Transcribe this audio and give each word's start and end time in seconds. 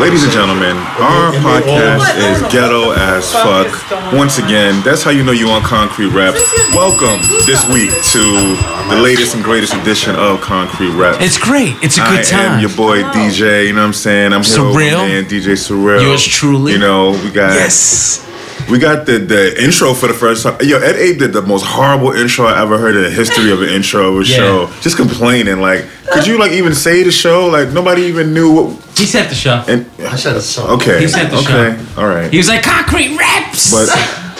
Ladies 0.00 0.24
and 0.24 0.32
gentlemen, 0.32 0.76
our 1.00 1.32
podcast 1.40 2.16
is 2.18 2.52
ghetto 2.52 2.92
as 2.92 3.32
fuck. 3.32 4.12
Once 4.12 4.38
again, 4.38 4.82
that's 4.84 5.02
how 5.02 5.10
you 5.10 5.24
know 5.24 5.32
you 5.32 5.48
on 5.48 5.62
Concrete 5.62 6.08
Rap. 6.08 6.34
Welcome 6.74 7.20
this 7.46 7.66
week 7.68 7.90
to 8.12 8.56
the 8.94 9.00
latest 9.02 9.34
and 9.34 9.42
greatest 9.42 9.74
edition 9.74 10.14
of 10.16 10.40
Concrete 10.40 10.90
Rap. 10.90 11.20
It's 11.20 11.38
great. 11.38 11.74
It's 11.82 11.96
a 11.98 12.02
good 12.02 12.24
time. 12.24 12.52
I 12.52 12.54
am 12.54 12.60
your 12.60 12.74
boy 12.76 13.02
DJ, 13.04 13.66
you 13.66 13.72
know 13.72 13.80
what 13.80 13.86
I'm 13.86 13.92
saying? 13.92 14.32
I'm 14.32 14.42
here 14.42 14.64
with 14.64 14.74
my 14.74 14.80
man 14.80 15.24
DJ 15.24 15.52
Surreal. 15.56 16.02
Yours 16.02 16.24
truly. 16.24 16.72
You 16.72 16.78
know, 16.78 17.10
we 17.24 17.30
got 17.30 17.54
yes. 17.54 18.22
we 18.70 18.78
got 18.78 19.06
the 19.06 19.18
the 19.18 19.62
intro 19.62 19.94
for 19.94 20.08
the 20.08 20.14
first 20.14 20.42
time. 20.42 20.56
Yo, 20.62 20.78
Ed 20.78 20.96
Abe 20.96 21.18
did 21.18 21.32
the 21.32 21.42
most 21.42 21.64
horrible 21.64 22.12
intro 22.12 22.46
I 22.46 22.60
ever 22.62 22.76
heard 22.78 22.96
in 22.96 23.02
the 23.02 23.10
history 23.10 23.50
of 23.50 23.62
an 23.62 23.70
intro 23.70 24.14
of 24.16 24.20
a 24.20 24.28
Yeah. 24.28 24.36
show. 24.36 24.70
Just 24.82 24.96
complaining, 24.96 25.60
like, 25.60 25.84
could 26.12 26.26
you 26.26 26.38
like 26.38 26.52
even 26.52 26.74
say 26.74 27.02
the 27.02 27.12
show? 27.12 27.46
Like 27.46 27.70
nobody 27.70 28.02
even 28.02 28.34
knew 28.34 28.52
what 28.52 28.85
He 28.96 29.04
set 29.06 29.28
the 29.28 29.34
show. 29.34 29.62
and 29.68 29.86
I 30.00 30.16
said 30.16 30.36
it's 30.36 30.46
so. 30.46 30.66
Okay. 30.76 31.00
He 31.00 31.08
sent 31.08 31.30
the 31.30 31.38
okay. 31.38 31.76
All 32.00 32.06
right. 32.08 32.30
He 32.30 32.38
was 32.38 32.48
like, 32.48 32.62
concrete 32.62 33.16
raps. 33.16 33.70
But 33.70 33.88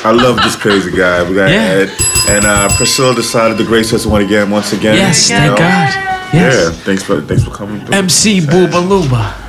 I 0.04 0.12
love 0.12 0.36
this 0.36 0.56
crazy 0.64 0.90
guy. 0.96 1.22
We 1.28 1.34
got 1.34 1.50
Yeah. 1.50 1.86
Ed 1.86 1.90
and 2.28 2.44
uh, 2.44 2.68
Priscilla 2.76 3.14
decided 3.14 3.58
to 3.58 3.64
grace 3.64 3.92
us 3.92 4.06
one 4.06 4.22
again, 4.22 4.50
once 4.50 4.72
again. 4.72 4.94
yes, 4.96 5.28
thank 5.28 5.50
know? 5.50 5.56
God. 5.56 6.14
Yeah. 6.34 6.70
Thanks 6.70 7.02
for 7.02 7.20
thanks 7.20 7.44
for 7.44 7.50
coming. 7.50 7.80
through. 7.84 7.94
MC 7.94 8.40
Booba 8.40 8.80
Luba. 8.88 9.45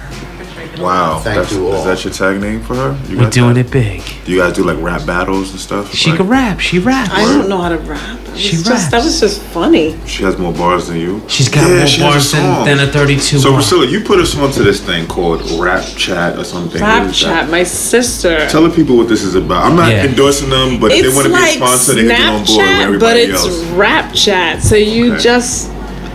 Wow. 0.79 1.19
Thank 1.19 1.41
That's, 1.41 1.51
you 1.53 1.67
all. 1.67 1.75
Is 1.75 1.85
that 1.85 2.03
your 2.03 2.13
tag 2.13 2.41
name 2.41 2.61
for 2.61 2.75
her? 2.75 2.99
You 3.09 3.17
We're 3.17 3.29
doing 3.29 3.55
that? 3.55 3.65
it 3.67 3.71
big. 3.71 4.03
Do 4.25 4.31
you 4.31 4.39
guys 4.39 4.53
do 4.53 4.63
like 4.63 4.77
rap 4.81 5.05
battles 5.05 5.51
and 5.51 5.59
stuff? 5.59 5.93
She 5.93 6.09
Like, 6.09 6.17
can 6.19 6.27
rap. 6.27 6.59
She 6.59 6.79
raps. 6.79 7.09
I 7.11 7.23
don't 7.23 7.49
know 7.49 7.57
how 7.61 7.69
to 7.69 7.77
rap. 7.77 8.19
It 8.19 8.29
was 8.31 8.39
She 8.41 8.51
just, 8.57 8.69
raps. 8.69 8.91
That 8.91 9.03
was 9.03 9.19
just 9.19 9.41
funny. 9.41 9.97
She 10.05 10.23
has 10.23 10.37
more 10.37 10.53
bars 10.53 10.87
than 10.87 10.97
you. 10.97 11.21
She's 11.27 11.49
got 11.49 11.67
Yeah, 11.69 11.77
more 11.79 11.87
she 11.87 12.01
has 12.01 12.33
a 12.33 12.37
bars 12.37 12.65
than, 12.65 12.77
than 12.77 12.87
a 12.89 12.91
32 12.91 13.39
So 13.39 13.51
one. 13.51 13.59
Priscilla, 13.59 13.85
you 13.87 14.01
put 14.01 14.19
us 14.19 14.37
onto 14.37 14.63
this 14.63 14.79
thing 14.85 15.07
called 15.07 15.41
Rap 15.59 15.85
Chat 15.95 16.37
or 16.37 16.43
something. 16.43 16.81
Rap 16.81 17.05
is 17.09 17.19
that? 17.21 17.41
chat. 17.43 17.49
My 17.49 17.63
sister. 17.63 18.47
Tell 18.49 18.63
the 18.63 18.69
people 18.75 18.97
what 18.97 19.07
this 19.09 19.23
is 19.23 19.35
about. 19.35 19.65
I'm 19.65 19.75
not 19.75 19.91
Yeah. 19.91 20.05
endorsing 20.05 20.49
them, 20.49 20.79
but 20.79 20.91
if 20.91 21.01
they 21.03 21.09
want 21.15 21.23
to 21.27 21.29
be 21.33 21.35
a 21.37 21.39
like 21.41 21.55
sponsor, 21.57 21.93
they 21.93 22.01
can 22.01 22.09
get 22.09 22.21
on 22.21 22.45
board 22.45 22.47
with 22.47 22.47
Snapchat, 22.57 22.81
everybody 22.83 22.99
but 22.99 23.17
it's 23.35 23.45
else. 23.45 23.63
rap 23.71 24.13
chat. 24.13 24.61
So 24.61 24.75
you 24.75 25.13
Okay. 25.13 25.23
just, 25.23 25.71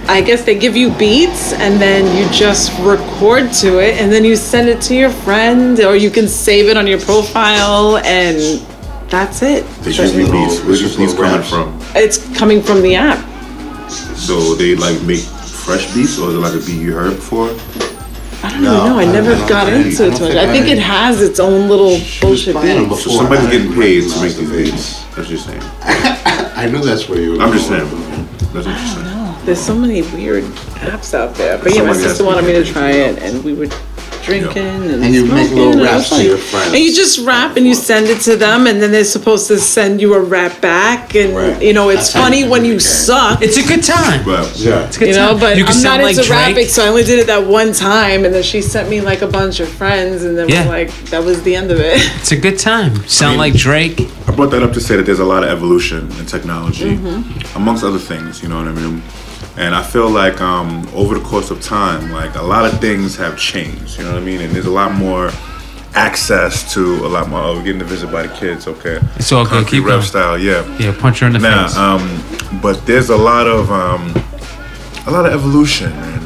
I 0.08 0.20
guess 0.20 0.44
they 0.44 0.58
give 0.58 0.76
you 0.76 0.90
beats 0.98 1.52
and 1.54 1.80
then 1.80 2.04
you 2.16 2.30
just 2.32 2.76
record 2.80 3.52
to 3.54 3.78
it 3.78 4.00
and 4.00 4.12
then 4.12 4.24
you 4.24 4.36
send 4.36 4.68
it 4.68 4.80
to 4.82 4.94
your 4.94 5.10
friend 5.10 5.78
or 5.80 5.96
you 5.96 6.10
can 6.10 6.28
save 6.28 6.68
it 6.68 6.76
on 6.76 6.86
your 6.86 7.00
profile 7.00 7.98
and 7.98 8.60
that's 9.08 9.42
it. 9.42 9.64
They 9.82 9.92
just 9.92 10.14
Little- 10.14 10.32
beats. 10.32 10.60
Where's 10.64 10.80
just 10.80 10.98
these 10.98 11.14
little 11.14 11.24
coming 11.24 11.42
from? 11.46 11.78
It's 11.94 12.18
coming 12.36 12.62
from 12.62 12.82
the 12.82 12.94
app. 12.96 13.18
So 13.90 14.54
they 14.54 14.74
like 14.74 15.00
make 15.02 15.20
fresh 15.20 15.92
beats, 15.94 16.18
or 16.18 16.30
is 16.30 16.34
it 16.34 16.38
like 16.38 16.54
a 16.54 16.58
beat 16.64 16.80
you 16.80 16.92
heard 16.92 17.14
before? 17.16 17.50
I 18.42 18.50
don't 18.50 18.62
No, 18.62 18.86
know. 18.86 18.98
I 18.98 19.02
I 19.02 19.04
don't- 19.04 19.14
never 19.14 19.34
I 19.34 19.38
don't 19.38 19.48
got 19.48 19.66
think- 19.72 19.86
into 19.86 20.06
it 20.08 20.16
too 20.16 20.24
much. 20.24 20.36
I 20.36 20.46
think 20.52 20.66
I- 20.66 20.70
it 20.72 20.78
has 20.78 21.20
its 21.20 21.38
own 21.38 21.68
little 21.68 22.00
bullshit 22.20 22.54
playing 22.56 22.80
them 22.80 22.88
beats. 22.88 23.04
So 23.04 23.10
somebody's 23.10 23.46
getting 23.50 23.72
paid 23.74 24.08
to 24.10 24.20
make 24.20 24.34
the 24.36 24.42
beats. 24.44 25.00
That's 25.14 25.16
what 25.18 25.28
you're 25.30 25.38
saying. 25.38 25.62
I 26.56 26.68
know 26.72 26.80
that's 26.84 27.08
where 27.08 27.20
you 27.20 27.32
were. 27.36 27.42
I'm 27.42 27.52
just 27.52 27.68
saying. 27.68 27.88
That's 28.52 28.66
what 28.66 28.66
you're 28.66 28.76
saying. 28.76 29.11
There's 29.44 29.60
so 29.60 29.74
many 29.74 30.02
weird 30.02 30.44
apps 30.84 31.14
out 31.14 31.34
there. 31.34 31.58
But 31.58 31.74
yeah, 31.74 31.82
my 31.82 31.88
Somebody 31.92 32.02
sister 32.08 32.18
to 32.18 32.24
wanted 32.24 32.42
be 32.46 32.52
me 32.58 32.64
to 32.64 32.72
try 32.72 32.90
it, 32.92 33.18
and 33.22 33.42
we 33.44 33.54
were 33.54 33.66
drinking 34.22 34.62
and, 34.62 35.02
And 35.02 35.12
you 35.12 35.24
make 35.26 35.50
little 35.50 35.72
and 35.72 35.80
it 35.80 35.84
raps 35.84 35.96
was 35.96 36.08
to 36.10 36.14
fun. 36.14 36.24
your 36.26 36.36
friends. 36.38 36.66
And 36.68 36.76
you 36.78 36.94
just 36.94 37.26
rap 37.26 37.56
and 37.56 37.66
you 37.66 37.74
send 37.74 38.06
it 38.06 38.20
to 38.20 38.36
them, 38.36 38.68
and 38.68 38.80
then 38.80 38.92
they're 38.92 39.02
supposed 39.02 39.48
to 39.48 39.58
send 39.58 40.00
you 40.00 40.14
a 40.14 40.20
rap 40.20 40.60
back. 40.60 41.16
And 41.16 41.34
Right. 41.36 41.60
you 41.60 41.72
know, 41.72 41.88
it's 41.88 42.02
That's 42.02 42.12
how 42.12 42.22
funny 42.22 42.40
you 42.44 42.48
when 42.48 42.64
you 42.64 42.74
it. 42.74 42.82
suck. 42.82 43.42
It's 43.42 43.56
a 43.56 43.66
good 43.66 43.82
time. 43.82 44.24
But 44.24 44.56
Yeah. 44.56 44.86
It's 44.86 44.96
a 44.96 45.00
good 45.00 45.08
You 45.08 45.14
know, 45.16 45.30
time. 45.30 45.40
but 45.40 45.56
you 45.56 45.64
can 45.64 45.74
I'm 45.76 45.82
not 45.82 45.88
sound 45.90 46.02
like 46.04 46.16
into 46.16 46.28
Drake. 46.28 46.38
rapping, 46.38 46.68
so 46.68 46.84
I 46.84 46.88
only 46.88 47.02
did 47.02 47.18
it 47.18 47.26
that 47.26 47.44
one 47.48 47.72
time, 47.72 48.24
and 48.24 48.32
then 48.32 48.44
she 48.44 48.62
sent 48.62 48.88
me 48.88 49.00
like 49.00 49.22
a 49.22 49.26
bunch 49.26 49.58
of 49.58 49.68
friends, 49.68 50.22
and 50.22 50.38
then 50.38 50.48
Yeah. 50.48 50.60
was 50.60 50.68
like, 50.68 51.10
that 51.10 51.24
was 51.24 51.42
the 51.42 51.56
end 51.56 51.72
of 51.72 51.80
it. 51.80 52.00
It's 52.20 52.30
a 52.30 52.36
good 52.36 52.60
time. 52.60 53.02
Sound 53.08 53.32
mean- 53.32 53.38
like 53.40 53.54
Drake. 53.54 54.08
I 54.28 54.30
brought 54.30 54.52
that 54.52 54.62
up 54.62 54.72
to 54.74 54.80
say 54.80 54.94
that 54.94 55.04
there's 55.04 55.18
a 55.18 55.24
lot 55.24 55.42
of 55.42 55.50
evolution 55.50 56.08
in 56.20 56.26
technology, 56.26 56.84
Mm-hmm. 56.96 57.56
amongst 57.56 57.82
other 57.82 57.98
things. 57.98 58.40
You 58.40 58.48
know 58.50 58.58
what 58.58 58.68
I 58.68 58.72
mean? 58.72 59.02
And 59.56 59.74
I 59.74 59.82
feel 59.82 60.08
like 60.08 60.40
um, 60.40 60.88
over 60.94 61.14
the 61.18 61.24
course 61.24 61.50
of 61.50 61.60
time, 61.60 62.10
like 62.10 62.34
a 62.36 62.42
lot 62.42 62.64
of 62.64 62.80
things 62.80 63.16
have 63.16 63.38
changed. 63.38 63.98
You 63.98 64.04
know 64.04 64.12
what 64.14 64.22
I 64.22 64.24
mean? 64.24 64.40
And 64.40 64.52
there's 64.54 64.66
a 64.66 64.70
lot 64.70 64.92
more 64.92 65.30
access 65.94 66.72
to 66.72 66.80
a 67.04 67.08
lot 67.08 67.28
more. 67.28 67.40
Oh, 67.40 67.56
we're 67.58 67.64
getting 67.64 67.82
visited 67.82 68.10
by 68.12 68.26
the 68.26 68.34
kids. 68.34 68.66
Okay, 68.66 68.98
It's 69.16 69.30
all 69.30 69.44
good. 69.44 69.66
Keep 69.66 69.84
rap 69.84 69.90
going. 69.96 70.02
style. 70.02 70.38
Yeah. 70.38 70.64
Yeah, 70.78 70.96
punch 70.98 71.20
her 71.20 71.26
in 71.26 71.34
the 71.34 71.38
Now, 71.38 71.66
face. 71.68 71.76
um, 71.76 72.60
but 72.62 72.84
there's 72.86 73.10
a 73.10 73.16
lot 73.16 73.46
of 73.46 73.70
um, 73.70 74.08
a 75.06 75.10
lot 75.10 75.26
of 75.26 75.32
evolution 75.34 75.92
and 75.92 76.22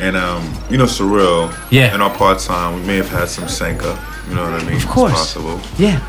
and 0.00 0.16
um, 0.16 0.42
you 0.70 0.78
know, 0.78 0.84
surreal. 0.86 1.52
Yeah. 1.70 1.94
In 1.94 2.00
our 2.00 2.08
part 2.16 2.38
time, 2.38 2.74
we 2.80 2.86
may 2.86 2.96
have 2.96 3.10
had 3.10 3.28
some 3.28 3.44
Senka. 3.44 3.98
You 4.30 4.34
know 4.36 4.44
what 4.50 4.62
I 4.62 4.64
mean? 4.64 4.76
Of 4.76 4.86
course. 4.86 5.12
It's 5.12 5.20
possible. 5.34 5.60
yeah. 5.76 6.00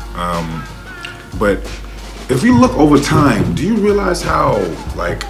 But 1.38 1.58
if 2.30 2.42
you 2.42 2.58
look 2.58 2.72
over 2.78 2.98
time, 2.98 3.54
do 3.54 3.66
you 3.66 3.76
realize 3.76 4.22
how 4.22 4.56
like 4.96 5.24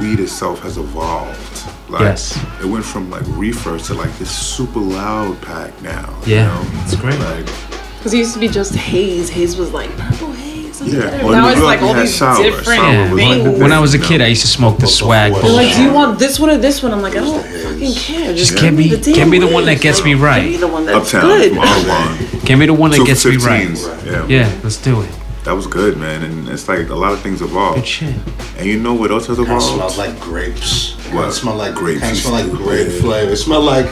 weed 0.00 0.20
itself 0.20 0.60
has 0.62 0.76
evolved? 0.78 1.62
Like, 1.90 2.00
Yes. 2.02 2.36
It 2.60 2.66
went 2.66 2.84
from 2.84 3.10
like 3.10 3.22
reefer 3.28 3.78
to 3.78 3.94
like 3.94 4.16
this 4.18 4.30
super 4.30 4.80
loud 4.80 5.40
pack 5.42 5.80
now. 5.82 6.14
Yeah, 6.26 6.56
You 6.64 6.64
know? 6.74 6.82
it's 6.82 6.96
great. 6.96 7.18
Like, 7.20 7.46
Because 7.98 8.14
it 8.14 8.18
used 8.18 8.34
to 8.34 8.40
be 8.40 8.48
just 8.48 8.74
haze. 8.74 9.28
Haze 9.30 9.56
was 9.56 9.72
like 9.72 9.90
purple 9.96 10.32
haze. 10.32 10.82
Yeah. 10.82 11.22
Well, 11.24 11.32
now 11.32 11.48
it's 11.48 11.60
like 11.62 11.80
York, 11.80 11.92
we 11.94 11.96
all 11.98 12.02
these 12.02 12.14
sour. 12.14 12.42
different 12.42 12.66
Sour 12.66 12.76
Yeah. 12.92 13.12
was 13.12 13.22
one 13.22 13.32
of 13.32 13.38
the 13.38 13.44
things. 13.50 13.60
When 13.62 13.72
I 13.72 13.80
was 13.80 13.94
a 13.94 13.98
kid, 13.98 14.20
I 14.20 14.26
used 14.26 14.42
to 14.42 14.46
smoke 14.48 14.78
the 14.78 14.86
swag 14.86 15.32
They're 15.32 15.42
They're 15.42 15.50
like, 15.52 15.74
do 15.74 15.82
you 15.82 15.92
want 15.92 16.18
this 16.18 16.38
one 16.38 16.50
or 16.50 16.58
this 16.58 16.82
one? 16.82 16.92
I'm 16.92 17.00
like, 17.00 17.16
I 17.16 17.20
don't 17.20 17.42
fucking 17.42 17.94
care. 17.94 18.34
Just 18.34 18.58
Give 18.58 18.74
me- 18.74 18.88
the 18.90 18.98
damn 18.98 19.14
give 19.14 19.28
me 19.28 19.38
the 19.38 19.46
one 19.48 19.64
that 19.66 19.80
gets 19.80 20.04
me 20.04 20.10
Give 20.10 20.20
right. 20.22 20.44
me 20.44 20.56
the 20.58 20.66
one 20.68 20.84
that's 20.84 21.14
Uptown 21.14 21.30
good. 21.30 21.50
from 21.52 21.58
Audubon. 21.60 22.40
Give 22.44 22.58
me 22.58 22.66
the 22.66 22.74
one 22.74 22.90
that 22.90 22.96
Two 22.98 23.06
gets 23.06 23.22
for 23.22 23.30
me 23.30 23.36
right. 23.38 23.68
15s. 23.68 24.04
Yeah. 24.06 24.26
Yeah, 24.28 24.60
let's 24.62 24.76
do 24.76 25.00
it. 25.00 25.10
That 25.46 25.54
was 25.54 25.66
good, 25.68 25.96
man. 25.96 26.22
And 26.24 26.48
it's 26.48 26.68
like 26.68 26.88
a 26.88 26.94
lot 26.94 27.12
of 27.12 27.20
things 27.20 27.40
evolved. 27.40 27.76
Good 27.78 27.86
shit. 27.86 28.14
And 28.58 28.66
you 28.66 28.80
know 28.80 28.94
what 28.94 29.10
else 29.12 29.28
has 29.28 29.38
It 29.38 29.42
evolved? 29.42 29.64
smelled 29.64 29.96
like 29.96 30.18
grapes. 30.20 30.94
What? 31.12 31.28
It 31.28 31.32
smelled 31.32 31.58
like 31.58 31.74
Grapes. 31.74 32.00
grapes. 32.00 32.18
It 32.18 32.22
smelled 32.22 32.46
like 32.48 32.56
grape 32.58 32.88
Yeah. 32.90 33.00
flavor. 33.00 33.32
It 33.32 33.36
smelled 33.36 33.64
like 33.64 33.86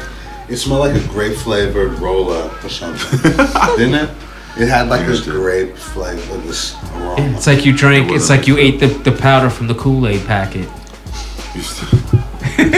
it 0.48 0.56
smelled 0.56 0.81
like 0.81 1.00
a 1.00 1.06
grape 1.09 1.37
flavored 1.37 1.98
roller 2.00 2.50
or 2.62 2.69
something. 2.69 3.20
Didn't 3.78 3.94
it? 3.94 4.10
It 4.59 4.69
had 4.69 4.88
like 4.88 5.06
this 5.06 5.20
grape 5.20 5.76
flavor, 5.76 6.37
this 6.38 6.75
aroma. 6.97 7.37
It's 7.37 7.47
like 7.47 7.64
you 7.64 7.72
drank. 7.72 8.10
It 8.10 8.14
It's 8.16 8.31
like 8.31 8.47
you 8.48 8.59
ate 8.59 8.81
the, 8.81 8.88
the 8.88 9.12
powder 9.12 9.48
from 9.48 9.69
the 9.69 9.75
Kool 9.75 10.06
Aid 10.09 10.26
packet. 10.26 10.69
You 11.54 11.62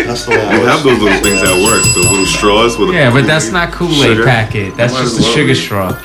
That's 0.05 0.25
the 0.27 0.31
way 0.33 0.41
I 0.41 0.55
have 0.69 0.85
those 0.85 1.01
little 1.01 1.21
things 1.23 1.43
at 1.43 1.57
work, 1.65 1.83
the 1.95 2.01
little 2.11 2.27
straws 2.27 2.77
with 2.79 2.91
Yeah, 2.95 3.09
a 3.09 3.13
but 3.13 3.27
that's 3.27 3.51
not 3.51 3.73
Kool 3.73 4.05
Aid 4.05 4.23
packet. 4.25 4.77
That's 4.77 4.93
just 4.93 5.19
as 5.19 5.25
the 5.25 5.33
sugar 5.33 5.55
straw. 5.55 5.99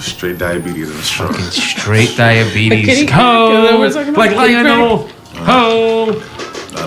Straight 0.00 0.38
diabetes 0.38 0.90
in 0.90 0.96
a 0.96 1.02
straw. 1.02 1.28
Fucking 1.28 1.46
straight 1.46 2.16
diabetes. 2.16 3.10
Ho! 3.10 3.52
is 3.52 3.54
that 3.70 3.72
what 3.72 3.80
we're 3.80 3.92
talking 3.92 4.08
about? 4.10 4.18
Like 4.18 4.36
Lionel. 4.36 5.08
Ho! 5.44 6.37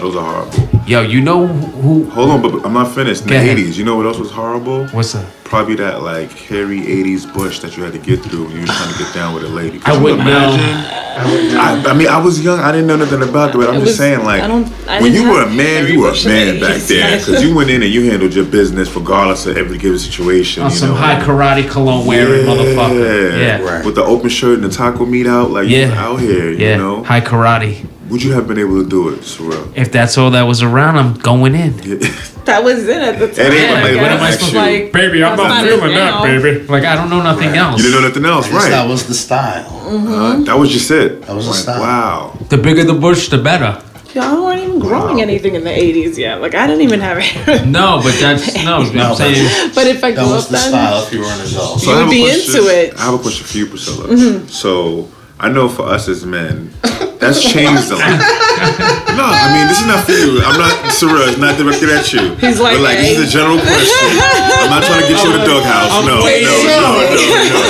Nah, 0.02 0.08
those 0.08 0.16
are 0.16 0.44
horrible. 0.50 0.82
Yo, 0.88 1.02
you 1.02 1.22
know 1.22 1.48
who? 1.48 2.10
Hold 2.10 2.30
on, 2.32 2.42
but 2.42 2.66
I'm 2.66 2.74
not 2.74 2.94
finished. 2.94 3.22
In 3.24 3.28
the 3.30 3.36
ahead. 3.36 3.58
80s, 3.58 3.78
you 3.78 3.86
know 3.86 3.96
what 3.96 4.06
else 4.08 4.18
was 4.18 4.32
horrible? 4.32 4.88
What's 4.88 5.14
that? 5.14 5.26
Probably 5.44 5.76
that 5.76 6.02
like 6.02 6.32
hairy 6.32 6.80
80s 6.82 7.32
bush 7.34 7.60
that 7.60 7.78
you 7.78 7.84
had 7.84 7.94
to 7.94 8.00
get 8.00 8.22
through 8.24 8.46
when 8.46 8.54
you 8.56 8.62
were 8.62 8.68
trying 8.68 8.92
to 8.94 8.98
get 9.00 9.14
down 9.14 9.34
with 9.36 9.44
a 9.44 9.50
lady. 9.50 9.80
I 9.86 10.02
wouldn't 10.02 10.20
know. 10.20 10.26
imagine? 10.56 11.58
I, 11.60 11.84
I 11.92 11.94
mean, 11.94 12.08
I 12.08 12.18
was 12.20 12.44
young. 12.44 12.60
I 12.60 12.72
didn't 12.72 12.88
know 12.88 12.96
nothing 12.96 13.22
about 13.22 13.54
it, 13.54 13.58
but 13.58 13.68
I'm 13.70 13.76
It 13.76 13.80
just 13.80 13.88
was- 13.88 13.98
saying, 13.98 14.24
like, 14.24 14.42
I 14.42 14.48
don't- 14.48 14.72
I 14.88 15.02
when 15.02 15.14
you 15.14 15.30
were 15.30 15.44
a 15.44 15.50
man, 15.50 15.88
you 15.92 16.00
were 16.02 16.10
a 16.12 16.24
man 16.26 16.60
back 16.60 16.70
ladies. 16.70 16.88
there 16.88 17.20
because 17.20 17.44
you 17.44 17.54
went 17.54 17.70
in 17.70 17.84
and 17.84 17.92
you 17.92 18.10
handled 18.10 18.34
your 18.34 18.46
business 18.46 18.94
regardless 18.96 19.46
of 19.46 19.58
every 19.58 19.78
given 19.78 20.00
situation. 20.00 20.64
On 20.64 20.72
you 20.72 20.76
some 20.78 20.90
know? 20.90 20.96
Hai 20.96 21.20
Karate 21.22 21.70
cologne 21.70 22.06
wearing 22.08 22.46
motherfucker. 22.46 23.38
Yeah. 23.38 23.62
Right. 23.62 23.86
With 23.86 23.96
the 23.96 24.04
open 24.04 24.30
shirt 24.30 24.56
and 24.56 24.64
the 24.64 24.70
taco 24.76 25.06
meat 25.06 25.28
out, 25.28 25.52
like 25.52 25.68
Yeah. 25.70 25.90
were 25.90 25.96
out 25.96 26.20
here, 26.22 26.52
Yeah. 26.52 26.72
you 26.72 26.78
know. 26.78 27.04
Hai 27.04 27.20
Karate. 27.22 27.86
Would 28.12 28.22
you 28.24 28.34
have 28.34 28.46
been 28.48 28.60
able 28.60 28.84
to 28.84 28.88
do 28.90 29.10
it, 29.10 29.24
Sorrel? 29.24 29.72
If 29.76 29.92
that's 29.92 30.18
all 30.18 30.32
that 30.32 30.44
was 30.44 30.62
around, 30.62 30.98
I'm 30.98 31.14
going 31.16 31.56
in. 31.56 31.74
That 32.46 32.64
was 32.64 32.88
it 32.88 33.00
at 33.00 33.20
the 33.20 33.28
time. 33.28 33.52
ain't 33.52 33.54
Yeah, 33.54 33.74
like, 33.84 33.84
what 33.94 34.02
what 34.02 34.12
am 34.14 34.20
I 34.22 34.28
I 34.30 34.32
supposed 34.32 34.52
to 34.54 34.58
like, 34.58 34.92
Baby, 34.92 35.24
I'm 35.24 35.38
that's 35.38 35.48
not 35.48 35.64
it 35.68 35.76
feeling 35.80 35.94
now. 35.94 36.24
that, 36.24 36.42
baby. 36.42 36.66
Like 36.68 36.84
I 36.86 36.96
don't 36.96 37.12
know 37.12 37.22
nothing 37.22 37.50
Right. 37.50 37.58
else. 37.58 37.78
You 37.78 37.84
didn't 37.92 38.02
know 38.02 38.08
nothing 38.08 38.26
else, 38.26 38.50
right? 38.50 38.70
That 38.72 38.90
was 38.90 39.06
the 39.08 39.14
style. 39.14 39.70
Uh, 39.88 40.40
that 40.46 40.58
was 40.58 40.72
just 40.72 40.90
it. 40.90 41.22
That 41.28 41.36
was 41.36 41.46
the 41.46 41.54
style. 41.54 41.80
Wow. 41.82 42.38
The 42.50 42.58
bigger 42.58 42.84
the 42.84 42.96
bush, 42.96 43.30
the 43.30 43.38
better. 43.38 43.80
Y'all 44.16 44.44
weren't 44.44 44.60
even 44.64 44.80
growing 44.80 45.22
anything 45.22 45.54
in 45.54 45.64
the 45.64 45.70
80s 45.70 46.18
yet. 46.18 46.42
Like, 46.42 46.56
I 46.56 46.66
didn't 46.66 46.82
even 46.82 47.00
have 47.02 47.18
hair. 47.22 47.64
No, 47.68 48.02
but 48.04 48.16
that's 48.20 48.56
no. 48.66 48.90
No, 48.92 49.10
I'm 49.12 49.16
saying 49.16 49.72
but 49.76 49.86
if 49.86 50.04
I 50.04 50.12
That 50.12 50.24
grew 50.26 50.34
was 50.34 50.46
up 50.46 50.50
the 50.50 50.58
then, 50.58 50.70
style 50.70 51.04
if 51.04 51.14
you 51.14 51.20
were 51.20 51.26
an 51.28 51.42
adult. 51.42 51.80
So 51.80 51.92
I 51.92 51.94
You 51.94 52.00
have 52.00 52.08
would 52.08 52.12
be 52.12 52.24
question- 52.24 52.56
into 52.58 52.70
it. 52.76 52.98
I 52.98 53.02
have 53.06 53.14
a 53.14 53.20
question 53.20 53.46
for 53.46 53.58
you, 53.60 53.66
Priscilla. 53.68 54.48
So 54.48 55.10
I 55.40 55.48
know 55.50 55.70
for 55.70 55.84
us 55.86 56.08
as 56.10 56.26
men, 56.26 56.74
that's 57.22 57.40
changed 57.54 57.94
a 57.94 58.02
lot. 58.02 58.18
no, 59.18 59.26
I 59.30 59.48
mean 59.54 59.66
this 59.70 59.80
is 59.80 59.88
not 59.88 60.02
for 60.04 60.12
you. 60.18 60.42
I'm 60.42 60.58
not 60.58 60.74
surreal. 60.92 61.30
It's 61.30 61.38
not 61.38 61.56
directed 61.62 61.90
at 61.94 62.10
you. 62.12 62.34
He's 62.42 62.58
like, 62.60 62.76
but 62.82 62.84
like 62.84 62.98
this 63.00 63.22
is 63.22 63.30
a 63.30 63.32
general 63.32 63.62
question. 63.62 64.10
I'm 64.66 64.74
not 64.74 64.82
trying 64.84 65.06
to 65.06 65.10
get 65.10 65.22
you 65.22 65.30
in 65.32 65.40
the 65.40 65.46
doghouse. 65.46 65.94
No, 66.04 66.18
no, 66.18 66.26
no, 66.26 66.26
no, 66.26 66.90
no. 67.06 67.62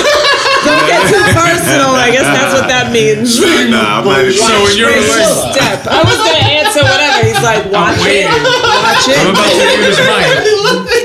don't 0.64 0.84
get 0.88 1.00
too 1.10 1.22
personal. 1.36 1.92
I 1.98 2.08
guess 2.10 2.24
that's 2.26 2.52
what 2.56 2.66
that 2.72 2.88
means. 2.94 3.36
Nah, 3.68 4.00
I'm 4.00 4.06
not. 4.08 4.24
So 4.32 4.54
in 4.72 4.78
your 4.80 4.90
Watch 4.94 5.10
way- 5.20 5.52
step. 5.52 5.84
I 5.90 6.00
was 6.06 6.16
gonna 6.16 6.48
answer 6.62 6.82
whatever. 6.86 7.20
He's 7.26 7.42
like, 7.44 7.62
watch 7.68 7.98
it, 8.08 8.26
watch 8.30 9.04
it. 9.10 9.18
I'm 9.20 9.36
about 9.36 9.52
to 9.52 9.66
use 9.84 10.00
mine. 10.08 11.01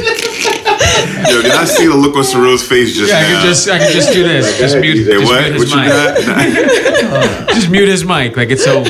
Yo, 1.30 1.42
did 1.42 1.52
I 1.52 1.66
see 1.66 1.88
the 1.88 1.96
look 1.96 2.16
on 2.16 2.24
Cyril's 2.24 2.66
face 2.68 2.96
just 2.96 3.12
Yeah, 3.12 3.20
I 3.20 3.22
now? 3.22 3.28
can 3.42 3.46
just 3.48 3.70
I 3.70 3.78
can 3.80 3.92
just 3.92 4.14
do 4.14 4.24
this. 4.24 4.58
Just 4.58 4.78
mute, 4.78 5.06
just 5.06 5.26
what? 5.26 5.42
mute 5.42 5.54
What 5.54 5.62
his 5.62 5.72
you 5.72 5.78
mic. 5.78 5.90
got? 5.90 7.50
Just 7.58 7.70
mute 7.72 7.88
his 7.90 8.06
mic 8.06 8.38
like 8.38 8.50
it's 8.52 8.68
over. 8.68 8.86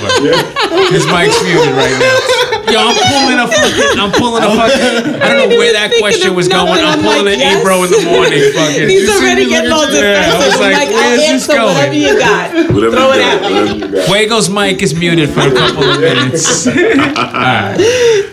His 0.91 1.05
mic's 1.07 1.39
muted 1.43 1.71
right 1.73 1.97
now. 1.99 2.17
Yo, 2.67 2.79
I'm 2.83 2.95
pulling 2.99 3.39
a 3.39 3.47
fucking. 3.47 3.99
I'm 3.99 4.11
pulling 4.11 4.43
a 4.43 4.51
fucking. 4.51 5.21
I 5.21 5.33
don't 5.33 5.49
know 5.49 5.57
where 5.57 5.73
that 5.73 5.91
question 5.99 6.35
was 6.35 6.47
going. 6.47 6.83
I'm 6.83 6.99
I'm 6.99 7.01
pulling 7.01 7.25
like, 7.25 7.35
an 7.35 7.39
yes. 7.39 7.61
Ebro 7.63 7.83
in 7.87 7.91
the 7.91 8.03
morning. 8.03 8.43
Fucking. 8.57 8.89
He's 8.89 9.01
You 9.03 9.07
see 9.07 9.23
already 9.23 9.43
me 9.45 9.49
getting 9.51 9.71
all 9.71 9.81
looking- 9.87 10.03
Yeah, 10.03 10.27
I 10.27 10.35
was 10.35 10.59
like, 10.59 10.73
like, 10.75 10.89
where's 10.91 11.19
this 11.19 11.29
answer 11.31 11.53
going? 11.53 11.75
whatever 11.75 11.93
you 11.95 12.13
got. 12.19 12.45
Whatever 12.75 12.91
Throw 12.95 13.07
you 13.07 13.19
it 13.19 13.23
got, 13.23 13.35
at 13.35 13.41
me. 13.41 13.47
whatever 13.47 13.77
you 13.77 13.87
got. 13.95 14.05
Fuego's 14.07 14.49
mic 14.49 14.81
is 14.83 14.93
muted 14.95 15.29
for 15.31 15.41
a 15.47 15.51
couple 15.55 15.83
of 15.87 15.99
minutes. 16.01 16.67
All 16.67 16.73
right. 16.75 17.77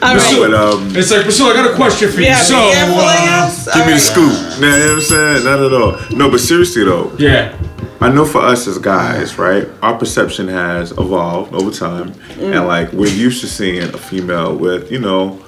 But 0.04 0.54
um, 0.54 0.96
It's 0.96 1.10
like 1.10 1.22
Priscilla, 1.22 1.50
I 1.50 1.54
got 1.54 1.70
a 1.72 1.76
question 1.76 2.10
for 2.10 2.20
you. 2.20 2.26
Yeah, 2.26 2.36
so, 2.36 2.56
be 2.58 2.72
careful, 2.74 2.98
I 3.00 3.46
uh, 3.46 3.74
give 3.74 3.86
me 3.86 3.92
the 3.94 3.98
scoop. 4.02 4.32
Nah, 4.60 4.66
you 4.66 4.82
know 4.82 4.86
what 4.86 4.94
I'm 4.94 5.00
saying? 5.00 5.44
Not 5.44 5.58
at 5.62 5.72
all. 5.72 5.92
No, 6.16 6.30
but 6.30 6.40
seriously 6.40 6.84
though, 6.84 7.12
yeah, 7.18 7.56
I 8.00 8.10
know 8.10 8.24
for 8.24 8.40
us 8.40 8.66
as 8.66 8.78
guys, 8.78 9.38
right, 9.38 9.66
our 9.82 9.96
perception 9.96 10.48
has 10.48 10.90
evolved 10.92 11.54
over 11.54 11.70
time, 11.70 12.12
Mm. 12.38 12.56
and 12.56 12.66
like 12.68 12.92
we're 12.92 13.06
used 13.12 13.40
to 13.42 13.46
seeing 13.46 13.82
a 13.82 13.98
female 13.98 14.54
with, 14.56 14.90
you 14.92 14.98
know, 14.98 15.38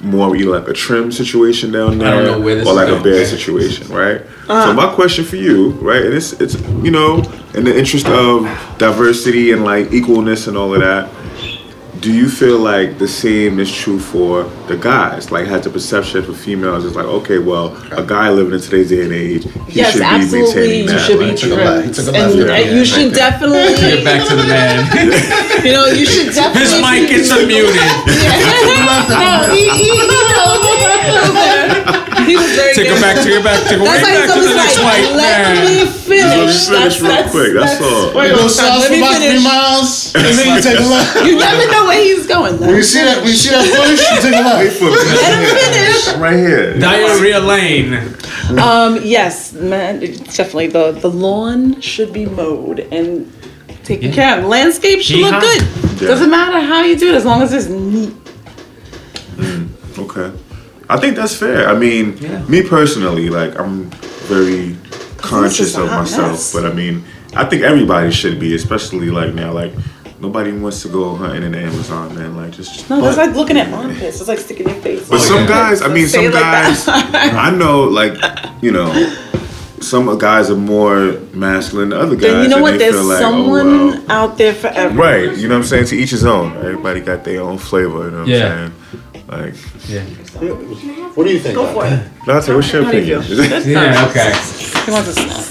more 0.00 0.36
either 0.36 0.50
like 0.50 0.68
a 0.68 0.72
trim 0.72 1.10
situation 1.10 1.72
down 1.72 1.98
there, 1.98 2.08
I 2.08 2.22
don't 2.22 2.24
know 2.24 2.40
where 2.40 2.54
this 2.56 2.66
or 2.66 2.70
is 2.70 2.76
like 2.76 2.88
a 2.88 2.90
going. 2.92 3.02
bare 3.02 3.24
situation, 3.24 3.88
right? 3.88 4.20
Uh-huh. 4.48 4.66
So 4.66 4.72
my 4.74 4.92
question 4.94 5.24
for 5.24 5.36
you, 5.36 5.70
right, 5.82 6.04
and 6.04 6.14
it's 6.14 6.32
it's 6.34 6.54
you 6.82 6.90
know, 6.90 7.22
in 7.54 7.64
the 7.64 7.76
interest 7.76 8.06
of 8.06 8.46
diversity 8.78 9.52
and 9.52 9.64
like 9.64 9.88
equalness 9.88 10.48
and 10.48 10.56
all 10.56 10.74
of 10.74 10.80
that. 10.80 11.08
Do 12.00 12.12
you 12.12 12.28
feel 12.28 12.58
like 12.58 12.98
the 12.98 13.06
same 13.08 13.58
is 13.60 13.70
true 13.72 13.98
for 13.98 14.44
the 14.68 14.76
guys? 14.76 15.30
Like, 15.30 15.46
has 15.46 15.62
the 15.64 15.70
perception 15.70 16.22
for 16.24 16.32
females 16.32 16.84
is 16.84 16.94
like, 16.96 17.06
okay, 17.06 17.38
well, 17.38 17.76
a 17.92 18.02
guy 18.04 18.28
living 18.30 18.52
in 18.54 18.60
today's 18.60 18.88
day 18.90 19.02
and 19.04 19.12
age, 19.12 19.44
he 19.66 19.72
Yes, 19.80 19.92
should 19.92 20.00
be 20.00 20.04
absolutely. 20.04 20.42
maintaining 20.42 20.80
You 20.80 20.86
that. 20.88 21.00
should 21.06 21.18
be 21.18 21.24
right? 21.26 21.38
took 21.38 21.50
a 21.50 21.54
left. 21.54 21.86
He 21.86 21.92
took 21.92 22.06
a 22.14 22.18
and, 22.18 22.34
left. 22.40 22.50
and 22.66 22.76
you 22.76 22.84
should 22.84 23.14
get 23.14 23.14
definitely, 23.14 23.74
get 23.80 24.04
back 24.04 24.28
to 24.28 24.34
the 24.36 24.42
man. 24.44 24.84
you 25.64 25.72
know, 25.72 25.86
you 25.86 26.04
should 26.06 26.34
definitely. 26.34 26.60
His 26.60 26.70
definitely. 26.72 27.00
mic 27.00 27.08
gets 27.10 27.30
unmuted. 27.32 27.76
No, 29.08 29.54
he, 29.54 29.62
he, 29.70 29.90
he, 29.90 29.96
he 32.26 32.36
was 32.36 32.50
very 32.58 32.74
Take 32.74 32.88
good. 32.88 32.98
it 32.98 33.00
back, 33.00 33.16
take 33.22 33.34
it 33.38 33.44
back, 33.44 33.60
take 33.64 33.78
it 33.80 33.84
That's 33.86 34.02
way 34.04 34.12
back 34.14 34.28
to 34.28 34.34
he's 34.36 34.48
the 34.50 34.56
next 34.58 34.76
like, 34.78 34.84
white 34.84 35.16
let 35.16 35.38
man. 35.40 35.64
me 35.64 35.86
finish. 35.86 36.68
Let 36.68 36.90
me 36.90 36.90
finish 36.90 37.00
real 37.00 37.24
quick, 37.30 37.50
that's 37.54 37.80
all. 37.80 38.14
Wait, 38.14 38.30
Go 38.34 38.48
south 38.48 38.80
let 38.80 38.86
for 38.86 38.92
me 38.92 38.98
about 39.00 39.16
three 39.22 39.42
miles, 39.42 40.14
and 40.16 40.22
then 40.26 40.46
you 40.50 40.60
take 40.62 40.78
a 40.78 40.82
left. 40.82 41.16
You 41.24 41.38
never 41.38 41.64
know 41.72 41.84
where 41.86 42.02
he's 42.02 42.26
going. 42.26 42.58
When 42.60 42.74
you 42.76 42.82
see 42.82 43.02
that, 43.06 43.18
when 43.22 43.28
you 43.30 43.36
see 43.38 43.50
that 43.50 43.64
bush, 43.64 44.02
you 44.02 44.18
take 44.20 44.34
a 44.34 44.44
Wait 44.58 44.66
left. 44.66 44.78
for. 44.78 44.90
Let 44.90 45.32
him 45.32 45.44
finish. 45.56 46.00
Right 46.20 46.36
here. 46.38 46.78
Diarrhea 46.78 47.40
Lane. 47.40 47.94
Um, 48.58 49.00
yes, 49.02 49.52
man, 49.52 50.02
it's 50.02 50.36
definitely 50.36 50.68
the 50.68 50.92
the 50.92 51.10
lawn 51.10 51.80
should 51.80 52.12
be 52.12 52.26
mowed 52.26 52.80
and 52.80 53.32
taken 53.84 54.12
care 54.12 54.38
of. 54.38 54.44
Landscape 54.44 55.00
should 55.00 55.18
look 55.20 55.40
good. 55.40 55.62
Yeah. 56.00 56.08
Doesn't 56.08 56.30
matter 56.30 56.60
how 56.60 56.82
you 56.84 56.96
do 56.96 57.08
it 57.12 57.14
as 57.16 57.24
long 57.24 57.42
as 57.42 57.52
it's 57.52 57.66
neat. 57.68 58.14
Okay. 59.98 60.30
I 60.88 60.96
think 60.98 61.16
that's 61.16 61.34
fair. 61.34 61.68
I 61.68 61.74
mean, 61.78 62.16
Yeah. 62.20 62.42
me 62.48 62.62
personally, 62.62 63.28
like, 63.28 63.58
I'm 63.58 63.90
very 64.28 64.76
conscious 65.16 65.76
of 65.76 65.86
myself, 65.88 66.30
mess. 66.32 66.52
but 66.52 66.64
I 66.64 66.72
mean, 66.72 67.04
I 67.34 67.44
think 67.44 67.62
everybody 67.62 68.10
should 68.12 68.38
be, 68.38 68.54
especially 68.54 69.10
like 69.10 69.34
now, 69.34 69.52
like, 69.52 69.72
nobody 70.20 70.52
wants 70.52 70.82
to 70.82 70.88
go 70.88 71.14
hunting 71.16 71.42
in 71.42 71.52
the 71.52 71.58
Amazon, 71.58 72.14
man. 72.14 72.36
Like, 72.36 72.52
just, 72.52 72.72
just 72.74 72.88
No, 72.90 73.00
that's 73.00 73.16
like 73.18 73.34
looking 73.34 73.58
at 73.58 73.72
armpits. 73.72 74.20
It's 74.20 74.28
like 74.28 74.38
sticking 74.38 74.68
your 74.68 74.76
face. 74.80 75.08
but 75.08 75.18
some 75.20 75.46
guys, 75.46 75.82
I 75.82 75.88
mean, 75.88 76.06
some 76.06 76.24
it 76.24 76.32
like 76.34 76.42
guys. 76.42 76.84
I 76.88 77.50
know, 77.50 77.82
like, 77.84 78.16
you 78.62 78.70
know, 78.70 78.88
some 79.80 80.16
guys 80.18 80.50
are 80.50 80.56
more 80.56 81.18
masculine 81.34 81.90
than 81.90 81.98
other 82.00 82.16
guys. 82.16 82.22
Then 82.22 82.42
you 82.44 82.48
know 82.48 82.62
what? 82.62 82.72
they 82.72 82.78
There's 82.90 83.04
like, 83.04 83.18
oh, 83.18 83.20
someone 83.20 83.66
oh, 83.68 83.86
well. 83.88 84.04
out 84.10 84.38
there 84.38 84.54
for 84.54 84.68
everyone. 84.68 84.96
Right, 85.06 85.36
you 85.36 85.48
know 85.48 85.54
what 85.56 85.62
I'm 85.62 85.66
saying? 85.68 85.86
To 85.86 85.96
each 85.96 86.10
his 86.10 86.24
own. 86.24 86.56
Everybody 86.56 87.00
got 87.00 87.24
their 87.24 87.42
own 87.42 87.58
flavor, 87.58 88.04
you 88.06 88.10
know 88.12 88.18
what 88.20 88.28
Yeah. 88.28 88.46
I'm 88.46 88.72
saying? 88.92 89.02
Like, 89.28 89.54
Yeah. 89.88 90.02
What 91.14 91.24
do 91.26 91.32
you 91.32 91.40
think? 91.40 91.54
Go 91.56 91.66
for 91.72 91.84
it. 91.86 91.98
Dante, 92.26 92.54
what's 92.54 92.72
your 92.72 92.84
How 92.84 92.92
you 92.92 92.98
opinion? 92.98 93.22
feel? 93.22 93.66
Yeah, 93.66 94.06
okay. 94.10 94.32
He 94.84 94.90
wants 94.92 95.08
a 95.08 95.14
snack. 95.14 95.44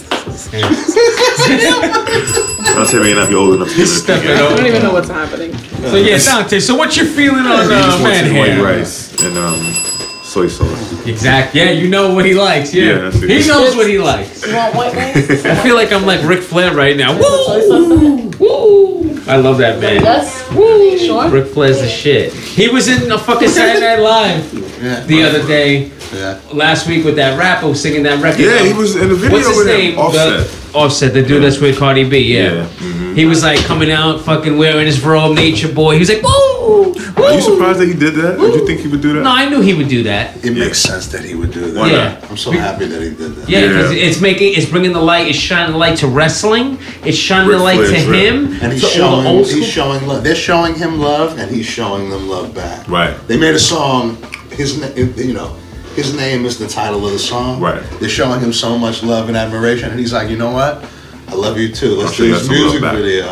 Dante 2.75 2.99
may 2.99 3.13
not 3.13 3.29
be 3.29 3.35
old 3.35 3.55
enough 3.55 3.69
to 3.69 3.75
give 3.75 3.83
it 3.83 3.83
a 3.83 3.87
Step 3.87 4.19
opinion. 4.19 4.37
it 4.37 4.41
I 4.41 4.55
don't 4.55 4.65
even 4.67 4.83
know 4.83 4.93
what's 4.93 5.09
happening. 5.09 5.57
So 5.57 5.95
yeah, 5.97 6.17
Dante. 6.17 6.59
So 6.59 6.75
what's 6.75 6.95
your 6.97 7.05
feeling 7.05 7.45
on 7.45 7.67
He 7.67 7.73
uh, 7.73 7.99
man 8.03 8.23
his 8.25 8.33
white 8.33 8.49
hair? 8.51 8.63
rice 8.63 9.11
and 9.23 9.37
um, 9.37 9.59
soy 10.35 10.47
sauce. 10.49 11.05
Exactly. 11.07 11.61
Yeah, 11.61 11.71
you 11.71 11.87
know 11.87 12.13
what 12.13 12.25
he 12.25 12.33
likes. 12.33 12.73
Yeah, 12.73 13.09
Yeah, 13.09 13.11
he 13.11 13.47
knows 13.47 13.73
what 13.75 13.87
he 13.87 13.97
likes. 13.97 14.45
You 14.45 14.53
want 14.53 14.75
white 14.75 14.93
rice? 14.93 15.45
I 15.45 15.55
feel 15.63 15.75
like 15.75 15.93
I'm 15.93 16.05
like 16.05 16.21
Ric 16.27 16.41
Flair 16.41 16.73
right 16.75 16.97
now. 16.97 17.13
Woo! 17.17 18.31
Woo! 18.39 19.21
I 19.27 19.37
love 19.37 19.57
that 19.59 19.79
man. 19.79 20.01
Yes. 20.03 20.51
Woo. 20.51 20.97
Sure. 20.97 21.29
Ric 21.29 21.47
Flair's 21.53 21.79
the 21.79 21.87
shit. 21.87 22.33
He 22.33 22.67
was 22.67 22.87
in 22.89 23.09
a 23.11 23.17
fucking 23.17 23.47
Saturday 23.47 23.79
Night 23.85 23.99
Live 24.01 24.81
Yeah. 24.83 24.99
the 25.05 25.23
other 25.23 25.47
day, 25.47 25.91
Yeah. 26.13 26.39
last 26.53 26.87
week 26.87 27.05
with 27.05 27.15
that 27.15 27.37
rapper 27.39 27.73
singing 27.73 28.03
that 28.03 28.21
record. 28.21 28.41
Yeah, 28.41 28.63
he 28.63 28.73
was 28.73 28.95
in 28.97 29.07
the 29.09 29.15
video 29.15 29.37
What's 29.37 29.47
his 29.47 29.57
with 29.57 29.67
name? 29.67 29.97
Offset. 29.97 30.47
The, 30.47 30.64
Offset, 30.75 31.13
the 31.13 31.23
dude 31.23 31.41
that's 31.43 31.59
with 31.59 31.77
Cardi 31.79 32.07
B. 32.07 32.19
Yeah. 32.19 32.53
Yeah, 32.53 32.65
mhm. 32.65 33.15
He 33.15 33.25
was 33.25 33.43
like 33.43 33.59
coming 33.65 33.91
out, 33.91 34.21
fucking 34.21 34.57
wearing 34.57 34.85
his 34.85 35.01
robe, 35.03 35.35
nature 35.35 35.71
boy. 35.71 35.93
He 35.93 35.99
was 35.99 36.09
like, 36.09 36.21
woo! 36.21 36.29
woo. 36.61 36.95
Are 37.23 37.33
you 37.33 37.41
surprised 37.41 37.79
that 37.79 37.87
he 37.87 37.93
did 37.93 38.13
that? 38.15 38.37
Did 38.37 38.53
you 38.55 38.67
think 38.67 38.81
he 38.81 38.87
would 38.87 39.01
do 39.01 39.13
that? 39.13 39.21
No, 39.23 39.31
I 39.31 39.47
knew 39.49 39.61
he 39.61 39.73
would 39.73 39.87
do 39.87 40.03
that. 40.03 40.43
It 40.45 40.51
makes 40.51 40.79
sense 40.79 41.07
that 41.07 41.23
he 41.23 41.33
would 41.33 41.51
do 41.51 41.71
that. 41.71 41.79
Why 41.79 41.91
Yeah. 41.91 41.97
not? 42.21 42.29
I'm 42.31 42.37
so 42.37 42.51
happy 42.51 42.85
that 42.87 43.01
he 43.01 43.09
did 43.09 43.35
that. 43.37 43.49
Yeah, 43.49 43.67
because 43.67 43.93
Yeah. 43.93 44.03
it's 44.07 44.19
making, 44.21 44.53
it's 44.53 44.65
bringing 44.69 44.91
the 44.93 45.01
light, 45.01 45.27
it's 45.27 45.37
shining 45.37 45.71
the 45.71 45.77
light 45.77 45.97
to 45.99 46.07
wrestling, 46.07 46.77
it's 47.05 47.17
shining 47.17 47.47
Ric 47.49 47.57
the 47.57 47.63
light 47.63 47.79
to 47.79 47.85
Flair's 47.87 48.05
rap. 48.05 48.19
him, 48.19 48.57
And 48.61 48.73
he's 48.73 48.81
to 48.81 48.87
all 49.03 49.17
the 49.17 49.23
showing, 49.23 49.27
old 49.37 49.47
he's 49.51 49.67
showing 49.67 50.07
love. 50.07 50.23
They're 50.23 50.35
showing 50.35 50.75
him 50.75 50.99
love, 50.99 51.37
and 51.39 51.49
he's 51.49 51.65
showing 51.65 52.09
them 52.09 52.29
love 52.29 52.53
back. 52.53 52.87
Right. 52.89 53.15
They 53.27 53.37
made 53.37 53.55
a 53.55 53.59
song. 53.59 54.17
His, 54.51 54.77
na- 54.79 54.87
you 54.95 55.33
know, 55.33 55.55
his 55.95 56.15
name 56.15 56.45
is 56.45 56.59
the 56.59 56.67
title 56.67 57.05
of 57.05 57.13
the 57.13 57.19
song. 57.19 57.59
Right. 57.59 57.81
They're 57.99 58.09
showing 58.09 58.39
him 58.39 58.53
so 58.53 58.77
much 58.77 59.01
love 59.03 59.27
and 59.27 59.37
admiration, 59.37 59.89
and 59.89 59.99
he's 59.99 60.13
like, 60.13 60.29
you 60.29 60.37
know 60.37 60.51
what? 60.51 60.85
I 61.27 61.33
love 61.33 61.57
you 61.57 61.73
too. 61.73 61.95
Let's 61.95 62.11
I'll 62.11 62.17
do 62.17 62.31
this 62.33 62.49
music 62.49 62.81
video. 62.81 63.25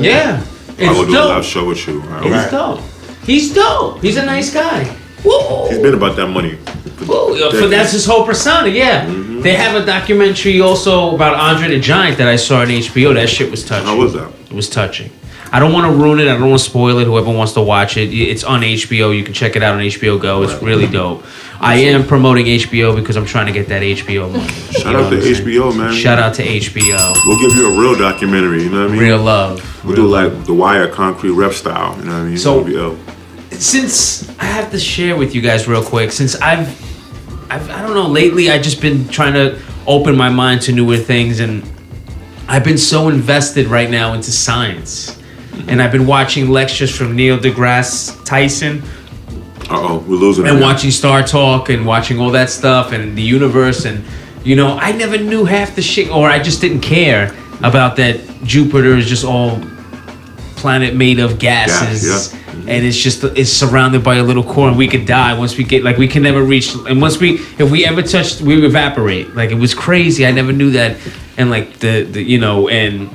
Yeah. 0.00 0.44
Yeah, 0.78 0.90
I 0.90 0.92
will 0.92 1.02
it's 1.02 1.12
do 1.12 1.18
a 1.18 1.24
live 1.24 1.44
show 1.44 1.66
with 1.66 1.86
you. 1.86 2.02
I 2.02 2.20
will. 2.20 2.30
Right. 2.30 2.42
He's 2.42 2.50
dope. 2.50 2.80
He's 3.24 3.54
dope. 3.54 4.02
He's 4.02 4.16
a 4.16 4.24
nice 4.24 4.52
guy. 4.52 4.96
Woo! 5.24 5.68
He's 5.68 5.78
been 5.78 5.94
about 5.94 6.16
that 6.16 6.28
money. 6.28 6.58
Woo! 7.06 7.36
Yeah, 7.36 7.50
For 7.50 7.68
that's 7.68 7.92
his 7.92 8.06
whole 8.06 8.24
persona. 8.24 8.68
Yeah. 8.68 9.04
Mm-hmm. 9.06 9.40
They 9.42 9.54
have 9.54 9.80
a 9.80 9.84
documentary 9.84 10.60
also 10.60 11.14
about 11.14 11.34
Andre 11.34 11.68
the 11.68 11.80
Giant 11.80 12.18
that 12.18 12.28
I 12.28 12.36
saw 12.36 12.60
on 12.60 12.68
HBO. 12.68 13.14
That 13.14 13.28
shit 13.28 13.50
was 13.50 13.64
touching. 13.64 13.86
How 13.86 13.98
was 13.98 14.14
that? 14.14 14.32
It 14.46 14.52
was 14.52 14.70
touching. 14.70 15.10
I 15.52 15.58
don't 15.58 15.72
want 15.72 15.92
to 15.92 16.00
ruin 16.00 16.20
it. 16.20 16.28
I 16.28 16.38
don't 16.38 16.48
want 16.48 16.60
to 16.60 16.64
spoil 16.64 16.98
it. 16.98 17.06
Whoever 17.06 17.32
wants 17.32 17.54
to 17.54 17.60
watch 17.60 17.96
it, 17.96 18.14
it's 18.14 18.44
on 18.44 18.60
HBO. 18.60 19.16
You 19.16 19.24
can 19.24 19.34
check 19.34 19.56
it 19.56 19.62
out 19.62 19.74
on 19.74 19.80
HBO 19.80 20.20
Go. 20.20 20.42
It's 20.42 20.62
really 20.62 20.86
dope. 20.86 21.24
I 21.62 21.74
am 21.76 22.06
promoting 22.06 22.46
HBO 22.46 22.96
because 22.96 23.16
I'm 23.16 23.26
trying 23.26 23.46
to 23.46 23.52
get 23.52 23.68
that 23.68 23.82
HBO 23.82 24.32
money. 24.32 24.48
Shout 24.72 24.94
out 24.96 25.10
to 25.10 25.16
HBO, 25.18 25.76
man. 25.76 25.92
Shout 25.92 26.18
out 26.18 26.34
to 26.34 26.42
HBO. 26.42 27.14
We'll 27.26 27.38
give 27.38 27.54
you 27.56 27.68
a 27.68 27.78
real 27.80 27.98
documentary. 27.98 28.62
You 28.62 28.70
know 28.70 28.80
what 28.82 28.88
I 28.88 28.92
mean? 28.92 29.00
Real 29.00 29.18
love. 29.22 29.84
We'll 29.84 29.94
do 29.96 30.06
like 30.06 30.46
the 30.46 30.54
Wire 30.54 30.88
concrete 30.88 31.32
rep 31.32 31.52
style. 31.52 31.96
You 31.98 32.04
know 32.06 32.12
what 32.14 32.18
I 32.20 32.24
mean? 32.24 32.38
So- 32.38 32.60
It'll 32.60 32.64
be 32.64 32.76
ill. 32.76 32.98
since 33.58 34.28
I 34.38 34.44
have 34.44 34.70
to 34.70 34.78
share 34.80 35.16
with 35.16 35.34
you 35.34 35.42
guys 35.42 35.68
real 35.68 35.84
quick, 35.84 36.12
since 36.12 36.34
I've, 36.36 36.68
I've 37.50 37.68
I 37.70 37.82
don't 37.82 37.94
know, 37.94 38.06
lately 38.08 38.48
I've 38.50 38.62
just 38.62 38.80
been 38.80 39.06
trying 39.08 39.34
to 39.34 39.58
open 39.86 40.16
my 40.16 40.30
mind 40.30 40.62
to 40.62 40.72
newer 40.72 40.96
things, 40.96 41.40
and 41.40 41.62
I've 42.48 42.64
been 42.64 42.78
so 42.78 43.08
invested 43.08 43.66
right 43.66 43.90
now 43.90 44.14
into 44.14 44.30
science, 44.32 45.18
and 45.68 45.82
I've 45.82 45.92
been 45.92 46.06
watching 46.06 46.48
lectures 46.48 46.94
from 46.96 47.14
Neil 47.16 47.36
deGrasse 47.38 48.24
Tyson, 48.24 48.82
oh, 49.70 50.04
we're 50.06 50.16
losing. 50.16 50.46
and 50.46 50.60
watching 50.60 50.90
Star 50.90 51.22
Talk, 51.22 51.68
and 51.68 51.86
watching 51.86 52.18
all 52.18 52.30
that 52.30 52.50
stuff, 52.50 52.92
and 52.92 53.16
the 53.16 53.22
universe, 53.22 53.84
and 53.84 54.04
you 54.44 54.56
know, 54.56 54.76
I 54.78 54.92
never 54.92 55.18
knew 55.18 55.44
half 55.44 55.74
the 55.74 55.82
shit, 55.82 56.10
or 56.10 56.28
I 56.28 56.38
just 56.38 56.60
didn't 56.60 56.80
care 56.80 57.34
about 57.62 57.96
that 57.96 58.20
Jupiter 58.44 58.96
is 58.96 59.06
just 59.06 59.24
all 59.24 59.60
planet 60.56 60.94
made 60.94 61.18
of 61.18 61.38
gases. 61.38 62.06
Gas, 62.06 62.32
yeah. 62.32 62.40
Mm-hmm. 62.50 62.68
and 62.68 62.84
it's 62.84 62.98
just 62.98 63.24
it's 63.24 63.50
surrounded 63.50 64.02
by 64.02 64.16
a 64.16 64.22
little 64.22 64.42
core 64.42 64.68
and 64.68 64.76
we 64.76 64.88
could 64.88 65.06
die 65.06 65.38
once 65.38 65.56
we 65.56 65.64
get 65.64 65.84
like 65.84 65.96
we 65.96 66.08
can 66.08 66.22
never 66.22 66.42
reach 66.42 66.74
and 66.74 67.00
once 67.00 67.18
we 67.18 67.34
if 67.58 67.70
we 67.70 67.86
ever 67.86 68.02
touched 68.02 68.42
we 68.42 68.64
evaporate. 68.64 69.34
Like 69.34 69.50
it 69.50 69.54
was 69.54 69.72
crazy. 69.72 70.26
I 70.26 70.32
never 70.32 70.52
knew 70.52 70.70
that. 70.72 70.96
And 71.38 71.48
like 71.48 71.78
the, 71.78 72.02
the 72.02 72.22
you 72.22 72.38
know 72.38 72.68
and 72.68 73.08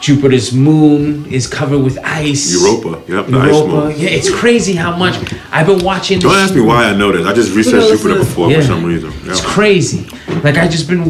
jupiter's 0.00 0.52
moon 0.52 1.26
is 1.26 1.46
covered 1.46 1.78
with 1.80 1.98
ice 2.02 2.52
Europa. 2.52 3.02
Yep, 3.12 3.26
the 3.26 3.38
ice 3.38 3.52
Europa. 3.54 3.68
moon. 3.88 3.90
yeah 3.98 4.08
it's 4.08 4.30
crazy 4.34 4.72
how 4.74 4.96
much 4.96 5.14
i've 5.52 5.66
been 5.66 5.84
watching 5.84 6.18
Don't 6.18 6.32
this- 6.32 6.42
ask 6.50 6.54
me 6.54 6.62
why 6.62 6.84
I 6.86 6.94
know 6.96 7.12
this. 7.12 7.26
I 7.26 7.32
just 7.34 7.54
researched 7.54 7.76
knows 7.90 8.00
Jupiter 8.02 8.20
before 8.20 8.50
Yeah. 8.50 8.60
for 8.60 8.66
some 8.66 8.84
reason. 8.84 9.12
Yeah. 9.24 9.32
It's 9.32 9.40
crazy. 9.44 10.06
Like 10.42 10.56
I 10.56 10.66
just 10.68 10.88
been 10.88 11.04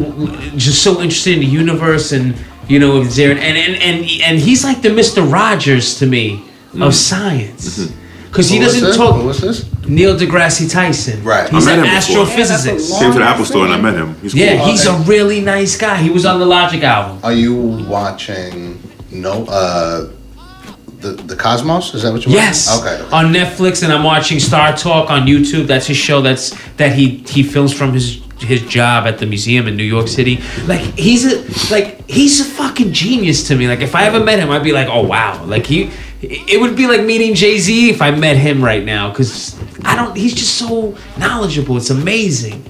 just 0.57 0.83
so 0.83 0.91
interested 1.01 1.33
in 1.35 1.39
the 1.39 1.45
universe 1.45 2.11
and 2.11 2.35
you 2.67 2.79
know 2.79 3.01
if 3.01 3.15
there 3.15 3.31
and 3.31 3.39
and 3.39 3.75
and 3.81 3.97
and 4.27 4.39
he's 4.39 4.63
like 4.63 4.81
the 4.81 4.89
Mister 4.89 5.21
Rogers 5.21 5.97
to 5.99 6.05
me 6.05 6.43
Mm. 6.73 6.87
of 6.87 6.95
science 6.95 7.91
because 8.29 8.47
he 8.49 8.57
What 8.59 8.65
doesn't 8.65 8.83
this? 8.85 8.95
talk. 8.95 9.15
What 9.17 9.25
was 9.25 9.41
this? 9.41 9.65
Neil 9.87 10.15
deGrasse 10.17 10.71
Tyson. 10.71 11.21
Right. 11.21 11.49
He's 11.49 11.67
an 11.67 11.81
met 11.81 11.85
him 11.85 11.95
before. 11.95 12.23
astrophysicist. 12.25 12.89
Yeah, 12.91 12.99
Came 12.99 13.11
to 13.11 13.19
the 13.19 13.25
Long 13.25 13.33
Apple 13.33 13.45
store 13.45 13.65
and 13.65 13.73
I 13.73 13.81
met 13.81 13.95
him. 13.95 14.15
He's 14.21 14.33
Yeah, 14.33 14.55
cool. 14.55 14.67
he's 14.67 14.85
a 14.85 14.93
really 15.13 15.41
nice 15.41 15.75
guy. 15.77 15.97
He 15.97 16.09
was 16.09 16.25
on 16.25 16.39
the 16.39 16.45
Logic 16.45 16.81
album. 16.81 17.19
Are 17.23 17.33
you 17.33 17.53
watching 17.95 18.80
no 19.11 19.45
uh 19.45 20.09
the 20.99 21.11
the 21.13 21.35
Cosmos? 21.35 21.93
Is 21.93 22.03
that 22.03 22.13
what 22.13 22.25
you're 22.25 22.33
Yes. 22.33 22.79
Okay. 22.79 23.01
okay. 23.01 23.15
On 23.15 23.33
Netflix, 23.33 23.83
and 23.83 23.91
I'm 23.91 24.03
watching 24.03 24.39
Star 24.39 24.75
Talk 24.75 25.09
on 25.09 25.27
YouTube. 25.27 25.67
That's 25.67 25.87
his 25.87 25.97
show. 25.97 26.21
That's 26.21 26.55
that 26.75 26.93
he 26.93 27.17
he 27.27 27.43
films 27.43 27.73
from 27.73 27.93
his 27.93 28.21
his 28.39 28.61
job 28.63 29.05
at 29.05 29.19
the 29.19 29.25
museum 29.25 29.67
in 29.67 29.75
New 29.75 29.83
York 29.83 30.07
City. 30.07 30.41
Like 30.65 30.81
he's 30.97 31.25
a 31.25 31.41
like 31.73 32.09
he's 32.09 32.39
a 32.39 32.45
fucking 32.45 32.93
genius 32.93 33.47
to 33.47 33.55
me. 33.55 33.67
Like 33.67 33.81
if 33.81 33.95
I 33.95 34.05
ever 34.05 34.19
met 34.19 34.39
him, 34.39 34.49
I'd 34.49 34.63
be 34.63 34.71
like, 34.71 34.87
oh 34.87 35.05
wow. 35.05 35.43
Like 35.45 35.65
he, 35.65 35.91
it 36.21 36.59
would 36.59 36.75
be 36.75 36.87
like 36.87 37.01
meeting 37.01 37.33
Jay 37.33 37.57
Z 37.57 37.89
if 37.89 38.01
I 38.01 38.11
met 38.11 38.37
him 38.37 38.63
right 38.63 38.83
now. 38.83 39.09
Because 39.09 39.59
I 39.83 39.95
don't. 39.95 40.15
He's 40.15 40.33
just 40.33 40.55
so 40.55 40.97
knowledgeable. 41.17 41.77
It's 41.77 41.89
amazing. 41.89 42.65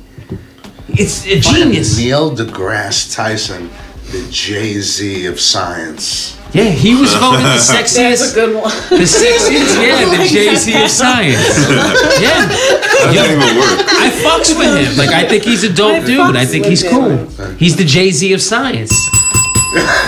It's 0.90 1.26
a 1.26 1.40
genius. 1.40 1.98
Neil 1.98 2.36
deGrasse 2.36 3.16
Tyson, 3.16 3.70
the 4.12 4.28
Jay 4.32 4.80
Z 4.80 5.26
of 5.28 5.40
science. 5.40 6.38
Yeah, 6.54 6.64
he 6.66 6.96
was 7.00 7.14
voted 7.22 7.46
the 7.46 7.60
sexiest. 7.60 7.72
That's 7.72 7.98
sexiest. 7.98 8.32
a 8.32 8.36
good 8.36 8.56
one. 8.56 8.72
The 8.90 9.06
sexiest, 9.08 9.82
yeah, 9.82 10.18
the 10.18 10.28
Jay 10.28 10.56
Z 10.56 10.84
of 10.84 10.90
science. 10.90 11.40
Yeah. 12.20 12.46
That 12.48 13.12
doesn't 13.14 13.42
even 13.42 13.58
work. 13.58 13.88
I 13.88 14.10
fucks 14.24 14.58
with 14.58 14.88
him. 14.92 14.98
Like 14.98 15.10
I 15.16 15.28
think 15.28 15.44
he's 15.44 15.64
a 15.64 15.72
dope 15.74 16.04
I 16.04 16.06
dude. 16.06 16.36
I 16.36 16.46
think 16.46 16.64
with 16.64 16.70
he's 16.72 16.82
him. 16.84 16.92
cool. 17.28 17.48
He's 17.56 17.76
the 17.78 17.86
Jay 17.86 18.12
Z 18.12 18.34
of 18.34 18.42
science. 18.42 18.92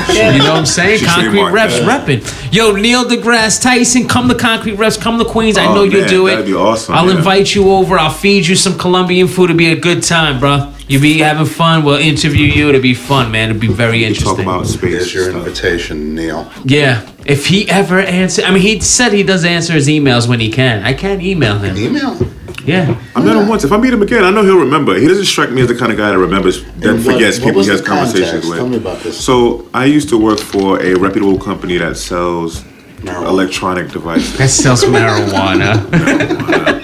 You 0.10 0.20
know 0.40 0.50
what 0.50 0.58
I'm 0.58 0.66
saying? 0.66 1.00
She 1.00 1.06
Concrete 1.06 1.40
trademarked 1.40 1.54
reps 1.54 1.80
that. 1.80 2.06
repping. 2.08 2.54
Yo, 2.54 2.74
Neil 2.74 3.06
deGrasse 3.06 3.62
Tyson, 3.62 4.10
come 4.10 4.28
to 4.28 4.36
Concrete 4.36 4.74
Reps, 4.74 4.98
come 4.98 5.18
to 5.20 5.24
Queens. 5.26 5.58
I 5.58 5.66
Oh, 5.68 5.76
know 5.76 5.84
you'll 5.84 6.02
man, 6.02 6.10
do 6.10 6.28
it. 6.28 6.32
that'd 6.32 6.46
be 6.46 6.54
awesome, 6.54 6.94
I'll 6.94 7.10
yeah. 7.10 7.16
invite 7.16 7.56
you 7.56 7.72
over. 7.72 7.98
I'll 7.98 8.10
feed 8.10 8.46
you 8.46 8.58
some 8.58 8.78
Colombian 8.78 9.30
food. 9.30 9.46
It'll 9.46 9.56
be 9.58 9.72
a 9.72 9.80
good 9.80 10.04
time, 10.04 10.42
bro. 10.42 10.73
You'll 10.88 11.02
be 11.02 11.20
having 11.20 11.46
fun. 11.46 11.84
We'll 11.84 11.96
interview 12.00 12.46
you. 12.46 12.70
It'll 12.70 12.82
be 12.82 12.94
fun, 12.94 13.32
man. 13.32 13.50
It'll 13.50 13.60
be 13.60 13.68
very 13.68 14.04
interesting. 14.04 14.36
Talk 14.36 14.40
interesting. 14.40 14.80
about 14.80 15.00
space. 15.00 15.14
Here's 15.14 15.14
your 15.14 15.38
invitation, 15.38 16.14
Neil. 16.16 16.52
Yeah. 16.66 17.10
If 17.26 17.48
he 17.48 17.70
ever 17.70 18.00
answer, 18.00 18.44
I 18.44 18.52
mean, 18.52 18.62
he 18.62 18.80
said 18.82 19.14
he 19.14 19.24
does 19.24 19.46
answer 19.46 19.74
his 19.74 19.88
emails 19.88 20.28
when 20.28 20.40
he 20.42 20.52
can. 20.52 20.84
I 20.84 20.94
can't 20.94 21.22
email 21.22 21.58
him. 21.58 21.78
Email. 21.78 22.18
Yeah. 22.66 23.02
I 23.16 23.22
met 23.22 23.36
him 23.36 23.48
once. 23.48 23.64
If 23.64 23.72
I 23.72 23.78
meet 23.78 23.94
him 23.94 24.02
again, 24.02 24.24
I 24.24 24.30
know 24.32 24.44
he'll 24.44 24.60
remember. 24.60 24.98
He 24.98 25.08
doesn't 25.08 25.26
strike 25.26 25.52
me 25.52 25.62
as 25.62 25.68
the 25.70 25.76
kind 25.76 25.92
of 25.92 25.98
guy 25.98 26.12
that 26.12 26.18
remembers, 26.18 26.64
that 26.64 26.86
And 26.96 27.06
what- 27.06 27.14
forgets 27.16 27.40
what 27.40 27.46
people 27.48 27.58
was 27.60 27.68
he 27.68 27.72
has 27.72 27.82
conversations 27.82 28.30
context? 28.32 28.50
with. 28.50 28.58
Tell 28.60 28.70
me 28.70 28.78
about 28.78 29.04
this. 29.04 29.18
So 29.18 29.68
I 29.74 29.86
used 29.86 30.10
to 30.10 30.18
work 30.18 30.40
for 30.40 30.82
a 30.82 30.94
reputable 30.96 31.38
company 31.40 31.78
that 31.78 31.98
sells 31.98 32.64
Marijuana. 33.04 33.28
electronic 33.28 33.90
devices. 33.92 34.38
That 34.38 34.50
sells 34.50 34.84
marijuana. 34.96 35.90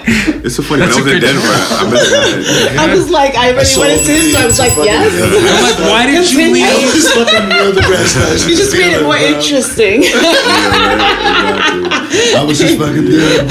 It's 0.42 0.56
so 0.56 0.62
funny. 0.64 0.80
When 0.80 0.90
I 0.90 0.96
was 0.96 1.06
in 1.06 1.20
Denver, 1.20 1.46
I 1.46 1.84
met 1.86 2.00
a 2.00 2.10
guy. 2.10 2.40
that- 2.40 2.78
I 2.80 2.94
was 2.94 3.10
like, 3.10 3.36
I 3.36 3.52
already 3.52 3.66
saw 3.68 3.80
went 3.86 4.00
into 4.00 4.10
this, 4.10 4.32
so 4.34 4.40
I 4.40 4.46
was 4.48 4.58
like, 4.58 4.74
the- 4.74 4.84
yes. 4.88 5.06
I'm 5.06 5.62
like, 5.62 5.78
why 5.92 6.02
did 6.08 6.26
you 6.32 6.38
Continue. 6.50 6.66
leave? 6.66 6.90
Just 6.96 7.12
fucking 7.14 7.46
Neil 7.46 7.70
deGrasse 7.70 8.14
Tyson. 8.18 8.48
You 8.50 8.56
just 8.56 8.72
made 8.74 8.90
it 8.96 9.02
more 9.04 9.20
interesting. 9.20 10.02
Yeah, 10.02 10.10
right, 10.10 10.98
exactly. 10.98 12.34
I 12.34 12.42
was 12.42 12.58
just 12.58 12.74
fucking 12.80 13.04
there. 13.06 13.44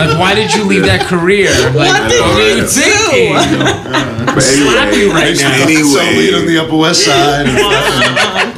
Like, 0.00 0.18
why 0.18 0.34
did 0.34 0.50
you 0.56 0.64
leave 0.64 0.82
that 0.88 1.06
career? 1.06 1.52
Like, 1.76 1.92
What 1.94 2.10
did 2.10 2.18
what 2.18 2.34
were 2.34 2.48
you 2.50 2.64
you 2.64 2.66
thinking? 2.66 3.36
But 4.34 4.40
Slap 4.42 4.90
you 4.96 5.12
right 5.12 5.36
anyway, 5.36 5.84
now. 5.84 5.86
So 5.86 6.02
weed 6.18 6.34
on 6.34 6.46
the 6.48 6.58
Upper 6.64 6.76
West 6.80 7.04
Side. 7.06 7.46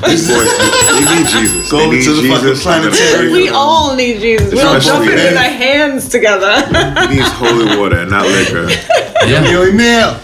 And 0.04 0.12
these 0.12 0.28
boys, 0.28 0.50
they 0.52 1.16
need 1.16 1.26
Jesus. 1.28 1.70
Go 1.70 1.78
they 1.78 1.90
need 1.90 2.04
to 2.04 2.12
the 2.14 2.28
fucking 2.28 2.48
Jesus. 2.48 2.62
planetarium. 2.62 3.32
we 3.32 3.48
all 3.48 3.96
need 3.96 4.20
Jesus. 4.20 4.52
We're 4.54 4.66
all 4.66 4.76
Especially 4.76 5.08
jumping 5.08 5.24
with 5.24 5.34
Dave. 5.34 5.36
our 5.36 5.42
hands 5.64 6.08
together. 6.08 6.54
He 7.08 7.16
needs 7.16 7.30
holy 7.32 7.76
water 7.78 7.98
and 8.00 8.10
not 8.10 8.26
liquor. 8.26 8.68
Yeah. 9.24 9.40
Neil, 9.40 9.72
Neil. 9.72 10.20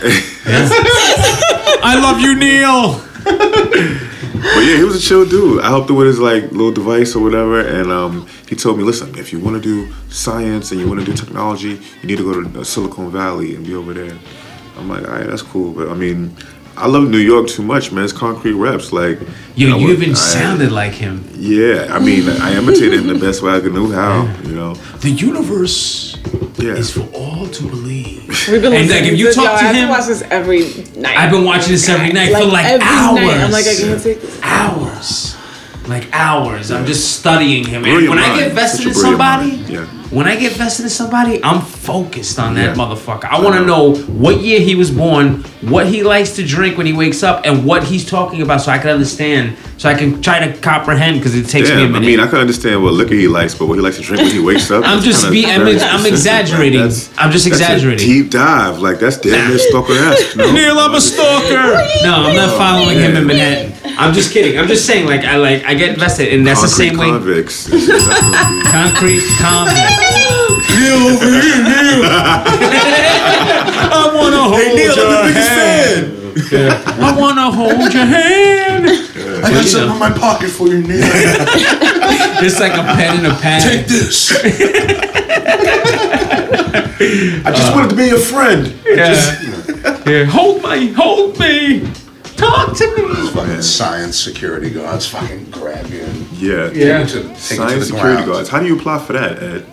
I 1.83 1.99
love 2.03 2.21
you, 2.21 2.35
Neil. 2.35 3.01
But 3.25 4.61
yeah, 4.65 4.77
he 4.77 4.85
was 4.85 4.97
a 4.97 5.01
chill 5.01 5.27
dude. 5.27 5.63
I 5.63 5.69
helped 5.69 5.89
him 5.91 5.97
with 5.97 6.07
his 6.07 6.19
like 6.19 6.45
little 6.53 6.73
device 6.73 7.15
or 7.15 7.23
whatever, 7.23 7.61
and 7.61 7.91
um, 7.91 8.27
he 8.49 8.57
told 8.57 8.79
me, 8.79 8.85
listen, 8.85 9.17
if 9.19 9.33
you 9.33 9.39
want 9.39 9.57
to 9.57 9.63
do 9.63 9.93
science 10.11 10.71
and 10.73 10.81
you 10.81 10.87
want 10.89 11.01
to 11.01 11.07
do 11.07 11.15
technology, 11.15 11.81
you 12.03 12.05
need 12.09 12.19
to 12.19 12.25
go 12.31 12.43
to 12.43 12.61
uh, 12.61 12.65
Silicon 12.65 13.11
Valley 13.11 13.55
and 13.55 13.65
be 13.67 13.75
over 13.75 13.93
there. 13.95 14.19
I'm 14.77 14.89
like, 14.89 15.07
all 15.07 15.15
right, 15.15 15.27
that's 15.27 15.43
cool, 15.43 15.73
but 15.73 15.89
I 15.89 15.95
mean, 15.95 16.35
I 16.77 16.87
love 16.87 17.09
New 17.11 17.19
York 17.19 17.49
too 17.49 17.63
much, 17.63 17.93
man. 17.93 18.05
It's 18.05 18.13
concrete 18.13 18.55
reps, 18.55 18.93
like. 18.93 19.19
Yo, 19.55 19.75
I 19.75 19.79
you 19.79 19.87
would- 19.89 19.97
even 19.99 20.11
I- 20.13 20.15
sounded 20.15 20.73
like 20.73 20.93
him. 20.93 21.25
Yeah, 21.37 21.89
I 21.91 21.99
mean, 21.99 22.29
I 22.29 22.57
imitated 22.57 23.01
him 23.01 23.09
the 23.09 23.15
best 23.19 23.43
way 23.43 23.53
I 23.53 23.61
could 23.61 23.75
know 23.75 23.89
how. 23.89 24.29
You 24.45 24.53
know, 24.55 24.75
The 25.01 25.11
universe 25.11 26.17
yeah. 26.59 26.73
is 26.75 26.91
for 26.91 27.03
all 27.13 27.47
to 27.49 27.63
believe. 27.65 28.29
We've 28.51 28.63
been 28.63 28.73
And, 28.73 28.89
listening 28.89 29.03
like, 29.05 29.13
if 29.13 29.19
you 29.19 29.27
to- 29.29 29.33
talk 29.35 29.45
yo, 29.45 29.51
to 29.51 29.57
I 29.57 29.63
have 29.67 29.77
him- 29.77 29.87
to 29.87 29.91
watch 29.91 30.07
this 30.07 30.23
every 30.31 30.61
night. 30.97 31.17
I've 31.19 31.31
been 31.31 31.45
watching 31.45 31.73
this 31.73 31.89
every 31.89 32.13
night 32.13 32.33
for 32.33 32.45
like 32.47 32.65
every 32.67 32.87
hours. 32.87 33.21
Night. 33.27 33.41
I'm 33.45 33.51
like, 33.53 33.67
I 33.67 33.75
can't 33.75 34.03
take 34.03 34.21
this. 34.23 34.39
hours. 34.43 35.37
Like 35.87 36.07
hours. 36.13 36.71
I'm 36.71 36.87
just 36.87 37.19
studying 37.19 37.65
him. 37.65 37.77
And 37.85 37.85
Brilliant 37.85 38.11
when 38.11 38.19
I 38.19 38.39
get 38.39 38.53
vested 38.53 38.87
in 38.89 38.95
somebody, 38.95 39.51
mind. 39.57 39.69
Yeah. 39.69 39.87
When 40.11 40.27
I 40.27 40.37
get 40.37 40.53
vested 40.53 40.85
in 40.85 40.91
somebody, 40.91 41.43
I'm 41.45 41.61
focused 41.61 42.39
on 42.39 42.55
that 42.55 42.77
Yeah. 42.77 42.83
motherfucker. 42.83 43.29
I 43.31 43.41
want 43.41 43.57
to 43.57 43.65
know 43.65 43.95
what 43.95 44.41
year 44.41 44.61
he 44.61 44.75
was 44.75 44.91
born, 44.91 45.45
what 45.63 45.87
he 45.87 46.03
likes 46.03 46.31
to 46.33 46.45
drink 46.45 46.77
when 46.77 46.87
he 46.87 46.93
wakes 46.93 47.23
up, 47.23 47.43
and 47.47 47.65
what 47.65 47.85
he's 47.85 48.05
talking 48.05 48.43
about, 48.43 48.61
so 48.63 48.73
I 48.73 48.79
can 48.79 48.91
understand, 48.91 49.53
so 49.79 49.89
I 49.89 49.95
can 49.95 50.21
try 50.21 50.45
to 50.47 50.53
comprehend. 50.59 51.19
Because 51.19 51.35
it 51.35 51.49
takes 51.49 51.69
me 51.69 51.75
a 51.75 51.79
Damn, 51.79 51.95
I 51.95 51.99
minute. 52.01 52.07
mean, 52.07 52.21
I 52.21 52.27
can 52.27 52.39
understand 52.39 52.83
what 52.83 52.93
liquor 52.95 53.15
he 53.15 53.29
likes, 53.29 53.55
but 53.55 53.67
what 53.67 53.77
he 53.77 53.83
likes 53.83 53.97
to 53.99 54.03
drink 54.03 54.23
when 54.23 54.33
he 54.33 54.41
wakes 54.41 54.71
up. 54.71 54.83
I'm 54.87 55.01
just 55.03 55.31
be- 55.31 55.47
I'm 55.47 55.63
I'm 55.67 56.07
exaggerating. 56.07 56.83
I'm 57.17 57.31
just 57.31 57.47
exaggerating. 57.47 58.07
deep 58.07 58.31
dive, 58.31 58.79
like 58.81 58.99
that's 58.99 59.19
damn 59.19 59.49
near 59.51 59.59
stalker-esque. 59.71 60.37
No? 60.37 60.51
Neil, 60.53 60.79
I'm 60.79 60.95
a 60.95 61.01
stalker. 61.01 61.87
No, 62.03 62.15
I'm 62.27 62.35
not 62.37 62.49
oh, 62.51 62.59
following 62.59 62.99
him 62.99 63.17
in 63.17 63.27
Manhattan. 63.27 63.73
I'm 64.01 64.15
just 64.15 64.33
kidding. 64.33 64.59
I'm 64.59 64.67
just 64.67 64.87
saying, 64.87 65.07
like 65.07 65.25
I 65.25 65.37
like 65.37 65.63
I 65.65 65.75
get 65.75 65.91
invested, 65.93 66.33
and 66.33 66.47
that's 66.47 66.63
the 66.63 66.69
Concrete 66.69 66.89
same 66.89 66.99
way. 66.99 67.11
convicts. 67.11 67.65
That's 67.67 67.87
what 67.89 68.65
Concrete 68.73 69.21
convict. 69.37 69.93
Neil 70.73 71.01
over 71.13 71.29
here, 71.29 71.61
Neil. 71.61 72.01
I 73.93 74.11
wanna 74.15 74.43
hold 74.49 74.79
your 74.79 75.05
hand. 75.37 76.17
I 77.03 77.15
wanna 77.19 77.51
hold 77.51 77.93
your 77.93 78.07
hand. 78.07 78.89
I 79.45 79.51
got 79.53 79.65
something 79.67 79.93
in 79.93 79.99
my 79.99 80.11
pocket 80.13 80.49
for 80.49 80.67
you, 80.69 80.81
Neil. 80.81 81.05
It's 82.43 82.59
like 82.59 82.73
a 82.73 82.85
pen 82.97 83.19
and 83.19 83.27
a 83.27 83.35
pad. 83.37 83.61
Take 83.63 83.87
this. 83.87 84.33
I 87.45 87.53
just 87.55 87.75
wanted 87.75 87.91
to 87.91 87.97
be 87.97 88.07
your 88.07 88.19
friend. 88.19 88.73
Yeah. 88.87 89.15
yeah. 90.07 90.25
Hold 90.25 90.63
me. 90.63 90.93
Hold 90.93 91.39
me. 91.39 91.87
Talk 92.51 92.77
to 92.77 92.97
me. 92.97 93.31
Fucking 93.31 93.63
science 93.63 94.19
security 94.19 94.71
guards 94.71 95.07
fucking 95.07 95.51
grab 95.51 95.87
you 95.87 96.03
and 96.03 96.31
be. 96.31 96.37
Yeah. 96.47 96.71
Yeah. 96.73 97.05
take 97.05 97.15
you 97.15 97.23
to, 97.23 97.29
take 97.29 97.29
you 97.29 97.35
to 97.35 97.41
Science 97.41 97.75
the 97.75 97.85
security 97.87 98.15
ground. 98.17 98.27
guards. 98.33 98.49
How 98.49 98.59
do 98.61 98.67
you 98.67 98.77
apply 98.77 98.99
for 98.99 99.13
that, 99.15 99.43
Ed? 99.43 99.67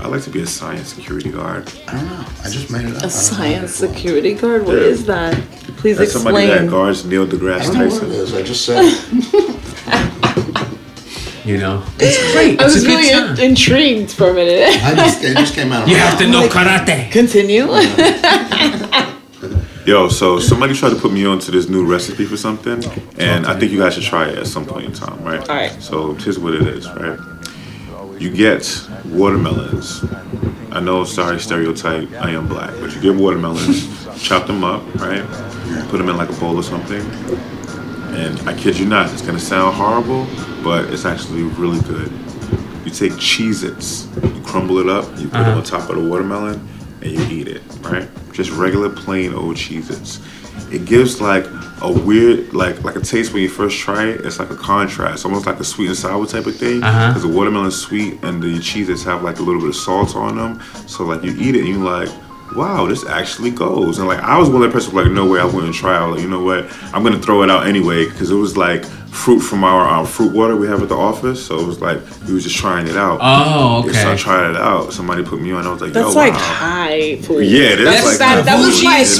I'd 0.00 0.06
like 0.06 0.22
to 0.22 0.30
be 0.30 0.40
a 0.40 0.46
science 0.46 0.88
security 0.94 1.30
guard. 1.30 1.70
I 1.86 1.92
don't 1.92 2.06
know. 2.08 2.24
I 2.44 2.48
just 2.50 2.70
made 2.70 2.86
it 2.86 2.96
up. 2.96 2.96
I 2.96 3.00
don't 3.00 3.02
know 3.02 3.06
A 3.06 3.10
science 3.10 3.74
security 3.74 4.34
guard? 4.34 4.64
What 4.66 4.76
Yeah. 4.76 4.82
is 4.84 5.04
that? 5.06 5.34
Please 5.76 5.98
That's 5.98 6.12
somebody 6.12 6.46
that 6.46 6.68
guards 6.70 7.04
Neil 7.04 7.22
I 7.24 7.26
deGrasse 7.26 7.64
don't 7.66 7.74
know 7.78 7.84
what 7.88 8.02
it 8.02 8.06
Tyson. 8.08 8.10
is. 8.12 8.34
I 8.34 8.42
just 8.42 8.64
said. 8.64 8.82
You 11.44 11.58
know, 11.58 11.82
it's 11.98 12.32
great. 12.32 12.60
I 12.60 12.64
It's 12.66 12.74
was 12.74 12.84
a 12.84 12.86
good 12.86 12.98
really 13.00 13.10
time. 13.12 13.34
in- 13.36 13.40
intrigued 13.50 14.12
for 14.12 14.30
a 14.30 14.32
minute. 14.32 14.80
I 14.84 14.94
just, 14.94 15.24
it 15.24 15.36
just 15.36 15.54
came 15.56 15.72
out. 15.72 15.82
of 15.82 15.88
You 15.88 15.96
have 15.96 16.16
to 16.18 16.28
know 16.28 16.46
karate. 16.48 17.10
Continue. 17.10 17.66
Yo, 19.84 20.08
so 20.08 20.38
somebody 20.38 20.74
tried 20.74 20.90
to 20.90 20.96
put 20.96 21.12
me 21.12 21.26
on 21.26 21.40
to 21.40 21.50
this 21.50 21.68
new 21.68 21.84
recipe 21.84 22.24
for 22.24 22.36
something, 22.36 22.84
and 23.18 23.46
I 23.46 23.58
think 23.58 23.72
you 23.72 23.80
guys 23.80 23.94
should 23.94 24.04
try 24.04 24.28
it 24.28 24.38
at 24.38 24.46
some 24.46 24.64
point 24.64 24.86
in 24.86 24.92
time, 24.92 25.24
right? 25.24 25.40
All 25.40 25.56
right. 25.56 25.72
So 25.82 26.14
here's 26.14 26.38
what 26.38 26.54
it 26.54 26.62
is, 26.62 26.88
right? 26.90 27.18
You 28.20 28.30
get 28.30 28.88
watermelons. 29.06 30.04
I 30.70 30.78
know, 30.78 31.02
sorry, 31.02 31.40
stereotype, 31.40 32.12
I 32.12 32.30
am 32.30 32.46
black, 32.46 32.70
but 32.78 32.94
you 32.94 33.00
get 33.00 33.16
watermelons, 33.16 34.06
chop 34.22 34.46
them 34.46 34.62
up, 34.62 34.82
right? 35.00 35.26
Put 35.88 35.98
them 35.98 36.08
in 36.08 36.16
like 36.16 36.30
a 36.30 36.34
bowl 36.34 36.56
or 36.56 36.62
something. 36.62 37.02
And 38.14 38.40
I 38.48 38.56
kid 38.56 38.78
you 38.78 38.86
not, 38.86 39.12
it's 39.12 39.22
gonna 39.22 39.40
sound 39.40 39.74
horrible, 39.74 40.28
but 40.62 40.92
it's 40.92 41.04
actually 41.04 41.42
really 41.42 41.80
good. 41.88 42.12
You 42.84 42.92
take 42.92 43.12
Cheez 43.14 43.64
Its, 43.64 44.06
you 44.22 44.42
crumble 44.42 44.78
it 44.78 44.88
up, 44.88 45.06
you 45.18 45.28
put 45.28 45.40
it 45.40 45.46
uh-huh. 45.48 45.58
on 45.58 45.64
top 45.64 45.90
of 45.90 45.96
the 45.96 46.08
watermelon, 46.08 46.68
and 47.02 47.12
you 47.12 47.40
eat 47.40 47.48
it, 47.48 47.62
right? 47.80 48.08
Just 48.32 48.50
regular 48.50 48.88
plain 48.88 49.34
old 49.34 49.56
Cheez 49.56 49.90
Its. 49.90 50.20
It 50.72 50.84
gives 50.84 51.20
like 51.20 51.44
a 51.82 51.92
weird, 51.92 52.54
like 52.54 52.82
like 52.84 52.96
a 52.96 53.00
taste 53.00 53.32
when 53.32 53.42
you 53.42 53.48
first 53.48 53.78
try 53.78 54.06
it. 54.06 54.24
It's 54.24 54.38
like 54.38 54.50
a 54.50 54.56
contrast, 54.56 55.24
almost 55.24 55.46
like 55.46 55.58
a 55.60 55.64
sweet 55.64 55.88
and 55.88 55.96
sour 55.96 56.26
type 56.26 56.46
of 56.46 56.56
thing. 56.56 56.82
Uh-huh. 56.82 57.08
Because 57.08 57.22
the 57.22 57.28
watermelon's 57.36 57.76
sweet 57.76 58.22
and 58.22 58.42
the 58.42 58.58
Cheez 58.58 58.88
Its 58.88 59.02
have 59.04 59.22
like 59.22 59.38
a 59.38 59.42
little 59.42 59.60
bit 59.60 59.70
of 59.70 59.76
salt 59.76 60.16
on 60.16 60.36
them. 60.36 60.62
So 60.86 61.04
like 61.04 61.22
you 61.22 61.34
eat 61.38 61.56
it 61.56 61.60
and 61.60 61.68
you 61.68 61.82
like, 61.84 62.08
wow, 62.56 62.86
this 62.86 63.04
actually 63.06 63.50
goes. 63.50 63.98
And 63.98 64.08
like 64.08 64.20
I 64.20 64.38
was 64.38 64.48
one 64.48 64.62
of 64.62 64.68
the 64.70 64.72
person 64.72 64.94
like, 64.94 65.10
no 65.10 65.26
way, 65.26 65.40
I 65.40 65.44
wouldn't 65.44 65.74
try. 65.74 65.96
I 65.96 66.06
was 66.06 66.16
like, 66.16 66.22
you 66.24 66.30
know 66.30 66.42
what, 66.42 66.66
I'm 66.94 67.02
gonna 67.02 67.18
throw 67.20 67.42
it 67.42 67.50
out 67.50 67.66
anyway 67.66 68.08
because 68.08 68.30
it 68.30 68.34
was 68.36 68.56
like 68.56 68.84
fruit 68.84 69.40
from 69.40 69.62
our 69.62 69.86
um, 69.88 70.06
fruit 70.06 70.32
water 70.32 70.56
we 70.56 70.66
have 70.68 70.82
at 70.82 70.88
the 70.88 70.96
office. 70.96 71.44
So 71.44 71.58
it 71.60 71.66
was 71.66 71.80
like 71.80 72.00
we 72.26 72.34
was 72.34 72.44
just 72.44 72.56
trying 72.56 72.86
it 72.88 72.96
out. 72.96 73.18
Oh, 73.22 73.84
Yeah, 73.86 74.02
so 74.02 74.12
I 74.12 74.16
tried 74.16 74.50
it 74.50 74.56
out. 74.56 74.92
Somebody 74.92 75.22
put 75.22 75.40
me 75.40 75.52
on. 75.52 75.66
I 75.66 75.70
was 75.72 75.80
like, 75.82 75.92
That's 75.92 76.08
yo, 76.08 76.14
like 76.14 76.32
wow. 76.32 76.38
high 76.38 77.16
food. 77.22 77.46
Yeah, 77.46 77.60
it 77.74 77.80
is 77.80 77.84
That's 77.86 78.04
like 78.06 78.18
that- 78.18 78.44
that 78.46 78.56
was 78.58 78.74
bougie. 78.76 78.84
my 78.86 78.98
It 78.98 79.02
is. 79.02 79.16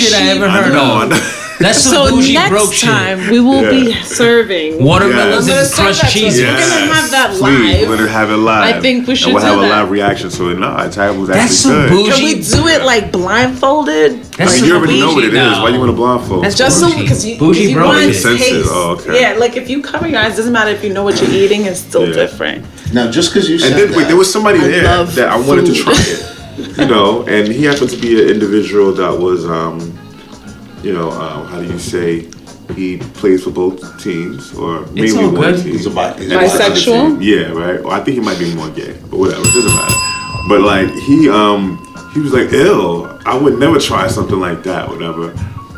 shit 0.00 0.14
I 0.14 0.28
ever 0.28 0.46
I 0.46 0.62
heard 0.62 0.72
know, 0.72 0.84
I 0.84 1.04
of. 1.06 1.38
know. 1.62 1.68
That's 1.68 1.78
some 1.80 2.06
So 2.08 2.14
bougie 2.16 2.34
next 2.34 2.50
broke 2.50 2.72
shit. 2.72 2.88
time 2.88 3.30
we 3.30 3.40
will 3.40 3.62
be 3.70 3.92
serving. 4.04 4.82
Watermelons 4.82 5.46
Yes. 5.48 5.58
and 5.58 5.68
Serve 5.68 5.84
crushed 5.86 6.02
that 6.02 6.10
to 6.12 6.26
us. 6.26 6.34
cheese. 6.34 6.40
We're 6.40 6.46
gonna 6.46 6.94
have 6.94 7.10
that 7.10 7.30
Please, 7.30 7.40
live. 7.80 7.88
We're 7.88 7.96
gonna 7.96 8.08
have 8.08 8.30
it 8.30 8.36
live. 8.36 8.76
I 8.76 8.80
think 8.80 9.06
we 9.08 9.14
should 9.16 9.28
And 9.28 9.34
we'll 9.36 9.42
do 9.44 9.48
have 9.50 9.58
a 9.58 9.62
that. 9.62 9.80
live 9.82 9.90
reaction 9.90 10.30
to 10.30 10.48
it. 10.50 10.58
No, 10.58 10.76
it's 10.78 10.96
was 10.96 10.98
actually 10.98 11.26
That's 11.26 11.56
some 11.56 11.72
good. 11.72 11.90
bougie- 11.90 12.10
Can 12.12 12.24
we 12.24 12.34
do 12.42 12.68
it 12.68 12.82
like 12.84 13.12
blindfolded? 13.12 14.22
That's 14.36 14.52
I 14.52 14.56
mean, 14.56 14.64
you 14.64 14.76
already 14.76 15.00
know 15.00 15.12
what 15.14 15.24
it 15.24 15.28
is. 15.28 15.32
now. 15.34 15.62
Why 15.62 15.70
you 15.70 15.78
want 15.78 15.90
to 15.90 15.96
blindfold? 15.96 16.44
That's 16.44 16.56
Just 16.56 16.80
so 16.80 16.86
Bougie. 16.88 17.02
because 17.02 17.24
you, 17.26 17.36
Bougie 17.38 17.64
you 17.70 17.74
bro. 17.76 17.86
want 17.88 18.00
to 18.12 18.36
taste. 18.36 18.68
Oh, 18.70 18.96
okay. 18.98 19.20
Yeah, 19.20 19.34
like 19.38 19.56
if 19.56 19.68
you 19.70 19.82
cover 19.82 20.08
your 20.08 20.20
eyes, 20.20 20.36
doesn't 20.36 20.52
matter 20.52 20.70
if 20.70 20.82
you 20.84 20.92
know 20.92 21.02
what 21.04 21.20
you're 21.20 21.30
eating. 21.30 21.66
It's 21.66 21.80
still 21.80 22.06
Yeah. 22.08 22.14
different. 22.14 22.64
Now, 22.92 23.10
just 23.10 23.32
because 23.32 23.48
you 23.48 23.58
said 23.58 23.72
And 23.72 23.80
then 23.80 23.88
that, 23.90 23.96
wait, 23.96 24.06
there 24.08 24.16
was 24.16 24.30
somebody 24.32 24.58
I 24.58 24.68
there 24.68 25.04
that 25.04 25.28
I 25.28 25.36
wanted 25.36 25.66
to 25.66 25.74
try 25.74 25.92
it. 25.94 26.22
You 26.78 26.86
know, 26.86 27.22
and 27.28 27.48
he 27.48 27.64
happened 27.64 27.90
to 27.90 27.96
be 27.96 28.20
an 28.22 28.28
individual 28.28 28.92
that 28.94 29.18
was, 29.18 29.44
um, 29.46 29.92
you 30.82 30.92
know, 30.92 31.08
uh, 31.10 31.44
how 31.44 31.60
do 31.60 31.66
you 31.66 31.78
say? 31.78 32.28
He 32.76 32.96
plays 32.98 33.44
for 33.44 33.50
both 33.50 33.80
teams, 34.02 34.54
or 34.54 34.86
mainly 34.92 35.12
all 35.24 35.30
one 35.32 35.52
good. 35.52 35.62
team. 35.62 35.72
He's 35.72 35.86
a 35.86 35.90
bi- 35.90 36.14
he's 36.18 36.30
a 36.32 36.38
And 36.38 36.48
the 36.48 36.54
other 36.54 36.64
bisexual? 36.70 37.18
team- 37.18 37.22
Yeah, 37.22 37.52
right. 37.52 37.82
Well, 37.82 37.92
I 37.92 38.00
think 38.02 38.14
he 38.18 38.20
might 38.20 38.38
be 38.38 38.54
more 38.54 38.70
gay, 38.70 38.94
but 39.10 39.18
whatever, 39.18 39.40
it 39.42 39.52
doesn't 39.52 39.74
matter. 39.74 39.94
But 40.48 40.60
like 40.62 40.90
he, 41.06 41.28
um, 41.28 41.78
he 42.14 42.20
was 42.20 42.32
like, 42.32 42.52
"Ill, 42.52 43.18
I 43.26 43.36
would 43.36 43.58
never 43.58 43.78
try 43.78 44.06
something 44.08 44.40
like 44.40 44.62
that, 44.62 44.88
whatever." 44.88 45.34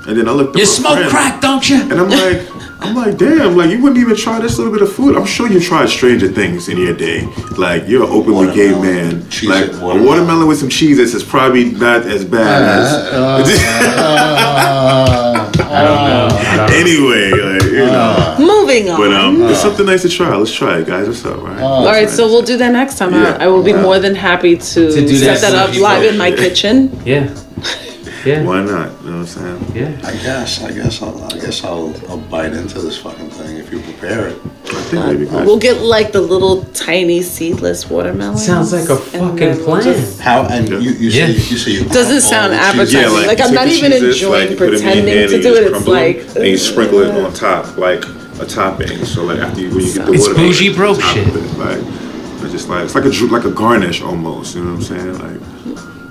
And 0.07 0.17
then 0.19 0.29
I 0.29 0.33
looked. 0.33 0.55
at 0.55 0.61
You 0.61 0.67
smoke 0.67 0.95
friend, 0.99 1.11
crack, 1.11 1.41
don't 1.41 1.69
you? 1.69 1.81
And 1.81 1.95
I'm 1.95 2.11
like, 2.11 2.54
I'm 2.85 2.95
like, 2.95 3.17
damn, 3.17 3.57
like 3.57 3.71
you 3.71 3.81
wouldn't 3.83 3.99
even 3.99 4.15
try 4.15 4.39
this 4.41 4.59
little 4.59 4.73
bit 4.73 4.83
of 4.83 4.93
food. 4.93 5.17
I'm 5.17 5.25
sure 5.25 5.51
you 5.51 5.59
tried 5.59 5.89
stranger 5.89 6.29
things 6.29 6.69
in 6.69 6.77
your 6.77 6.95
day. 6.95 7.25
Like 7.57 7.89
you're 7.89 8.05
an 8.05 8.11
openly 8.11 8.55
gay 8.55 8.73
man. 8.73 9.27
cheese 9.31 9.49
like 9.49 9.69
and 9.69 9.77
a 9.77 9.81
watermelon. 9.85 10.07
watermelon 10.07 10.49
with 10.49 10.59
some 10.59 10.69
cheeses 10.69 11.15
is 11.15 11.25
probably 11.25 11.71
not 11.73 12.03
as 12.03 12.27
bad 12.27 12.63
as. 12.63 12.93
anyway, 16.75 17.31
like, 17.31 17.63
you 17.63 17.87
know. 17.87 18.37
Moving 18.39 18.91
on. 18.91 19.01
But 19.01 19.13
um, 19.15 19.43
it's 19.45 19.61
something 19.61 19.87
nice 19.87 20.03
to 20.03 20.11
try. 20.11 20.37
Let's 20.37 20.53
try 20.53 20.81
it, 20.81 20.87
guys. 20.87 21.07
What's 21.09 21.25
up, 21.25 21.43
right? 21.43 21.61
All 21.61 21.87
right, 21.87 22.11
so 22.11 22.27
we'll 22.27 22.43
do 22.43 22.59
that 22.59 22.73
next 22.73 22.99
time. 22.99 23.13
Yeah. 23.13 23.39
I, 23.41 23.45
I 23.45 23.47
will 23.47 23.63
be 23.63 23.73
more 23.73 23.99
than 23.99 24.15
happy 24.15 24.57
to, 24.57 24.91
To 24.91 25.01
do 25.01 25.17
set 25.17 25.41
that 25.41 25.53
that 25.53 25.71
up 25.71 25.77
live 25.81 26.05
in 26.05 26.19
my 26.19 26.33
kitchen. 26.33 27.01
Yeah. 27.07 27.35
Yeah. 28.25 28.43
Why 28.43 28.63
not? 28.65 28.91
You 29.03 29.11
know 29.11 29.19
what 29.19 29.37
I'm 29.37 29.61
saying? 29.67 29.73
Yeah. 29.75 30.01
I 30.09 30.13
guess, 30.13 30.63
I 30.63 30.73
guess, 30.73 31.03
I'll, 31.03 31.23
I 31.25 31.39
guess 31.39 31.63
I'll, 31.65 31.95
I'll 32.09 32.17
bite 32.19 32.53
into 32.53 32.81
this 32.81 32.97
fucking 32.99 33.31
thing 33.31 33.57
if 33.59 33.71
you 33.73 33.81
prepare 33.81 34.29
it. 34.29 34.39
I 34.67 34.83
think 34.83 35.07
maybe 35.07 35.29
uh, 35.29 35.33
guys. 35.33 35.47
We'll 35.47 35.59
get 35.59 35.83
like 35.83 36.13
the 36.13 36.21
little 36.21 36.65
tiny 36.73 37.23
seedless 37.23 37.89
watermelon. 37.91 38.39
Sounds 38.39 38.73
like 38.73 38.89
a 38.89 38.97
fucking 38.97 39.57
plan. 39.65 40.19
How 40.21 40.43
and 40.47 40.69
you 40.69 40.79
you 40.79 41.11
say 41.11 41.19
Yeah. 41.19 41.27
you 41.29 41.35
say 41.59 41.71
you 41.73 41.85
Doesn't 41.85 42.23
sound 42.23 42.55
appetizing. 42.55 43.01
Yeah, 43.01 43.09
like, 43.09 43.27
Like, 43.27 43.41
I'm 43.41 43.55
not 43.55 43.69
even 43.69 43.93
cheeses, 43.93 44.17
enjoying 44.17 44.51
you 44.53 44.57
put 44.57 44.69
'em 44.69 44.75
in 44.75 44.81
pretending 44.81 45.29
to 45.29 45.43
do 45.43 45.55
it. 45.55 45.63
It's 45.65 45.71
crumble 45.71 45.95
'em, 45.95 46.03
like 46.17 46.37
and 46.37 46.47
you 46.47 46.57
sprinkle 46.59 47.01
it 47.01 47.11
on 47.25 47.33
top 47.35 47.77
like 47.77 48.05
a 48.41 48.47
topping. 48.47 49.05
So 49.05 49.25
like 49.25 49.39
after 49.39 49.61
you 49.61 49.69
when 49.71 49.81
you 49.85 49.95
get 49.95 50.07
the 50.07 50.13
It's 50.13 50.23
watermelon, 50.29 50.51
bougie 50.51 50.71
on 50.71 50.75
broke 50.77 51.01
shit. 51.03 51.29
it, 51.29 51.59
like 51.59 51.79
it's 52.43 52.53
just 52.53 52.69
like 52.69 52.85
it's 52.85 52.95
like 52.95 53.05
a 53.05 53.25
like 53.27 53.45
a 53.45 53.51
garnish 53.51 54.01
almost. 54.03 54.57
You 54.57 54.65
know 54.65 54.71
what 54.75 54.77
I'm 54.77 54.83
saying? 54.83 55.19
Like 55.19 55.41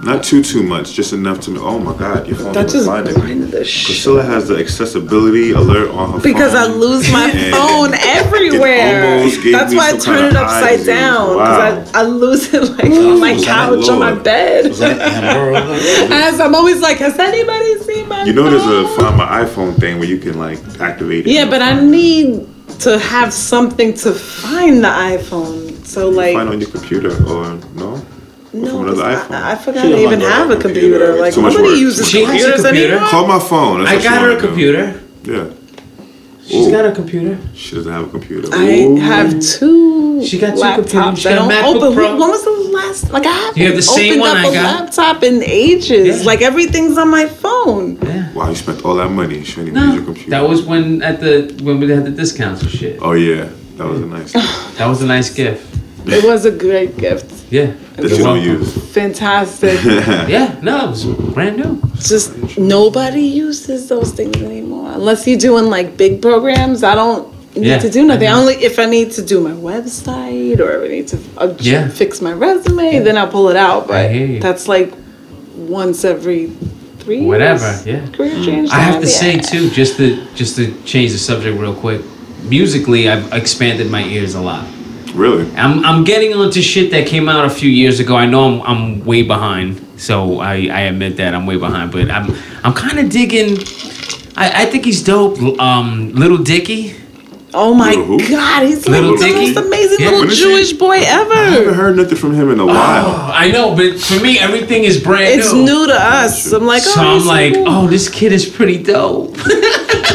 not 0.04 0.24
too 0.24 0.44
too 0.44 0.64
much, 0.64 0.94
just 0.94 1.14
enough 1.14 1.40
to. 1.42 1.52
Know 1.52 1.62
Oh 1.66 1.80
my 1.80 1.98
God, 1.98 2.28
your 2.28 2.36
phone 2.38 2.54
that 2.54 2.70
just 2.70 2.86
blinded 2.86 3.16
me. 3.16 3.22
blinded 3.22 3.52
the 3.52 3.64
shit. 3.64 3.86
Priscilla 3.88 4.24
has 4.24 4.48
the 4.48 4.58
accessibility 4.58 5.52
alert 5.52 5.90
on 5.92 6.08
her 6.14 6.20
phone. 6.20 6.22
Because 6.22 6.54
I 6.56 6.66
lose 6.68 7.10
my 7.12 7.30
phone 7.52 7.94
everywhere. 7.94 9.20
That's 9.52 9.74
why 9.74 9.92
I 9.94 9.98
turn 9.98 10.26
it 10.26 10.36
upside 10.36 10.72
disease. 10.80 10.88
down. 10.88 11.36
Wow. 11.38 11.76
Because 11.76 11.94
I, 11.94 12.00
I 12.00 12.04
lose 12.04 12.54
it 12.54 12.62
like 12.78 12.86
on 12.86 13.20
my 13.20 13.42
couch, 13.44 13.88
on 13.90 14.00
my 14.00 14.14
bed. 14.16 14.68
Was 14.70 14.80
that 14.80 15.00
Amber 15.00 15.56
over 15.58 15.78
there? 15.80 16.12
As 16.12 16.40
I'm 16.40 16.56
always 16.56 16.82
like, 16.82 16.98
has 16.98 17.18
anybody 17.20 17.80
seen 17.80 18.08
my 18.08 18.24
You 18.24 18.34
know, 18.34 18.50
there's 18.50 18.64
a 18.66 18.88
phone? 18.96 18.98
find 19.00 19.18
my 19.18 19.44
iPhone 19.46 19.80
thing 19.80 20.00
where 20.00 20.08
you 20.08 20.18
can 20.18 20.38
like 20.38 20.60
activate 20.80 21.28
it. 21.28 21.32
Yeah, 21.32 21.50
but 21.50 21.62
your 21.62 21.62
I 21.62 21.80
need 21.80 22.48
to 22.80 22.98
have 23.00 23.32
something 23.34 23.94
to 23.94 24.12
find 24.14 24.84
the 24.84 24.88
iPhone. 24.90 25.86
So 25.86 26.10
like, 26.10 26.36
find 26.36 26.50
on 26.50 26.60
your 26.60 26.70
computer 26.72 27.12
or 27.28 27.56
no? 27.76 28.04
No, 28.54 28.68
from 28.70 28.82
another 28.90 29.02
'cause 29.02 29.28
iPhone. 29.28 29.32
I, 29.36 29.52
I 29.52 29.56
forgot 29.56 29.82
She 29.86 29.94
I 29.94 29.98
even 30.00 30.20
have 30.22 30.50
a 30.52 30.56
computer. 30.58 30.98
computer. 31.00 31.20
Like 31.22 31.34
Too 31.34 31.42
much 31.42 31.54
nobody 31.56 31.76
uses 31.80 32.10
She 32.10 32.24
has 32.24 32.28
a 32.30 32.32
computers 32.32 32.66
computer. 32.66 32.94
anymore. 32.94 33.10
Call 33.10 33.28
my 33.28 33.40
phone. 33.40 33.84
That's 33.84 33.92
I 33.92 33.98
she 33.98 34.04
got 34.04 34.22
her 34.22 34.28
a 34.28 34.30
wanna 34.36 34.42
do. 34.42 34.48
computer. 34.48 35.02
Yeah. 35.24 35.46
She's 36.46 36.68
Ooh. 36.68 36.72
got 36.72 36.86
a 36.86 36.92
computer. 36.92 37.38
She 37.56 37.76
doesn't 37.76 37.92
have 37.92 38.04
a 38.06 38.10
computer. 38.10 38.50
I 38.52 38.82
Ooh. 38.82 38.96
have 38.98 39.40
two. 39.40 40.24
She 40.26 40.38
got 40.38 40.56
two 40.56 40.62
laptops. 40.62 40.76
computers. 40.92 41.20
She 41.20 41.24
got 41.30 41.34
a 41.34 41.36
don't 41.38 41.50
MacBook 41.50 41.76
open. 41.84 41.94
Pro. 41.96 42.10
When 42.20 42.30
was 42.30 42.44
the 42.44 42.52
last? 42.52 43.12
Like 43.12 43.26
I 43.26 43.30
haven't 43.32 43.58
You 43.58 43.68
have 43.68 43.76
the 43.78 43.82
same 43.82 44.20
opened 44.20 44.22
one 44.22 44.38
up 44.38 44.46
I 44.46 44.50
a 44.50 44.54
got? 44.54 44.82
laptop 44.82 45.24
in 45.24 45.42
ages. 45.44 46.20
Yeah. 46.20 46.26
Like 46.26 46.42
everything's 46.42 46.98
on 46.98 47.10
my 47.10 47.28
phone. 47.28 47.98
Yeah. 48.04 48.34
Wow, 48.34 48.50
you 48.50 48.56
spent 48.56 48.84
all 48.84 48.96
that 48.96 49.10
money. 49.10 49.38
You 49.40 49.46
shouldn't 49.46 49.70
even 49.70 49.84
use 49.84 49.96
your 49.96 50.04
computer. 50.04 50.32
that 50.32 50.48
was 50.50 50.64
when 50.64 51.02
at 51.02 51.22
the 51.22 51.58
when 51.64 51.80
we 51.80 51.90
had 51.90 52.04
the 52.06 52.12
discounts 52.12 52.62
and 52.62 52.72
shit. 52.72 53.00
Oh 53.02 53.14
yeah, 53.14 53.48
that 53.78 53.88
was 53.88 54.02
a 54.02 54.06
nice. 54.06 54.34
gift 54.34 54.78
That 54.78 54.88
was 54.88 55.02
a 55.02 55.06
nice 55.08 55.34
gift. 55.34 55.66
It 56.06 56.26
was 56.26 56.44
a 56.46 56.52
great 56.52 56.98
gift. 56.98 57.32
Yeah. 57.54 57.74
that 57.96 58.10
You're 58.10 58.18
you 58.18 58.24
don't 58.24 58.42
use. 58.42 58.94
Fantastic. 58.94 59.78
Yeah, 60.36 60.58
no, 60.64 60.86
it 60.86 60.90
was 60.90 61.06
brand 61.36 61.58
new. 61.58 61.80
Just 61.98 62.58
nobody 62.58 63.22
uses 63.22 63.88
those 63.90 64.12
things 64.12 64.38
anymore 64.42 64.92
unless 64.94 65.28
you're 65.28 65.38
doing 65.50 65.66
like 65.66 65.96
big 65.96 66.20
programs. 66.22 66.84
I 66.84 66.96
don't 66.96 67.24
need 67.56 67.68
Yeah, 67.68 67.78
to 67.78 67.90
do 67.92 68.02
nothing. 68.08 68.28
I 68.28 68.32
I 68.32 68.40
only 68.42 68.56
if 68.56 68.80
I 68.80 68.88
need 68.88 69.12
to 69.18 69.22
do 69.24 69.38
my 69.40 69.52
website 69.72 70.60
or 70.60 70.70
if 70.78 70.82
I 70.84 70.88
need 70.96 71.08
to 71.14 71.18
uh, 71.38 71.56
Yeah. 71.60 71.88
fix 71.90 72.22
my 72.22 72.34
resume, 72.34 73.00
then 73.06 73.16
I'll 73.20 73.28
pull 73.38 73.50
it 73.50 73.60
out. 73.70 73.88
But 73.88 74.10
hear 74.12 74.26
you. 74.26 74.40
that's 74.40 74.68
like 74.68 74.92
once 75.56 76.04
every 76.04 76.48
three 77.02 77.18
years. 77.20 77.28
Whatever, 77.28 77.70
yeah. 77.86 78.08
Career 78.18 78.34
change. 78.48 78.70
I 78.72 78.80
have 78.80 78.96
time, 78.96 79.02
to 79.04 79.08
say 79.08 79.38
too, 79.52 79.70
just 79.70 79.98
to 79.98 80.08
just 80.34 80.56
to 80.56 80.64
change 80.92 81.12
the 81.12 81.20
subject 81.20 81.54
real 81.60 81.76
quick. 81.76 82.02
Musically, 82.58 83.08
I've 83.12 83.32
expanded 83.32 83.88
my 83.92 84.04
ears 84.18 84.34
a 84.34 84.42
lot. 84.42 84.66
Really? 85.14 85.50
I'm 85.56 85.86
I'm 85.86 86.04
getting 86.04 86.34
onto 86.34 86.62
shit 86.62 86.92
that 86.92 87.08
came 87.08 87.30
out 87.30 87.46
a 87.46 87.50
few 87.50 87.70
years 87.70 88.00
ago. 88.00 88.16
I 88.16 88.26
know 88.26 88.44
I'm 88.46 88.62
I'm 88.64 89.06
way 89.06 89.22
behind, 89.22 89.80
so 89.98 90.40
I, 90.40 90.54
I 90.72 90.82
admit 90.92 91.18
that 91.18 91.36
I'm 91.36 91.46
way 91.46 91.58
behind. 91.58 91.92
But 91.92 92.10
I'm 92.10 92.34
I'm 92.64 92.74
kind 92.74 92.98
of 93.00 93.10
digging. 93.10 93.58
I, 94.36 94.64
I 94.64 94.66
think 94.66 94.86
he's 94.86 95.04
dope. 95.04 95.38
Um, 95.60 96.14
Lil 96.14 96.38
Dicky. 96.40 96.96
Oh 97.56 97.76
my 97.76 97.92
Little? 97.94 98.18
God, 98.18 98.64
he's 98.66 98.88
like 98.88 99.02
Little 99.02 99.16
the 99.16 99.26
Dicky? 99.26 99.54
most 99.54 99.58
amazing 99.68 99.98
Yeah. 100.00 100.06
little 100.06 100.20
When 100.22 100.30
is 100.32 100.38
he- 100.40 100.44
Jewish 100.44 100.74
boy 100.74 100.98
ever. 101.06 101.34
I 101.34 101.46
haven't 101.52 101.74
heard 101.76 101.96
nothing 101.98 102.18
from 102.18 102.34
him 102.34 102.50
in 102.50 102.60
a 102.60 102.66
while. 102.66 103.06
Oh, 103.06 103.32
I 103.32 103.52
know, 103.52 103.76
but 103.76 104.00
for 104.00 104.20
me, 104.24 104.40
everything 104.40 104.86
is 104.86 105.00
brand 105.00 105.40
It's 105.40 105.54
new. 105.54 105.62
It's 105.62 105.70
new 105.72 105.86
to 105.86 105.94
us. 105.94 106.52
I'm 106.52 106.66
like, 106.66 106.82
So 106.82 106.94
oh, 107.00 107.20
I'm 107.20 107.28
like, 107.28 107.54
cool. 107.54 107.66
oh, 107.70 107.86
this 107.86 108.10
kid 108.10 108.32
is 108.34 108.50
pretty 108.50 108.82
dope. 108.82 109.38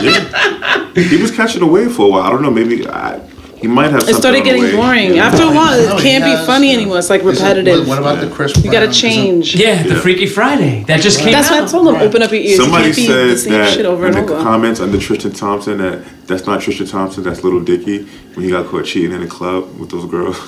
Yeah. 0.02 0.92
he 0.94 1.16
was 1.22 1.30
catching 1.30 1.62
a 1.62 1.66
wave 1.66 1.92
for 1.92 2.06
a 2.06 2.10
while. 2.10 2.22
I 2.22 2.30
don't 2.30 2.42
know. 2.42 2.50
Maybe 2.50 2.88
I, 2.88 3.20
he 3.60 3.66
might 3.66 3.90
have. 3.90 4.08
It 4.08 4.14
started 4.14 4.44
getting 4.44 4.70
boring. 4.76 5.18
After 5.18 5.42
a 5.42 5.46
while, 5.52 5.78
it 5.78 5.92
he 5.96 6.02
can't 6.02 6.24
has- 6.24 6.40
be 6.40 6.46
funny 6.46 6.72
anymore. 6.72 6.98
It's 6.98 7.10
like 7.10 7.22
Is 7.22 7.26
it- 7.26 7.42
repetitive. 7.42 7.78
What, 7.88 8.02
what 8.02 8.12
about 8.12 8.20
the 8.28 8.34
Chris? 8.34 8.56
you 8.56 8.64
gotta 8.70 8.86
Brown? 8.86 8.90
Is 8.90 8.96
it- 8.98 9.00
change. 9.00 9.54
yeah, 9.56 9.82
the 9.82 9.88
Yeah. 9.94 10.00
Freaky 10.00 10.26
Friday 10.26 10.84
that 10.86 11.00
just 11.00 11.18
came 11.18 11.28
out. 11.28 11.32
That's 11.42 11.50
out. 11.50 11.60
why 11.60 11.64
I 11.64 11.68
told 11.68 11.88
him, 11.88 11.96
open 12.00 12.22
up 12.22 12.30
your 12.30 12.40
ears. 12.40 12.56
Somebody 12.60 12.88
you 12.88 12.94
can't 12.94 13.30
the 13.30 13.36
said 13.38 13.52
that 13.52 13.72
shit 13.74 13.86
over 13.86 14.06
in 14.06 14.12
the 14.12 14.20
over. 14.22 14.42
comments 14.42 14.80
under 14.80 14.98
Tristan 14.98 15.32
Thompson 15.32 15.78
that 15.78 16.02
that's 16.26 16.46
not 16.46 16.60
Tristan 16.60 16.86
Thompson, 16.86 17.22
that's 17.24 17.42
Lil 17.44 17.60
Dicky 17.60 18.04
when 18.34 18.44
he 18.44 18.50
got 18.50 18.66
caught 18.66 18.84
cheating 18.84 19.12
in 19.12 19.20
the 19.20 19.26
club 19.26 19.78
with 19.78 19.90
those 19.90 20.04
girls. 20.04 20.38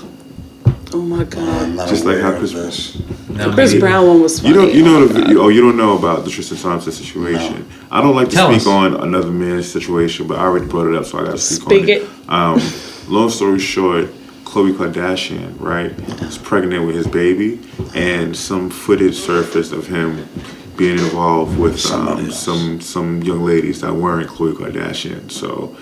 oh 0.92 1.01
my 1.03 1.25
god. 1.25 1.70
not 1.75 1.88
Just 1.88 2.05
like 2.05 2.16
aware 2.18 2.33
how 2.33 2.38
Chris- 2.38 2.53
this. 2.53 2.99
No, 3.29 3.53
Chris. 3.53 3.75
Brown 3.75 4.07
one 4.09 4.20
was 4.23 4.40
funny. 4.40 4.49
You 4.53 4.61
don't, 4.61 4.75
you 4.75 4.83
know, 4.83 4.96
Oh, 5.03 5.07
the, 5.07 5.31
you, 5.31 5.40
oh, 5.42 5.49
you 5.49 5.61
don't 5.61 5.77
know 5.77 5.96
about 5.96 6.25
the 6.25 6.31
Tristan 6.31 6.59
Thompson 6.59 6.92
situation. 6.92 7.64
I 7.90 8.03
don't 8.03 8.14
like 8.16 8.29
to 8.31 8.35
Tell 8.37 8.49
speak 8.49 8.62
us. 8.62 8.66
on 8.66 8.94
another 8.96 9.31
man's 9.31 9.70
situation, 9.70 10.27
but 10.27 10.38
I 10.38 10.42
already 10.42 10.66
brought 10.66 10.88
it 10.88 10.94
up, 10.96 11.05
so 11.07 11.18
I 11.20 11.25
got 11.25 11.31
to 11.33 11.38
speak 11.38 11.62
Speak 11.62 11.83
on 11.83 11.88
it. 11.88 12.09
Um, 12.29 12.61
long 13.11 13.29
story 13.29 13.59
short, 13.59 14.07
Khloe 14.44 14.73
Kardashian, 14.73 15.61
right, 15.61 15.90
is 16.23 16.38
pregnant 16.38 16.87
with 16.87 16.96
his 16.96 17.07
baby, 17.07 17.61
and 17.94 18.37
some 18.37 18.70
footage 18.70 19.16
surfaced 19.16 19.73
of 19.73 19.87
him 19.87 20.29
being 20.77 20.99
involved 20.99 21.59
with 21.59 21.85
um, 21.90 22.31
some 22.31 22.81
some 22.81 23.23
young 23.23 23.44
ladies 23.44 23.81
that 23.83 23.92
weren't 23.92 24.29
Khloe 24.29 24.55
Kardashian. 24.55 25.31
So 25.31 25.77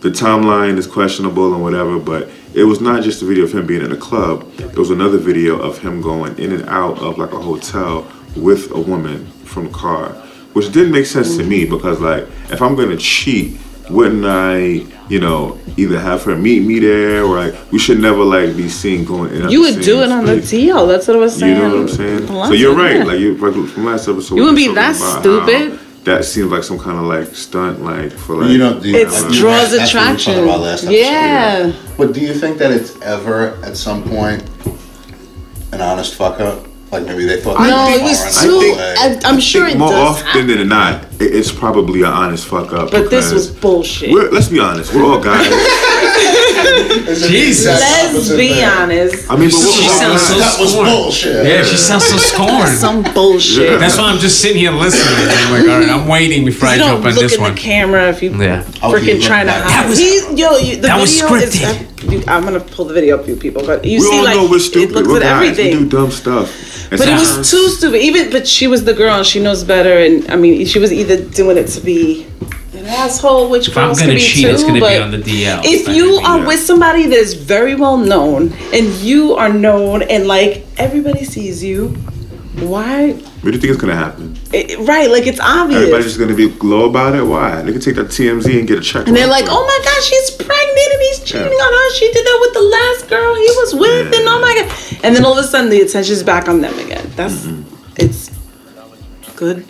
the 0.00 0.10
timeline 0.10 0.78
is 0.78 0.86
questionable 0.86 1.54
and 1.54 1.62
whatever, 1.62 1.98
but 1.98 2.28
it 2.54 2.64
was 2.64 2.80
not 2.80 3.02
just 3.02 3.22
a 3.22 3.24
video 3.24 3.44
of 3.44 3.52
him 3.52 3.66
being 3.66 3.84
in 3.84 3.92
a 3.92 3.96
club. 3.96 4.50
It 4.58 4.76
was 4.76 4.90
another 4.90 5.18
video 5.18 5.58
of 5.58 5.78
him 5.78 6.00
going 6.00 6.38
in 6.38 6.52
and 6.52 6.68
out 6.68 6.98
of 6.98 7.18
like 7.18 7.32
a 7.32 7.40
hotel 7.40 8.06
with 8.34 8.70
a 8.72 8.80
woman 8.80 9.26
from 9.44 9.66
a 9.66 9.70
car, 9.70 10.10
which 10.54 10.72
didn't 10.72 10.92
make 10.92 11.06
sense 11.06 11.36
to 11.36 11.44
me 11.44 11.64
because 11.64 12.00
like 12.00 12.24
if 12.50 12.60
I'm 12.60 12.74
gonna 12.74 12.96
cheat 12.96 13.58
wouldn't 13.90 14.24
I, 14.24 14.84
you 15.08 15.20
know, 15.20 15.58
either 15.76 15.98
have 16.00 16.22
her 16.24 16.36
meet 16.36 16.62
me 16.64 16.78
there 16.80 17.24
or 17.24 17.36
like 17.36 17.54
we 17.72 17.78
should 17.78 18.00
never 18.00 18.24
like 18.24 18.56
be 18.56 18.68
seen 18.68 19.04
going 19.04 19.32
in. 19.34 19.48
You 19.48 19.60
would 19.60 19.76
do 19.76 20.00
same 20.00 20.02
it 20.04 20.12
on 20.12 20.24
the 20.26 20.42
space. 20.42 20.52
TL. 20.70 20.88
That's 20.88 21.06
what 21.08 21.16
I 21.16 21.20
was 21.20 21.36
saying. 21.36 21.56
You 21.56 21.62
know 21.62 21.68
what 21.70 21.80
I'm 21.82 21.88
saying? 21.88 22.26
So 22.26 22.52
you're 22.52 22.74
right. 22.74 22.96
yeah. 22.96 23.04
Like 23.04 23.20
you 23.20 23.34
like 23.36 23.68
from 23.70 23.84
last 23.84 24.08
episode. 24.08 24.36
You 24.36 24.42
wouldn't 24.42 24.56
be 24.56 24.74
that 24.74 24.96
talking 24.96 25.30
about 25.32 25.48
how 25.48 25.48
stupid. 25.70 25.80
That 26.04 26.24
seems 26.24 26.52
like 26.52 26.62
some 26.62 26.78
kind 26.78 26.98
of 26.98 27.04
like 27.04 27.34
stunt, 27.34 27.82
like 27.82 28.12
for 28.12 28.36
like 28.36 28.50
You 28.50 28.58
know, 28.58 28.78
do 28.78 28.88
you, 28.88 28.96
It's 28.96 29.22
like, 29.22 29.32
you 29.34 29.40
draws 29.40 29.70
had- 29.72 29.80
that's 29.80 29.92
what 29.94 30.02
we 30.02 30.08
attraction. 30.12 30.44
about 30.44 30.60
last 30.60 30.84
episode. 30.84 30.96
Yeah. 31.00 31.72
But 31.98 32.12
do 32.12 32.20
you 32.20 32.32
think 32.32 32.58
that 32.58 32.70
it's 32.70 33.00
ever 33.02 33.56
at 33.64 33.76
some 33.76 34.04
point 34.04 34.44
an 35.72 35.80
honest 35.80 36.14
fuck 36.14 36.40
up? 36.40 36.64
Like 36.92 37.04
maybe 37.04 37.24
they 37.26 37.40
thought. 37.40 37.58
they 37.58 37.68
No, 37.68 37.84
were 37.84 37.90
it 37.98 38.02
was 38.02 38.20
far 38.22 38.44
too. 38.44 38.60
enough 38.60 38.76
away. 38.76 38.94
I, 38.98 39.20
I'm 39.24 39.40
sure 39.40 39.66
it 39.66 39.76
more 39.76 39.90
does. 39.90 40.22
often 40.22 40.26
happen. 40.26 40.46
than 40.58 40.68
not, 40.68 41.02
it- 41.20 41.34
it's 41.34 41.50
probably 41.50 42.02
an 42.02 42.12
honest 42.12 42.46
fuck 42.46 42.72
up. 42.72 42.90
But 42.92 43.10
this 43.10 43.32
was 43.32 43.50
bullshit. 43.50 44.12
We're, 44.12 44.30
let's 44.30 44.48
be 44.48 44.60
honest. 44.60 44.94
We're 44.94 45.04
all 45.04 45.20
guys. 45.20 45.46
Jesus. 47.28 47.66
Let's 47.66 48.28
be 48.30 48.36
thing. 48.54 48.64
honest. 48.64 49.30
I 49.30 49.36
mean, 49.36 49.50
but 49.50 49.58
She 49.58 49.88
sounds 49.88 50.22
so 50.22 50.38
That 50.38 50.56
was 50.60 50.72
scorned. 50.72 50.90
bullshit. 50.90 51.46
Yeah, 51.46 51.62
she 51.64 51.76
sounds 51.76 52.04
so 52.06 52.16
scorned. 52.32 52.68
Some 52.76 53.02
bullshit. 53.14 53.78
That's 53.80 53.96
why 53.98 54.04
I'm 54.10 54.18
just 54.18 54.40
sitting 54.40 54.58
here 54.58 54.70
listening. 54.72 55.28
I'm 55.28 55.52
like, 55.52 55.68
all 55.68 55.80
right, 55.80 55.88
I'm 55.88 56.08
waiting 56.08 56.44
before 56.44 56.68
I 56.68 56.74
you 56.74 56.78
don't 56.80 56.88
jump 57.02 57.06
on 57.06 57.12
look 57.14 57.22
this 57.22 57.34
in 57.36 57.40
one. 57.42 57.54
the 57.54 57.60
camera 57.60 58.08
if 58.10 58.22
you 58.22 58.30
Yeah. 58.30 58.62
Freaking 58.62 59.14
look 59.14 59.22
trying 59.22 59.46
to 59.46 59.52
back. 59.52 59.64
hide. 59.64 59.84
That 59.84 59.88
was- 59.88 59.98
He's, 59.98 60.22
yo, 60.38 60.56
you, 60.56 60.76
the 60.76 60.82
that 60.88 61.00
was 61.00 61.12
video 61.20 61.34
is. 61.36 61.95
Scripted. 62.06 62.12
you- 62.12 62.24
I'm 62.32 62.44
gonna 62.44 62.60
pull 62.60 62.84
the 62.86 62.94
video 62.94 63.16
up 63.18 63.24
for 63.24 63.30
you 63.30 63.36
people, 63.36 63.62
but 63.66 63.84
you 63.84 63.98
We 64.00 64.06
see, 64.06 64.16
all 64.18 64.24
like 64.24 64.36
know 64.36 64.48
we're 64.50 64.58
stupid. 64.58 64.90
it 64.90 64.94
looks 64.94 65.08
we're 65.08 65.16
at 65.18 65.22
guys. 65.22 65.48
everything. 65.50 65.76
We 65.78 65.84
do 65.84 65.88
dumb 65.96 66.10
stuff. 66.10 66.48
And 66.90 66.98
But 67.00 67.08
it 67.08 67.12
was 67.14 67.26
sometimes- 67.28 67.50
too 67.50 67.68
stupid. 67.68 68.00
Even, 68.02 68.30
but 68.30 68.46
she 68.46 68.66
was 68.68 68.84
the 68.84 68.92
girl, 68.94 69.14
and 69.16 69.26
she 69.26 69.40
knows 69.40 69.64
better. 69.64 69.98
And 69.98 70.24
I 70.30 70.36
mean, 70.36 70.64
she 70.66 70.78
was 70.78 70.92
either 70.92 71.16
doing 71.16 71.56
it 71.56 71.66
to 71.68 71.80
be 71.80 72.26
an 72.78 72.86
asshole, 72.86 73.48
which 73.48 73.68
If 73.68 73.76
I'm 73.76 73.86
girls 73.88 73.98
gonna 74.00 74.12
can 74.12 74.20
be 74.20 74.24
cheat, 74.24 74.44
too. 74.44 74.50
it's 74.52 74.62
gonna 74.62 74.78
but 74.80 74.90
be 74.90 74.96
on 74.98 75.10
the 75.10 75.18
DL. 75.18 75.60
If 75.64 75.88
you 75.88 76.18
I 76.20 76.24
are 76.34 76.38
yeah. 76.38 76.46
with 76.46 76.60
somebody 76.60 77.06
that's 77.06 77.32
very 77.32 77.74
well 77.74 77.96
known, 77.96 78.52
and 78.72 78.86
you 79.02 79.34
are 79.34 79.48
known, 79.52 80.02
and 80.02 80.28
like 80.28 80.64
everybody 80.78 81.24
sees 81.24 81.64
you, 81.64 81.96
why? 82.60 83.12
What 83.12 83.42
do 83.42 83.50
you 83.50 83.58
think 83.58 83.70
is 83.70 83.76
gonna 83.76 83.94
happen? 83.94 84.36
It, 84.52 84.78
right, 84.88 85.10
like 85.10 85.26
it's 85.26 85.40
obvious. 85.40 85.80
Everybody's 85.82 86.06
just 86.06 86.18
gonna 86.18 86.34
be 86.34 86.48
low 86.66 86.88
about 86.88 87.14
it. 87.14 87.22
Why? 87.22 87.62
They 87.62 87.72
can 87.72 87.80
take 87.80 87.96
that 87.96 88.06
TMZ 88.08 88.58
and 88.58 88.66
get 88.66 88.78
a 88.78 88.80
check. 88.82 89.06
and 89.06 89.16
they're 89.16 89.26
like, 89.26 89.44
"Oh 89.48 89.62
my 89.66 89.84
God, 89.84 90.02
she's 90.02 90.30
pregnant, 90.30 90.88
and 90.92 91.02
he's 91.02 91.20
cheating 91.20 91.42
Yeah. 91.52 91.64
on 91.66 91.72
her. 91.72 91.94
She 91.94 92.10
did 92.12 92.24
that 92.24 92.38
with 92.40 92.52
the 92.54 92.62
last 92.62 93.08
girl 93.10 93.34
he 93.34 93.48
was 93.60 93.74
with, 93.74 94.12
Yeah. 94.12 94.20
and 94.20 94.28
oh 94.28 94.40
my 94.40 94.54
God!" 94.54 95.00
And 95.04 95.14
then 95.14 95.24
all 95.24 95.38
of 95.38 95.44
a 95.44 95.46
sudden, 95.46 95.70
the 95.70 95.80
attention's 95.82 96.22
back 96.22 96.48
on 96.48 96.60
them 96.62 96.76
again. 96.78 97.10
That's 97.16 97.34
Mm-hmm. 97.34 97.62
it's 97.98 98.30
good, 99.36 99.64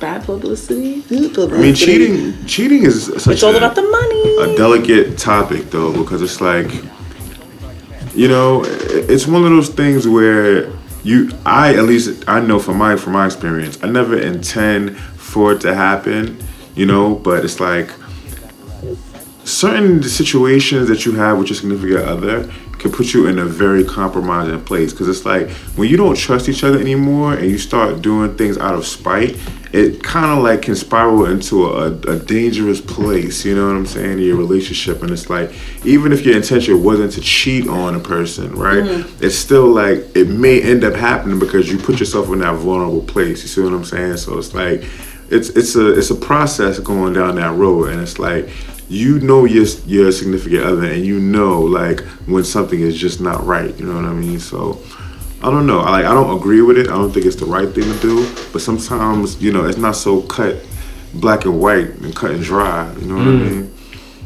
bad 0.00 0.24
publicity. 0.24 1.02
Good 1.08 1.30
I 1.30 1.34
publicity. 1.34 1.62
mean, 1.62 1.74
cheating. 1.74 2.46
Cheating 2.46 2.82
is 2.84 3.04
such 3.18 3.34
It's 3.34 3.42
all 3.44 3.54
a, 3.54 3.58
about 3.58 3.76
the 3.76 3.82
money. 3.82 4.52
a 4.52 4.56
delicate 4.56 5.16
topic, 5.18 5.70
though, 5.70 5.92
because 5.92 6.20
it's 6.20 6.40
like, 6.40 6.70
you 8.14 8.26
know, 8.28 8.64
it's 8.66 9.26
one 9.26 9.44
of 9.44 9.50
those 9.50 9.68
things 9.68 10.08
where 10.08 10.66
you, 11.04 11.30
I 11.46 11.74
at 11.74 11.84
least 11.84 12.24
I 12.28 12.40
know 12.40 12.58
from 12.58 12.78
my 12.78 12.96
from 12.96 13.12
my 13.14 13.26
experience, 13.26 13.78
I 13.82 13.88
never 13.88 14.18
intend 14.18 14.98
for 14.98 15.52
it 15.52 15.60
to 15.62 15.74
happen, 15.74 16.38
you 16.74 16.86
know, 16.86 17.14
but 17.14 17.44
it's 17.44 17.60
like 17.60 17.90
certain 19.44 20.02
situations 20.02 20.88
that 20.88 21.06
you 21.06 21.12
have 21.12 21.38
with 21.38 21.48
your 21.48 21.56
significant 21.56 22.04
other 22.04 22.52
can 22.78 22.92
put 22.92 23.12
you 23.12 23.26
in 23.26 23.38
a 23.38 23.44
very 23.44 23.84
compromising 23.84 24.62
place. 24.64 24.92
Because 24.92 25.08
it's 25.08 25.24
like 25.24 25.50
when 25.76 25.88
you 25.88 25.96
don't 25.96 26.16
trust 26.16 26.48
each 26.48 26.64
other 26.64 26.78
anymore 26.78 27.34
and 27.34 27.50
you 27.50 27.58
start 27.58 28.02
doing 28.02 28.36
things 28.36 28.56
out 28.58 28.74
of 28.74 28.86
spite 28.86 29.36
it 29.72 30.02
kind 30.02 30.36
of 30.36 30.42
like 30.42 30.62
can 30.62 30.74
spiral 30.74 31.26
into 31.26 31.66
a, 31.66 31.92
a 31.92 32.18
dangerous 32.20 32.80
place 32.80 33.44
you 33.44 33.54
know 33.54 33.66
what 33.66 33.76
i'm 33.76 33.86
saying 33.86 34.12
in 34.12 34.18
your 34.18 34.36
relationship 34.36 35.02
and 35.02 35.10
it's 35.10 35.28
like 35.28 35.52
even 35.84 36.12
if 36.12 36.24
your 36.24 36.36
intention 36.36 36.82
wasn't 36.82 37.12
to 37.12 37.20
cheat 37.20 37.68
on 37.68 37.94
a 37.94 38.00
person 38.00 38.50
right 38.54 38.84
mm-hmm. 38.84 39.24
it's 39.24 39.36
still 39.36 39.66
like 39.66 39.98
it 40.16 40.28
may 40.28 40.62
end 40.62 40.84
up 40.84 40.94
happening 40.94 41.38
because 41.38 41.70
you 41.70 41.78
put 41.78 42.00
yourself 42.00 42.28
in 42.28 42.38
that 42.38 42.54
vulnerable 42.54 43.02
place 43.02 43.42
you 43.42 43.48
see 43.48 43.60
what 43.60 43.72
i'm 43.72 43.84
saying? 43.84 44.16
So 44.16 44.38
it's 44.38 44.54
like 44.54 44.84
it's 45.30 45.50
it's 45.50 45.76
a 45.76 45.98
it's 45.98 46.10
a 46.10 46.14
process 46.14 46.78
going 46.78 47.12
down 47.12 47.36
that 47.36 47.54
road 47.56 47.90
and 47.90 48.00
it's 48.00 48.18
like 48.18 48.48
you 48.88 49.20
know 49.20 49.44
your 49.44 49.66
your 49.86 50.10
significant 50.12 50.64
other 50.64 50.90
and 50.90 51.04
you 51.04 51.20
know 51.20 51.60
like 51.60 52.00
when 52.26 52.44
something 52.44 52.80
is 52.80 52.96
just 52.96 53.20
not 53.20 53.44
right 53.44 53.78
you 53.78 53.84
know 53.84 53.94
what 53.94 54.04
i 54.04 54.14
mean? 54.14 54.40
So 54.40 54.80
i 55.42 55.50
don't 55.50 55.66
know. 55.66 55.80
I, 55.80 55.90
like 55.90 56.04
i 56.04 56.12
don't 56.14 56.36
agree 56.38 56.62
with 56.62 56.78
it. 56.78 56.86
I 56.88 56.92
don't 56.96 57.12
think 57.12 57.26
it's 57.26 57.36
the 57.36 57.46
right 57.46 57.68
thing 57.68 57.84
to 57.84 57.98
do. 58.00 58.14
But 58.52 58.60
sometimes 58.62 59.40
you 59.42 59.52
know 59.52 59.64
it's 59.64 59.78
not 59.78 59.96
so 59.96 60.22
cut 60.22 60.56
black 61.14 61.44
and 61.44 61.60
white 61.60 61.88
and 62.02 62.14
cut 62.14 62.30
and 62.32 62.42
dry 62.42 62.92
you 63.00 63.06
know 63.06 63.16
what 63.16 63.26
i 63.28 63.30
mean? 63.30 63.74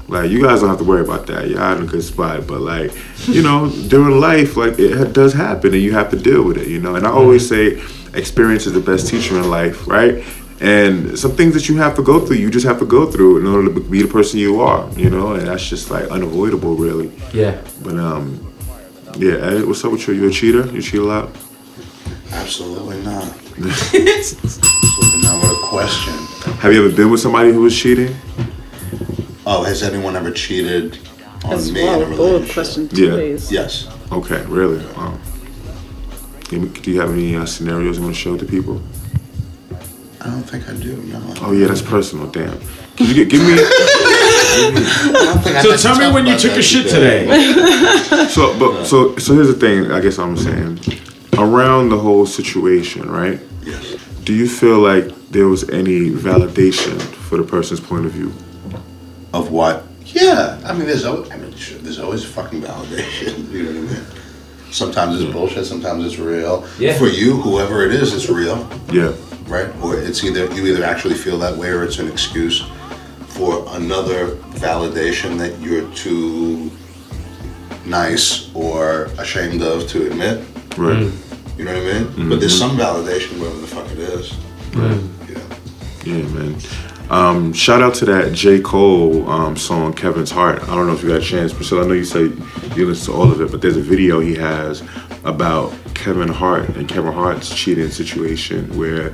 Like 0.09 0.31
you 0.31 0.42
guys 0.42 0.61
don't 0.61 0.68
have 0.68 0.79
to 0.79 0.85
worry 0.85 1.01
about 1.01 1.27
that. 1.29 1.48
You're 1.48 1.62
in 1.77 1.85
a 1.85 1.87
good 1.87 2.03
spot. 2.03 2.46
But 2.46 2.61
like 2.61 2.92
you 3.29 3.42
know 3.42 3.70
during 3.88 4.20
life 4.20 4.57
like 4.57 4.79
it 4.79 4.96
ha- 4.96 5.05
does 5.05 5.33
happen 5.33 5.72
and 5.75 5.83
you 5.83 5.92
have 5.92 6.11
to 6.11 6.16
deal 6.18 6.42
with 6.42 6.59
it 6.59 6.68
you 6.68 6.81
know? 6.81 6.94
And 6.96 7.07
i 7.07 7.11
always 7.11 7.48
say 7.48 7.81
experience 8.14 8.66
is 8.66 8.72
the 8.75 8.81
best 8.81 9.09
teacher 9.09 9.37
in 9.38 9.48
life 9.48 9.87
right? 9.88 10.25
And 10.61 11.18
some 11.18 11.33
things 11.33 11.55
that 11.55 11.68
you 11.68 11.77
have 11.79 11.94
to 11.96 12.03
go 12.03 12.25
through 12.25 12.37
you 12.37 12.51
just 12.51 12.66
have 12.66 12.79
to 12.81 12.85
go 12.85 13.11
through 13.11 13.38
in 13.40 13.46
order 13.46 13.72
to 13.72 13.81
be 13.81 14.03
the 14.03 14.09
person 14.09 14.38
you 14.38 14.61
are 14.61 14.88
you 14.96 15.09
know? 15.11 15.33
And 15.35 15.46
that's 15.48 15.66
just 15.66 15.90
like 15.90 16.05
unavoidable 16.11 16.75
really. 16.77 17.11
Yeah. 17.33 17.61
but 17.83 17.96
um 17.98 18.51
yeah 19.16 19.35
Ed, 19.35 19.64
what's 19.66 19.85
up 19.85 19.92
with 19.92 20.07
you 20.09 20.14
you 20.14 20.29
a 20.29 20.31
cheater 20.31 20.66
you 20.72 20.83
cheat 20.83 21.01
a 21.01 21.05
lot 21.05 21.29
Absolutely 22.33 23.01
not. 23.03 23.25
Absolutely 23.59 25.20
not. 25.22 25.42
What 25.42 25.53
a 25.53 25.66
question. 25.68 26.14
have 26.61 26.72
you 26.72 26.85
ever 26.87 26.96
been 26.96 27.11
with 27.11 27.20
somebody 27.20 27.53
who 27.53 27.61
was 27.61 27.77
cheating 27.79 28.14
Oh, 29.46 29.62
has 29.64 29.83
anyone 29.83 30.16
ever 30.16 30.31
cheated 30.31 30.98
on 31.44 31.53
As 31.55 31.70
me 31.72 31.83
well, 31.85 32.03
in 32.03 32.12
a 32.12 32.16
bold 32.16 32.33
relationship? 32.42 32.55
question 32.55 32.88
two 32.88 33.05
Yeah. 33.07 33.14
ways. 33.16 33.53
Yes. 33.53 33.88
okay 34.11 34.42
really 34.46 34.85
wow 34.96 35.18
do 36.48 36.90
you, 36.90 37.01
have 37.01 37.11
any 37.11 37.35
uh, 37.37 37.46
scenarios 37.46 37.96
you 37.96 38.03
want 38.03 38.14
to 38.14 38.20
show 38.20 38.37
to 38.37 38.44
people 38.44 38.81
I 40.20 40.27
don't 40.27 40.42
think 40.42 40.68
I 40.68 40.75
do. 40.75 40.96
No. 41.05 41.20
oh 41.42 41.53
yeah 41.53 41.66
that's 41.66 41.83
personal 41.83 42.27
damn 42.29 42.59
Can 42.96 43.07
you 43.14 43.25
give 43.25 43.40
me 43.42 43.55
So 45.62 45.76
tell 45.76 45.98
me 45.98 46.12
when 46.12 46.26
you 46.26 46.36
took 46.38 46.52
that 46.52 46.58
a 46.58 46.62
shit 46.62 46.88
today. 46.88 47.26
today. 47.26 48.26
So, 48.32 48.58
but 48.58 48.84
so 48.86 49.16
so 49.16 49.34
here's 49.34 49.48
the 49.48 49.54
thing. 49.54 49.90
I 49.90 50.00
guess 50.00 50.18
I'm 50.18 50.36
saying 50.36 50.80
around 51.38 51.88
the 51.90 51.98
whole 51.98 52.26
situation, 52.26 53.10
right? 53.10 53.40
Yes. 53.64 53.96
Do 54.24 54.32
you 54.34 54.48
feel 54.48 54.78
like 54.78 55.04
there 55.30 55.48
was 55.48 55.68
any 55.70 56.10
validation 56.10 57.00
for 57.00 57.36
the 57.36 57.42
person's 57.44 57.80
point 57.80 58.06
of 58.06 58.12
view? 58.12 58.32
Of 59.34 59.50
what? 59.50 59.84
Yeah. 60.06 60.60
I 60.64 60.72
mean, 60.72 60.86
there's 60.86 61.04
always. 61.04 61.30
I 61.30 61.36
mean, 61.36 61.54
sure, 61.54 61.78
there's 61.78 61.98
always 61.98 62.24
fucking 62.24 62.62
validation. 62.62 63.48
You 63.52 63.62
know 63.64 63.80
what 63.80 63.90
I 63.90 63.94
mean? 63.94 64.06
Sometimes 64.72 65.20
it's 65.20 65.30
bullshit. 65.32 65.66
Sometimes 65.66 66.04
it's 66.06 66.18
real. 66.18 66.66
Yeah. 66.78 66.96
For 66.96 67.06
you, 67.06 67.36
whoever 67.36 67.84
it 67.84 67.92
is, 67.92 68.14
it's 68.14 68.28
real. 68.30 68.56
Yeah, 68.90 69.12
right? 69.46 69.68
Or 69.82 69.98
it's 69.98 70.24
either 70.24 70.46
you 70.54 70.66
either 70.66 70.84
actually 70.84 71.14
feel 71.14 71.38
that 71.40 71.56
way 71.58 71.68
or 71.68 71.84
it's 71.84 71.98
an 71.98 72.08
excuse 72.10 72.62
for 73.33 73.64
another 73.77 74.37
validation 74.61 75.38
that 75.38 75.59
you're 75.61 75.88
too 75.95 76.71
nice 77.87 78.55
or 78.55 79.05
ashamed 79.18 79.62
of 79.62 79.88
to 79.88 80.07
admit. 80.07 80.45
right. 80.77 81.11
You 81.59 81.64
know 81.66 81.75
what 81.75 81.95
I 81.95 82.01
mean? 82.01 82.29
But 82.29 82.40
there's 82.40 82.59
some 82.59 82.77
validation, 82.77 83.38
whatever 83.38 83.61
the 83.61 83.66
fuck 83.66 83.90
it 83.90 83.99
is. 83.99 84.35
Yeah. 84.75 84.99
Yeah, 86.05 86.23
man. 86.29 86.57
Um, 87.11 87.53
shout 87.53 87.83
out 87.83 87.95
to 87.97 88.05
that 88.07 88.33
J. 88.33 88.61
Cole 88.61 89.29
um, 89.29 89.57
song, 89.57 89.92
Kevin's 89.92 90.31
Heart. 90.31 90.62
I 90.62 90.75
don't 90.75 90.87
know 90.87 90.95
if 90.95 91.03
you 91.03 91.11
got 91.11 91.21
a 91.21 91.25
chance, 91.25 91.53
Priscilla. 91.53 91.85
I 91.85 91.87
know 91.88 91.92
you 91.92 92.05
say 92.05 92.33
you 92.75 92.87
listen 92.87 93.12
to 93.12 93.18
all 93.21 93.31
of 93.31 93.40
it, 93.40 93.51
but 93.51 93.61
there's 93.61 93.77
a 93.77 93.83
video 93.83 94.18
he 94.21 94.35
has 94.37 94.83
about 95.24 95.72
Kevin 95.94 96.28
Hart 96.28 96.68
and 96.70 96.88
Kevin 96.88 97.12
Hart's 97.12 97.54
cheating 97.54 97.90
situation 97.90 98.76
where 98.76 99.11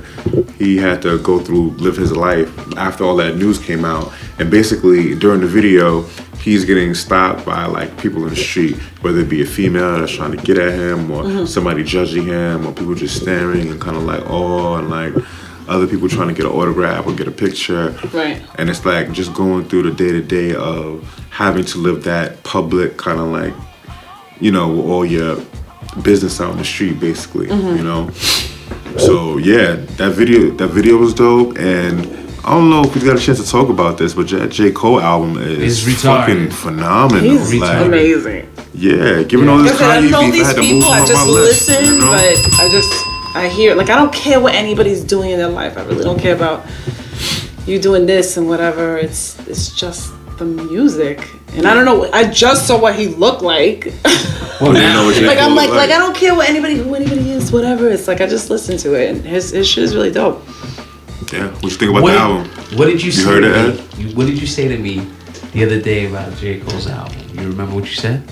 he 0.57 0.77
had 0.77 1.01
to 1.03 1.19
go 1.19 1.39
through, 1.39 1.71
live 1.71 1.97
his 1.97 2.11
life 2.11 2.49
after 2.77 3.03
all 3.03 3.15
that 3.17 3.35
news 3.35 3.59
came 3.59 3.85
out. 3.85 4.11
And 4.39 4.49
basically, 4.49 5.15
during 5.15 5.41
the 5.41 5.47
video, 5.47 6.03
he's 6.41 6.65
getting 6.65 6.93
stopped 6.93 7.45
by 7.45 7.65
like 7.65 7.95
people 8.01 8.23
in 8.23 8.29
the 8.29 8.35
street, 8.35 8.75
whether 9.01 9.19
it 9.19 9.29
be 9.29 9.41
a 9.41 9.45
female 9.45 9.99
that's 9.99 10.11
trying 10.11 10.31
to 10.31 10.43
get 10.43 10.57
at 10.57 10.73
him 10.73 11.11
or 11.11 11.23
mm-hmm. 11.23 11.45
somebody 11.45 11.83
judging 11.83 12.25
him 12.25 12.65
or 12.65 12.73
people 12.73 12.95
just 12.95 13.21
staring 13.21 13.69
and 13.69 13.79
kind 13.79 13.97
of 13.97 14.03
like, 14.03 14.23
oh, 14.25 14.75
and 14.75 14.89
like 14.89 15.13
other 15.67 15.85
people 15.85 16.09
trying 16.09 16.27
to 16.27 16.33
get 16.33 16.45
an 16.45 16.51
autograph 16.51 17.05
or 17.05 17.13
get 17.13 17.27
a 17.27 17.31
picture. 17.31 17.89
Right. 18.11 18.41
And 18.55 18.69
it's 18.69 18.85
like 18.85 19.11
just 19.11 19.33
going 19.33 19.65
through 19.65 19.83
the 19.83 19.91
day 19.91 20.11
to 20.11 20.21
day 20.21 20.55
of 20.55 21.03
having 21.29 21.65
to 21.65 21.77
live 21.77 22.03
that 22.05 22.41
public 22.43 22.97
kind 22.97 23.19
of 23.19 23.27
like, 23.27 23.53
you 24.39 24.51
know, 24.51 24.81
all 24.89 25.05
your 25.05 25.39
business 26.01 26.39
out 26.41 26.51
in 26.51 26.57
the 26.57 26.65
street, 26.65 26.99
basically. 26.99 27.47
You 27.47 27.53
mm-hmm. 27.53 27.83
know. 27.83 28.09
So 28.97 29.37
yeah, 29.37 29.75
that 29.97 30.13
video 30.13 30.51
that 30.51 30.67
video 30.67 30.97
was 30.97 31.13
dope, 31.13 31.57
and 31.57 32.05
I 32.43 32.51
don't 32.51 32.69
know 32.69 32.83
if 32.83 32.95
we 32.95 33.01
got 33.01 33.17
a 33.17 33.19
chance 33.19 33.43
to 33.43 33.49
talk 33.49 33.69
about 33.69 33.97
this, 33.97 34.13
but 34.13 34.27
J, 34.27 34.47
J. 34.47 34.71
Cole 34.71 34.99
album 34.99 35.37
is 35.37 35.83
fucking 36.01 36.49
phenomenal. 36.49 37.21
He's 37.21 37.51
Retarded. 37.51 37.85
amazing. 37.85 38.49
yeah, 38.73 39.23
given 39.23 39.47
all 39.47 39.59
this 39.59 39.73
Like 39.73 39.81
I 39.81 40.01
said, 40.01 40.03
I 40.03 40.07
Kanye 40.07 40.11
know 40.11 40.19
I 40.21 40.31
these 40.31 40.47
had 40.47 40.55
to 40.55 40.61
people. 40.61 40.93
him 40.93 41.03
I 41.03 41.05
just 41.05 41.13
my 41.13 41.31
list. 41.31 41.69
listen, 41.69 41.85
you 41.85 41.99
know? 41.99 42.11
but 42.11 42.59
I 42.59 42.69
just 42.71 42.91
I 43.35 43.47
hear 43.47 43.75
like 43.75 43.89
I 43.89 43.95
don't 43.95 44.13
care 44.13 44.39
what 44.39 44.55
anybody's 44.55 45.03
doing 45.03 45.31
in 45.31 45.37
their 45.37 45.49
life. 45.49 45.77
I 45.77 45.83
really 45.83 46.03
don't 46.03 46.19
care 46.19 46.35
about 46.35 46.65
you 47.67 47.79
doing 47.79 48.05
this 48.05 48.37
and 48.37 48.47
whatever. 48.47 48.97
It's 48.97 49.37
it's 49.47 49.75
just 49.75 50.11
the 50.39 50.45
music. 50.45 51.29
And 51.53 51.65
I 51.65 51.73
don't 51.73 51.85
know. 51.85 52.09
I 52.11 52.29
just 52.29 52.67
saw 52.67 52.79
what 52.79 52.95
he 52.95 53.07
looked 53.07 53.41
like. 53.41 53.93
Well, 54.61 54.73
You 54.73 54.81
know 54.81 55.05
what 55.05 55.21
like 55.23 55.37
I'm 55.37 55.55
like 55.55 55.69
look 55.69 55.77
like 55.77 55.89
I 55.91 55.97
don't 55.97 56.15
care 56.15 56.35
what 56.35 56.49
anybody 56.49 56.75
who 56.75 56.93
anybody 56.95 57.31
is, 57.31 57.51
whatever. 57.51 57.89
It's 57.89 58.07
like 58.07 58.21
I 58.21 58.27
just 58.27 58.49
listen 58.49 58.77
to 58.79 58.93
it, 58.95 59.09
and 59.09 59.25
his 59.25 59.51
his 59.51 59.67
shit 59.67 59.83
is 59.83 59.95
really 59.95 60.11
dope. 60.11 60.43
Yeah. 61.31 61.47
What 61.47 61.63
you 61.63 61.69
think 61.69 61.91
about 61.91 62.03
what, 62.03 62.11
the 62.11 62.17
album? 62.17 62.77
what 62.77 62.85
did 62.87 63.03
you, 63.03 63.11
say 63.11 63.23
heard 63.23 63.41
to 63.41 63.69
it, 63.69 63.97
me? 63.97 64.13
What 64.15 64.25
did 64.25 64.41
you 64.41 64.47
say 64.47 64.67
to 64.67 64.77
me 64.77 65.07
the 65.53 65.63
other 65.63 65.79
day 65.79 66.07
about 66.07 66.35
J. 66.37 66.59
Cole's 66.59 66.87
album? 66.87 67.17
You 67.33 67.47
remember 67.47 67.75
what 67.75 67.85
you 67.85 67.93
said? 67.95 68.23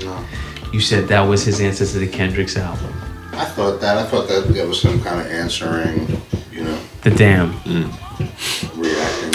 No. 0.00 0.24
You 0.72 0.80
said 0.80 1.08
that 1.08 1.22
was 1.22 1.44
his 1.44 1.60
answer 1.60 1.86
to 1.86 1.98
the 1.98 2.06
Kendrick's 2.06 2.56
album. 2.56 2.92
I 3.32 3.44
thought 3.46 3.80
that. 3.80 3.96
I 3.96 4.04
thought 4.04 4.28
that 4.28 4.48
there 4.48 4.66
was 4.66 4.80
some 4.80 5.00
kind 5.02 5.20
of 5.20 5.26
answering, 5.26 6.06
you 6.52 6.64
know, 6.64 6.78
The 7.02 7.10
Damn. 7.10 7.52
reacting. 7.64 8.73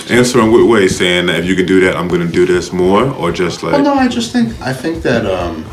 To 0.09 0.15
Answering 0.15 0.51
what 0.51 0.67
way? 0.67 0.87
Saying 0.87 1.27
that 1.27 1.41
if 1.41 1.45
you 1.45 1.55
can 1.55 1.67
do 1.67 1.79
that, 1.81 1.95
I'm 1.95 2.07
gonna 2.07 2.25
do 2.25 2.43
this 2.43 2.73
more, 2.73 3.03
or 3.13 3.31
just 3.31 3.61
like 3.61 3.73
Well, 3.73 3.83
no, 3.83 3.93
I 3.93 4.07
just 4.07 4.31
think 4.31 4.59
I 4.59 4.73
think 4.73 5.03
that. 5.03 5.27
um 5.27 5.63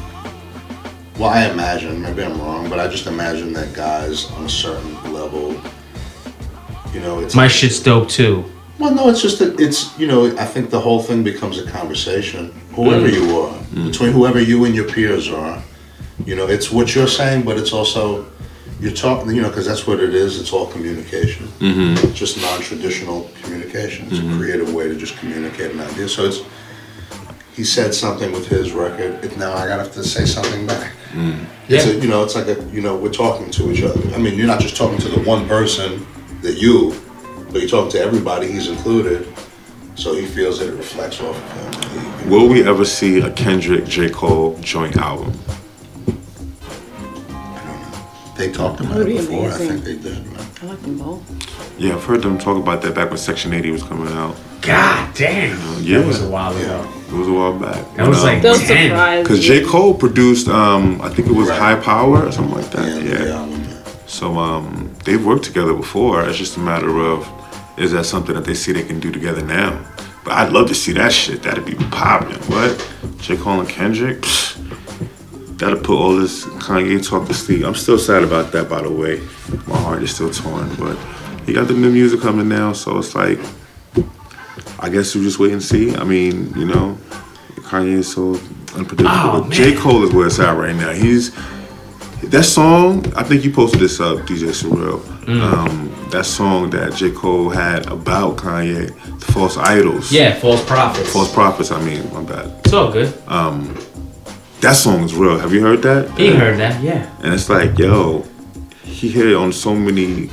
Well, 1.18 1.31
I 1.31 1.46
imagine 1.46 2.03
maybe 2.03 2.22
I'm 2.22 2.38
wrong, 2.38 2.68
but 2.68 2.79
I 2.79 2.87
just 2.87 3.07
imagine 3.07 3.55
that 3.55 3.72
guys 3.72 4.31
on 4.33 4.44
a 4.44 4.49
certain 4.51 4.92
level, 5.11 5.57
you 6.92 7.01
know, 7.01 7.20
it's 7.20 7.35
My 7.35 7.49
shit's 7.49 7.81
dope 7.81 8.11
too. 8.11 8.44
Well, 8.79 8.94
no, 8.94 9.09
it's 9.09 9.22
just 9.22 9.38
that 9.38 9.59
it's 9.59 9.99
you 9.99 10.07
know 10.07 10.27
I 10.37 10.44
think 10.44 10.68
the 10.68 10.81
whole 10.81 11.03
thing 11.03 11.25
becomes 11.25 11.59
a 11.59 11.64
conversation. 11.70 12.53
Whoever 12.75 13.09
you 13.09 13.40
are, 13.40 13.57
between 13.87 14.12
whoever 14.12 14.38
you 14.38 14.66
and 14.66 14.75
your 14.75 14.85
peers 14.87 15.31
are, 15.31 15.62
you 16.27 16.37
know, 16.37 16.46
it's 16.46 16.70
what 16.70 16.94
you're 16.94 17.09
saying, 17.09 17.44
but 17.46 17.57
it's 17.57 17.72
also 17.72 18.27
you're 18.81 18.93
talking. 18.93 19.35
You 19.35 19.43
know, 19.43 19.49
because 19.49 19.67
that's 19.67 19.87
what 19.87 20.01
it 20.01 20.15
is. 20.15 20.41
It's 20.41 20.53
all 20.53 20.67
communication. 20.67 21.47
Mm-hmm. 21.61 22.12
Just 22.12 22.41
non-traditional 22.41 23.31
communication. 23.43 24.07
It's 24.11 24.19
a 24.19 24.37
creative 24.39 24.73
way 24.75 24.89
to 24.89 24.97
just 24.97 25.17
communicate 25.19 25.73
an 25.73 25.81
idea. 25.81 26.09
So 26.09 26.25
it's 26.25 26.41
he 27.55 27.65
said 27.65 27.95
something 27.95 28.33
with 28.33 28.47
his 28.49 28.73
record. 28.73 29.25
It, 29.25 29.37
now 29.39 29.53
I 29.55 29.67
gotta 29.67 29.83
have 29.85 29.93
to 29.95 30.05
say 30.05 30.25
something 30.27 30.67
back. 30.67 30.93
It's 31.69 31.87
Yeah. 31.87 31.93
a, 31.93 31.99
you 31.99 32.09
know, 32.09 32.23
it's 32.23 32.35
like 32.35 32.49
a 32.49 32.62
you 32.71 32.83
know 32.83 32.97
we're 32.97 33.11
talking 33.12 33.51
to 33.53 33.71
each 33.73 33.83
other. 33.83 34.01
I 34.15 34.19
mean, 34.19 34.35
you're 34.35 34.47
not 34.47 34.61
just 34.61 34.77
talking 34.77 34.99
to 34.99 35.09
the 35.09 35.21
one 35.21 35.49
person 35.49 36.07
that 36.43 36.59
you, 36.59 36.95
but 37.51 37.61
you're 37.61 37.69
talking 37.71 37.91
to 37.93 38.01
everybody. 38.01 38.53
He's 38.53 38.69
included, 38.69 39.27
so 39.95 40.15
he 40.15 40.27
feels 40.27 40.59
that 40.59 40.69
it 40.69 40.75
reflects 40.77 41.21
off 41.21 41.35
of 41.37 41.93
him. 41.95 42.03
He- 42.23 42.29
Will 42.29 42.47
we 42.49 42.62
ever 42.69 42.85
see 42.85 43.21
a 43.21 43.31
Kendrick 43.31 43.87
J 43.87 44.11
Cole 44.11 44.59
joint 44.61 44.97
album? 44.99 45.33
They 48.37 48.53
talked 48.53 48.81
about 48.81 49.01
it 49.01 49.07
be 49.07 49.16
before. 49.16 49.49
I 49.49 49.53
think 49.53 49.83
they 49.85 49.96
did. 49.96 50.27
Man. 50.27 50.46
I 50.62 50.66
like 50.66 50.83
them 50.83 50.99
both. 50.99 51.22
Yeah, 51.79 51.94
I've 51.94 52.05
heard 52.05 52.22
them 52.22 52.38
talk 52.38 52.57
about 52.59 52.83
that 52.83 52.94
back 52.94 53.09
when 53.09 53.18
Section 53.18 53.53
80 53.55 53.70
was 53.70 53.83
coming 53.83 54.09
out. 54.12 54.37
God 54.61 55.14
damn. 55.14 55.83
Yeah. 55.83 56.01
It 56.01 56.07
was 56.07 56.22
a 56.22 56.29
while 56.29 56.55
ago. 56.57 56.87
It 57.09 57.12
was 57.12 57.29
a 57.29 57.33
while 57.33 57.59
back. 57.59 57.94
That 57.96 58.09
was 58.09 58.22
like- 58.22 58.42
They'll 58.42 58.59
Man. 58.59 58.66
surprise 58.90 59.22
because. 59.22 59.40
J 59.44 59.64
Cole 59.64 59.94
produced, 59.94 60.49
um, 60.49 61.01
I 61.01 61.09
think 61.09 61.29
it 61.29 61.35
was 61.35 61.49
Right. 61.49 61.59
High 61.59 61.75
Power 61.77 62.27
or 62.27 62.33
something 62.33 62.55
like 62.55 62.70
that. 62.72 62.85
And, 62.87 63.09
Yeah. 63.09 63.25
yeah. 63.25 63.46
So 64.07 64.37
um, 64.38 64.90
they've 65.05 65.25
worked 65.25 65.44
together 65.44 65.72
before. 65.72 66.22
It's 66.29 66.37
just 66.38 66.57
a 66.57 66.61
matter 66.61 66.99
of 67.01 67.27
is 67.79 67.92
that 67.92 68.05
something 68.05 68.35
that 68.35 68.44
they 68.44 68.55
see 68.55 68.72
they 68.72 68.83
can 68.83 69.01
do 69.01 69.11
together 69.12 69.42
now? 69.42 69.79
But 70.25 70.35
I'd 70.35 70.53
love 70.53 70.68
to 70.68 70.75
see 70.75 70.92
that 70.92 71.12
shit. 71.12 71.42
That'd 71.42 71.64
be 71.64 71.75
popping. 71.75 72.37
What? 72.53 72.87
J 73.18 73.37
Cole 73.37 73.61
and 73.61 73.68
Kendrick. 73.68 74.25
That'll 75.57 75.79
put 75.79 75.97
all 75.97 76.16
this 76.16 76.45
Kanye 76.45 77.07
talk 77.07 77.27
to 77.29 77.35
sleep. 77.35 77.64
I'm 77.64 77.75
still 77.75 77.99
sad 77.99 78.23
about 78.23 78.53
that, 78.53 78.69
by 78.69 78.83
the 78.83 78.90
way. 78.92 79.21
My 79.66 79.79
heart 79.79 80.03
is 80.03 80.14
still 80.14 80.31
torn, 80.31 80.75
but 80.77 80.97
he 81.47 81.55
got 81.55 81.66
the 81.69 81.75
new 81.75 81.90
music 81.90 82.21
coming 82.21 82.49
now, 82.49 82.73
so 82.73 82.99
it's 82.99 83.14
like, 83.14 83.38
I 84.79 84.90
guess 84.90 85.14
we 85.14 85.23
just 85.23 85.38
wait 85.38 85.53
and 85.53 85.62
see. 85.62 85.95
I 85.97 86.05
mean, 86.05 86.53
you 86.57 86.66
know, 86.66 86.99
Kanye 87.71 87.99
is 87.99 88.12
so 88.12 88.35
unpredictable. 88.77 89.09
Oh, 89.11 89.42
but 89.45 89.51
J. 89.53 89.75
Cole 89.75 90.05
is 90.05 90.12
where 90.12 90.27
it's 90.27 90.38
at 90.38 90.57
right 90.59 90.75
now. 90.77 90.90
He's 90.92 91.35
that 92.25 92.45
song. 92.45 93.11
I 93.16 93.23
think 93.23 93.42
you 93.45 93.51
posted 93.51 93.81
this 93.81 93.99
up, 94.01 94.19
DJ 94.27 94.49
Surreal. 94.51 95.01
Mm. 95.25 95.40
Um, 95.40 96.09
that 96.11 96.27
song 96.27 96.69
that 96.71 96.95
J 96.95 97.11
Cole 97.12 97.49
had 97.49 97.87
about 97.90 98.37
Kanye, 98.37 98.88
the 99.21 99.33
false 99.33 99.57
idols, 99.57 100.12
Yeah, 100.12 100.35
false 100.38 100.62
prophets. 100.66 101.11
false 101.12 101.33
prophets. 101.33 101.71
I 101.71 101.83
mean, 101.83 102.12
my 102.12 102.23
bad. 102.23 102.61
It's 102.64 102.75
all 102.75 102.92
good. 102.92 103.12
That 104.61 104.75
song 104.75 105.05
is 105.05 105.14
real. 105.14 105.38
Have 105.38 105.53
you 105.53 105.61
heard 105.62 105.83
that? 105.83 106.11
He 106.19 106.31
heard 106.35 106.59
that, 106.59 106.83
yeah. 106.83 107.11
And 107.23 107.35
it's 107.35 107.49
like, 107.49 107.79
yo, 107.79 108.25
he 108.83 109.09
hit 109.11 109.27
it 109.29 109.35
on 109.37 109.53
so 109.53 109.75
many. 109.75 110.27
He 110.27 110.31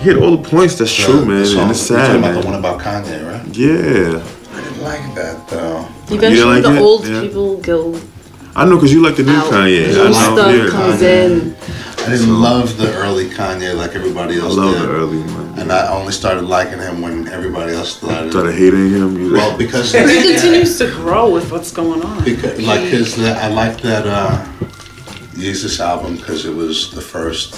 hit 0.00 0.16
all 0.18 0.36
the 0.36 0.48
points. 0.48 0.74
That's 0.76 0.92
true, 0.94 1.20
the- 1.20 1.26
man. 1.26 1.40
the 1.40 1.46
song- 1.46 1.60
and 1.62 1.70
it's 1.70 1.88
you're 1.90 1.98
sad, 1.98 2.06
talking 2.06 2.24
about 2.24 2.40
the 2.42 2.46
one 2.48 2.58
about 2.58 2.80
Kanye, 2.80 3.26
right? 3.30 3.56
Yeah, 3.56 4.22
I 4.52 4.60
didn't 4.62 4.82
like 4.82 5.14
that 5.14 5.48
though. 5.48 5.86
Eventually, 6.10 6.44
like 6.54 6.62
the 6.64 6.74
it? 6.76 6.80
old 6.80 7.06
Yeah. 7.06 7.20
people 7.20 7.56
go 7.58 7.98
I 8.56 8.64
know 8.66 8.76
because 8.76 8.92
you 8.92 9.02
like 9.02 9.16
the 9.16 9.24
new 9.24 9.32
out. 9.32 9.50
Kanye. 9.52 9.92
New 9.92 10.00
I 10.00 10.04
know. 10.04 10.12
stuff 10.12 10.54
Yeah, 10.56 10.68
comes 10.68 11.02
I, 11.02 11.06
in. 11.06 11.53
I 12.04 12.10
didn't 12.10 12.38
love 12.38 12.76
the 12.76 12.92
early 12.96 13.30
Kanye 13.30 13.74
like 13.74 13.94
everybody 13.94 14.34
I 14.34 14.42
else 14.44 14.56
love 14.56 14.74
did. 14.74 14.82
the 14.82 14.92
early 14.92 15.20
one. 15.22 15.58
And 15.58 15.72
I 15.72 15.88
only 15.88 16.12
started 16.12 16.42
liking 16.42 16.78
him 16.78 17.00
when 17.00 17.28
everybody 17.28 17.72
else 17.72 17.96
started. 17.96 18.30
Started 18.30 18.54
hating 18.54 18.90
him. 18.90 19.16
You 19.18 19.32
Well, 19.32 19.56
because 19.56 19.90
He 19.90 19.98
continues 20.34 20.76
to 20.78 20.90
grow 20.90 21.30
with 21.32 21.50
what's 21.50 21.70
going 21.72 22.02
on. 22.02 22.22
Because, 22.22 22.60
like 22.60 22.82
his, 22.82 23.16
that 23.16 23.42
I 23.42 23.48
like 23.48 23.80
that 23.80 24.06
uh, 24.06 24.44
Yeezus 25.32 25.80
album 25.80 26.16
because 26.16 26.44
it 26.44 26.54
was 26.54 26.92
the 26.92 27.00
first 27.00 27.54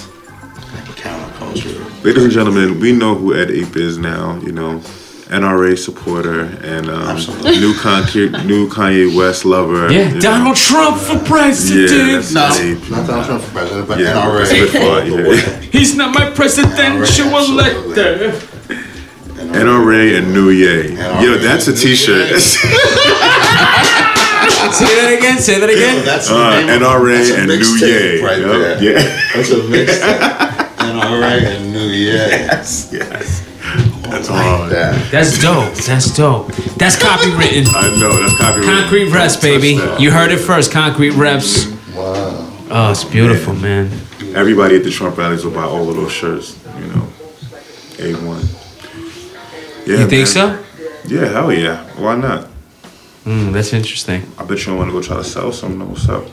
counterculture. 0.95 2.03
Ladies 2.05 2.23
and 2.23 2.31
gentlemen, 2.31 2.79
we 2.79 2.93
know 2.93 3.15
who 3.15 3.35
Ed 3.35 3.51
Ape 3.51 3.75
is 3.75 3.97
now. 3.97 4.39
You 4.39 4.53
know, 4.53 4.81
NRA 5.29 5.77
supporter 5.77 6.41
and 6.63 6.89
um, 6.89 7.15
new 7.61 7.73
Kanye, 7.73 8.45
new 8.45 8.67
Kanye 8.69 9.15
West 9.15 9.43
lover. 9.45 9.91
Yeah, 9.91 10.07
you 10.09 10.13
know. 10.15 10.19
Donald 10.21 10.55
Trump 10.55 10.97
for 10.97 11.13
Yeah, 11.13 11.23
president. 11.27 12.23
that's 12.25 12.31
No, 12.33 12.49
Ape. 12.63 12.89
not 12.89 13.07
Donald 13.07 13.25
Trump 13.25 13.43
for 13.43 13.51
president, 13.51 13.87
but 13.87 13.99
Yeah, 13.99 14.13
NRA. 14.13 14.39
that's 14.39 14.51
a 14.53 14.85
yeah. 15.59 15.59
He's 15.71 15.95
not 15.95 16.13
my 16.13 16.29
presidential 16.29 17.27
Absolutely. 17.27 18.01
elector. 18.03 18.41
NRA 19.37 20.17
and 20.17 20.33
New 20.33 20.49
Ye. 20.49 20.95
NRA 20.95 21.21
Yo, 21.23 21.37
that's 21.37 21.67
a 21.67 21.71
and 21.71 21.79
New 21.83 21.89
T-shirt. 21.91 22.41
Say 24.71 24.85
that 24.99 25.15
again. 25.17 25.37
Say 25.39 25.59
that 25.59 25.69
Yo, 25.69 25.75
again. 25.75 26.05
that's 26.05 26.27
the 26.29 26.35
Uh, 26.35 26.49
name 26.61 26.69
of- 26.69 26.81
NRA 26.81 27.17
that's 27.17 27.29
a 27.31 27.37
and 27.37 27.47
New 27.47 27.57
mixtape 27.59 28.19
Ye. 28.19 28.23
right 28.23 28.39
Yup, 28.39 28.49
there. 28.51 28.83
Yeah. 28.83 29.19
That's 29.35 29.51
a 29.51 29.55
mixtape. 29.55 30.77
NRA 30.77 31.45
and 31.57 31.71
New 31.73 31.79
Ye. 31.87 32.05
Yes, 32.13 32.89
yes. 32.91 33.43
That's 34.09 34.29
Like 34.29 34.45
hard. 34.45 34.71
that. 34.71 35.11
That's 35.11 35.41
dope. 35.41 35.73
That's 35.73 36.15
dope. 36.15 36.47
That's 36.77 36.95
copywritten. 36.95 37.67
I 37.75 37.95
know. 37.99 38.11
That's 38.21 38.37
copyright. 38.37 38.65
Concrete 38.65 39.09
reps, 39.11 39.35
baby. 39.37 39.79
You 39.99 40.11
heard 40.11 40.31
it 40.31 40.37
first. 40.39 40.71
Concrete 40.71 41.11
reps. 41.11 41.67
Wow. 41.95 42.43
Oh, 42.69 42.91
it's 42.91 43.03
beautiful, 43.03 43.53
man. 43.55 43.89
Everybody 44.35 44.75
at 44.77 44.83
the 44.83 44.91
Trump 44.91 45.17
rallies 45.17 45.43
will 45.45 45.51
buy 45.53 45.63
all 45.63 45.89
of 45.89 45.95
those 45.95 46.11
shirts. 46.11 46.57
You 46.79 46.85
know, 46.87 47.07
A 47.99 48.13
one. 48.25 48.41
Yeah, 49.85 49.99
You 50.01 50.07
think 50.07 50.11
man. 50.11 50.25
so? 50.25 50.63
Yeah, 51.05 51.25
hell 51.31 51.51
yeah. 51.53 51.83
Why 51.97 52.15
not? 52.15 52.47
Mm, 53.25 53.51
that's 53.53 53.73
interesting. 53.73 54.23
I 54.37 54.43
bet 54.43 54.59
you 54.59 54.65
don't 54.67 54.77
want 54.77 54.89
to 54.89 54.93
go 54.93 55.01
try 55.01 55.17
to 55.17 55.23
sell 55.23 55.51
some. 55.51 55.77
Know 55.79 55.85
what's 55.85 56.07
up? 56.09 56.23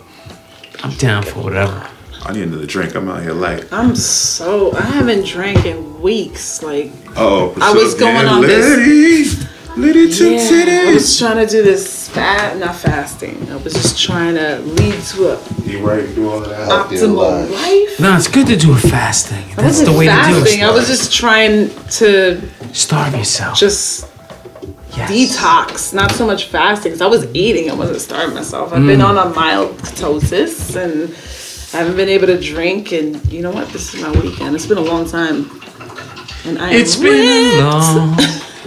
I'm 0.83 0.93
down 0.97 1.23
for 1.23 1.41
whatever. 1.43 1.89
I 2.27 2.33
need 2.33 2.45
another 2.45 2.67
drink. 2.67 2.95
I'm 2.95 3.09
out 3.09 3.23
here 3.23 3.33
light. 3.33 3.71
I'm 3.73 3.95
so 3.95 4.73
I 4.73 4.81
haven't 4.83 5.27
drank 5.27 5.67
in 5.67 6.01
weeks. 6.01 6.63
Like 6.63 6.91
Oh, 7.17 7.55
I 7.61 7.73
was 7.73 7.95
going 7.95 8.27
on 8.27 8.43
this- 8.43 9.35
this. 9.35 9.49
Lady 9.77 10.09
took 10.09 10.31
yeah, 10.31 10.37
I 10.37 10.41
titties. 10.91 10.95
was 10.95 11.19
trying 11.19 11.45
to 11.45 11.51
do 11.51 11.61
this 11.65 12.09
fat, 12.09 12.57
not 12.59 12.77
fasting. 12.77 13.49
I 13.51 13.57
was 13.57 13.73
just 13.73 14.01
trying 14.01 14.37
to 14.37 14.59
lead 14.61 15.03
to 15.03 15.33
a 15.33 15.39
You 15.65 15.85
right? 15.85 16.15
Do 16.15 16.31
all 16.31 16.41
that. 16.41 16.69
Healthier 16.69 17.01
optimal 17.01 17.17
life. 17.17 17.51
life. 17.51 18.01
No, 18.01 18.17
it's 18.17 18.29
good 18.29 18.47
to 18.47 18.57
do 18.57 18.73
a 18.73 18.77
fasting. 18.77 19.45
I 19.59 19.63
That's 19.63 19.81
the 19.83 19.91
way 19.91 20.05
to 20.07 20.13
fasting. 20.13 20.61
do 20.61 20.67
I 20.67 20.71
was 20.71 20.87
just 20.87 21.13
trying 21.13 21.71
to 21.99 22.41
Starve 22.73 23.17
yourself. 23.17 23.59
just 23.59 24.07
yes. 24.97 25.11
detox, 25.11 25.93
not 25.93 26.13
so 26.13 26.25
much 26.25 26.47
fasting. 26.47 26.93
Cause 26.93 27.01
I 27.01 27.09
was 27.09 27.27
eating, 27.35 27.69
I 27.69 27.75
wasn't 27.75 28.01
starving 28.01 28.37
myself. 28.37 28.73
I've 28.73 28.87
been 28.87 29.01
mm. 29.01 29.09
on 29.09 29.19
a 29.19 29.35
mild 29.35 29.77
ketosis 29.79 30.77
and 30.77 31.13
I 31.75 31.79
haven't 31.79 31.97
been 31.97 32.09
able 32.09 32.29
to 32.29 32.41
drink. 32.41 32.93
And 32.93 33.21
you 33.33 33.43
know 33.43 33.51
what? 33.51 33.69
This 33.71 33.93
is 33.93 34.01
my 34.01 34.11
weekend. 34.13 34.55
It's 34.55 34.67
been 34.67 34.79
a 34.79 34.81
long 34.81 35.09
time, 35.09 35.51
and 36.45 36.59
I 36.59 36.73
It's 36.73 36.95
been 36.95 37.59
a 37.59 37.61
long, 37.61 38.17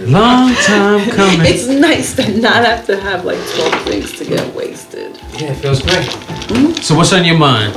long 0.00 0.54
time 0.54 1.10
coming. 1.16 1.40
It's 1.46 1.66
nice 1.66 2.14
to 2.16 2.40
not 2.40 2.64
have 2.66 2.84
to 2.86 3.00
have 3.00 3.24
like 3.24 3.38
twelve 3.54 3.82
things 3.84 4.12
to 4.18 4.26
get 4.26 4.54
wasted. 4.54 5.16
Yeah, 5.40 5.52
it 5.52 5.56
feels 5.56 5.80
great. 5.80 6.04
Hmm? 6.50 6.72
So 6.82 6.94
what's 6.94 7.14
on 7.14 7.24
your 7.24 7.38
mind, 7.38 7.72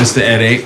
Mr. 0.00 0.18
Ed 0.18 0.64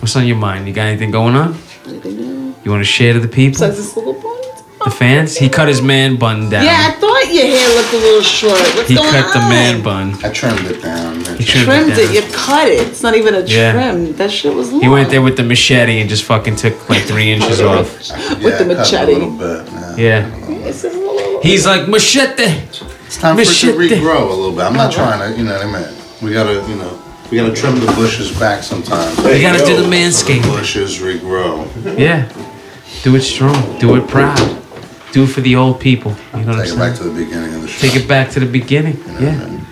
What's 0.00 0.16
on 0.16 0.26
your 0.26 0.38
mind? 0.38 0.66
You 0.66 0.74
got 0.74 0.86
anything 0.86 1.12
going 1.12 1.36
on? 1.36 1.56
Anything 1.86 2.16
new? 2.16 2.54
You 2.64 2.70
want 2.72 2.80
to 2.80 2.90
share 2.90 3.12
to 3.12 3.20
the 3.20 3.28
people, 3.28 3.52
Besides 3.52 3.76
this 3.76 3.96
little 3.96 4.14
point? 4.14 4.39
The 4.84 4.90
fans? 4.90 5.36
He 5.36 5.48
cut 5.48 5.68
his 5.68 5.82
man 5.82 6.16
bun 6.16 6.48
down. 6.50 6.64
Yeah, 6.64 6.88
I 6.88 6.92
thought 6.92 7.32
your 7.32 7.44
hair 7.46 7.68
looked 7.76 7.92
a 7.92 7.96
little 7.98 8.22
short. 8.22 8.58
What's 8.76 8.88
he 8.88 8.96
going 8.96 9.10
cut 9.10 9.26
on? 9.36 9.42
the 9.42 9.48
man 9.48 9.82
bun. 9.82 10.14
I 10.24 10.30
trimmed 10.30 10.66
it 10.66 10.82
down. 10.82 11.16
He 11.36 11.44
trimmed, 11.44 11.66
Trimmed 11.66 11.92
it. 11.92 11.98
it. 11.98 12.14
You 12.26 12.32
cut 12.34 12.68
it. 12.68 12.88
It's 12.88 13.02
not 13.02 13.14
even 13.14 13.34
a 13.34 13.40
Yeah. 13.40 13.72
trim. 13.72 14.12
That 14.16 14.30
shit 14.30 14.54
was 14.54 14.72
long. 14.72 14.82
He 14.82 14.88
went 14.88 15.10
there 15.10 15.22
with 15.22 15.36
the 15.36 15.42
machete 15.44 16.00
and 16.00 16.08
just 16.08 16.24
fucking 16.24 16.56
took 16.56 16.88
like 16.88 17.02
three 17.02 17.30
inches 17.34 17.60
off. 17.60 18.08
Yeah, 18.08 18.34
With 18.42 18.58
the 18.58 18.64
I 18.78 18.84
cut 18.84 19.08
it 19.08 19.18
machete. 19.18 19.38
Bit. 19.38 19.98
Yeah. 19.98 20.26
Yeah. 20.48 20.68
It's 20.68 20.84
a 20.84 20.88
little- 20.90 21.40
He's 21.42 21.66
like 21.66 21.88
machete. 21.88 22.44
It's 23.06 23.16
time 23.18 23.36
for 23.36 23.42
it 23.42 23.46
to 23.46 23.72
regrow 23.72 24.22
a 24.30 24.34
little 24.34 24.52
bit. 24.52 24.60
I'm 24.62 24.74
not 24.74 24.94
uh-huh. 24.94 25.16
trying 25.16 25.32
to, 25.32 25.38
you 25.38 25.44
know 25.44 25.56
what 25.56 25.66
I 25.66 25.80
mean? 25.90 25.96
We 26.22 26.32
gotta, 26.32 26.52
you 26.68 26.76
know, 26.76 27.02
we 27.30 27.36
gotta 27.38 27.52
trim 27.54 27.80
the 27.80 27.86
bushes 27.92 28.30
back 28.38 28.62
sometimes. 28.62 29.16
You 29.18 29.40
gotta 29.42 29.64
do 29.64 29.76
the 29.76 29.82
The 29.82 29.88
manscape. 29.88 30.42
bushes 30.42 30.98
regrow. 30.98 31.66
Yeah. 31.98 32.28
Do 33.02 33.14
it 33.16 33.22
strong. 33.22 33.78
Do 33.78 33.96
it 33.96 34.06
proud. 34.08 34.59
Do 35.12 35.24
it 35.24 35.28
for 35.28 35.40
the 35.40 35.56
old 35.56 35.80
people. 35.80 36.14
You 36.34 36.44
know 36.44 36.52
what 36.56 36.62
Take 36.64 36.72
I'm 36.72 36.76
it 36.76 36.78
back 36.78 36.96
to 36.98 37.04
the 37.04 37.24
beginning 37.24 37.54
of 37.54 37.62
the 37.62 37.68
show. 37.68 37.86
Take 37.88 37.96
it 38.02 38.08
back 38.08 38.30
to 38.30 38.40
the 38.40 38.46
beginning. 38.46 38.96
You 39.06 39.12
know 39.12 39.20
Yeah. 39.20 39.36
what 39.38 39.46
I 39.46 39.50
mean? 39.50 39.66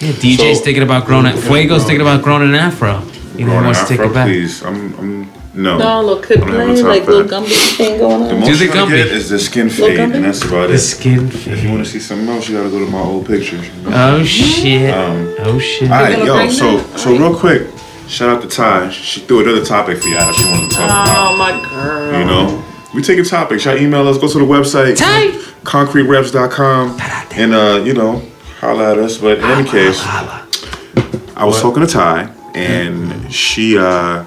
Yeah. 0.00 0.12
DJ's 0.12 0.58
So- 0.58 0.64
thinking 0.64 0.82
about 0.82 1.06
growing. 1.06 1.26
Fuego's 1.36 1.84
thinking 1.84 2.02
about 2.02 2.22
growing 2.22 2.42
an 2.42 2.54
afro. 2.54 3.02
You 3.36 3.46
know, 3.46 3.58
he 3.58 3.64
wants 3.64 3.80
to 3.80 3.86
take 3.86 3.98
Afro, 4.00 4.10
it 4.10 4.14
back. 4.14 4.26
Please, 4.26 4.62
I'm, 4.62 4.94
I'm 4.98 5.28
no. 5.54 5.78
No, 5.78 6.00
little 6.02 6.22
clip 6.22 6.42
I 6.42 6.44
don't 6.46 6.50
have 6.54 6.66
play, 6.66 6.74
a 6.74 6.76
top 6.82 6.86
like 6.88 7.06
little 7.06 7.22
back. 7.22 7.30
Gumby 7.48 7.76
thing 7.76 7.98
going 7.98 8.20
The 8.28 8.34
on. 8.34 8.40
most 8.40 8.48
Do 8.50 8.56
the 8.56 8.64
you're 8.66 8.74
Gumby. 8.74 8.88
get 8.90 9.06
is 9.06 9.28
the 9.30 9.38
skin 9.38 9.70
fade, 9.70 9.98
and 10.00 10.24
that's 10.24 10.42
about 10.42 10.68
The 10.68 10.74
it. 10.74 10.78
skin 10.80 11.30
fade. 11.30 11.54
If 11.54 11.64
you 11.64 11.70
want 11.70 11.84
to 11.84 11.90
see 11.90 11.98
something 11.98 12.28
else, 12.28 12.48
you 12.50 12.56
gotta 12.58 12.68
go 12.68 12.78
to 12.84 12.90
my 12.90 13.00
old 13.00 13.26
pictures. 13.26 13.64
you 13.66 13.90
know? 13.90 14.18
Oh 14.18 14.24
shit. 14.24 14.92
Um, 14.94 15.34
Oh 15.44 15.58
shit. 15.58 15.90
All 15.90 16.02
right, 16.02 16.18
yo. 16.18 16.34
bring 16.36 16.50
So, 16.50 16.76
that? 16.76 16.98
so 16.98 17.16
real 17.16 17.34
quick, 17.34 17.62
shout 18.06 18.28
out 18.28 18.42
to 18.42 18.48
Ty. 18.48 18.90
She 18.90 19.20
threw 19.20 19.40
another 19.40 19.64
topic 19.64 20.02
for 20.02 20.08
you 20.08 20.14
that 20.16 20.34
she 20.34 20.44
wanted 20.44 20.70
to 20.70 20.76
talk 20.76 20.84
about. 20.84 21.08
Oh 21.32 21.36
my 21.38 21.52
girl. 21.70 22.18
You 22.18 22.24
know, 22.26 22.64
we 22.94 23.02
take 23.02 23.18
a 23.18 23.24
topic. 23.24 23.64
Y'all 23.64 23.76
email 23.76 24.06
us. 24.08 24.18
Go 24.18 24.28
to 24.28 24.38
the 24.38 24.44
website, 24.44 24.96
Ty. 24.96 25.30
concretereps.com, 25.62 26.98
and 27.34 27.54
uh, 27.54 27.82
you 27.84 27.94
know, 27.94 28.22
holla 28.58 28.92
at 28.92 28.98
us. 28.98 29.18
But 29.18 29.38
in 29.38 29.44
any 29.44 29.68
case, 29.68 30.00
I 30.02 31.44
was 31.44 31.60
talking 31.60 31.86
to 31.86 31.92
Ty, 31.92 32.32
and 32.54 33.32
she 33.32 33.78
uh, 33.78 34.24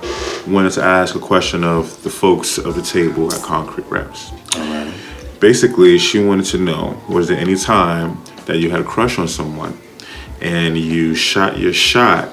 wanted 0.48 0.72
to 0.74 0.84
ask 0.84 1.16
a 1.16 1.20
question 1.20 1.64
of 1.64 2.02
the 2.04 2.10
folks 2.10 2.58
of 2.58 2.76
the 2.76 2.82
table 2.82 3.32
at 3.34 3.42
Concrete 3.42 3.86
Reps. 3.88 4.32
Basically, 5.40 5.98
she 6.00 6.24
wanted 6.24 6.46
to 6.48 6.58
know: 6.58 7.02
Was 7.08 7.28
there 7.28 7.38
any 7.38 7.56
time 7.56 8.24
that 8.46 8.58
you 8.58 8.70
had 8.72 8.82
a 8.82 8.84
crush 8.84 9.20
on 9.20 9.28
someone, 9.28 9.78
and 10.42 10.78
you 10.78 11.14
shot 11.14 11.58
your 11.60 11.74
shot, 11.74 12.30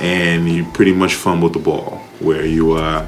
and 0.00 0.48
you 0.48 0.64
pretty 0.72 0.92
much 0.92 1.14
fumbled 1.14 1.54
the 1.54 1.58
ball, 1.58 1.98
where 2.18 2.44
you 2.44 2.72
uh, 2.72 3.06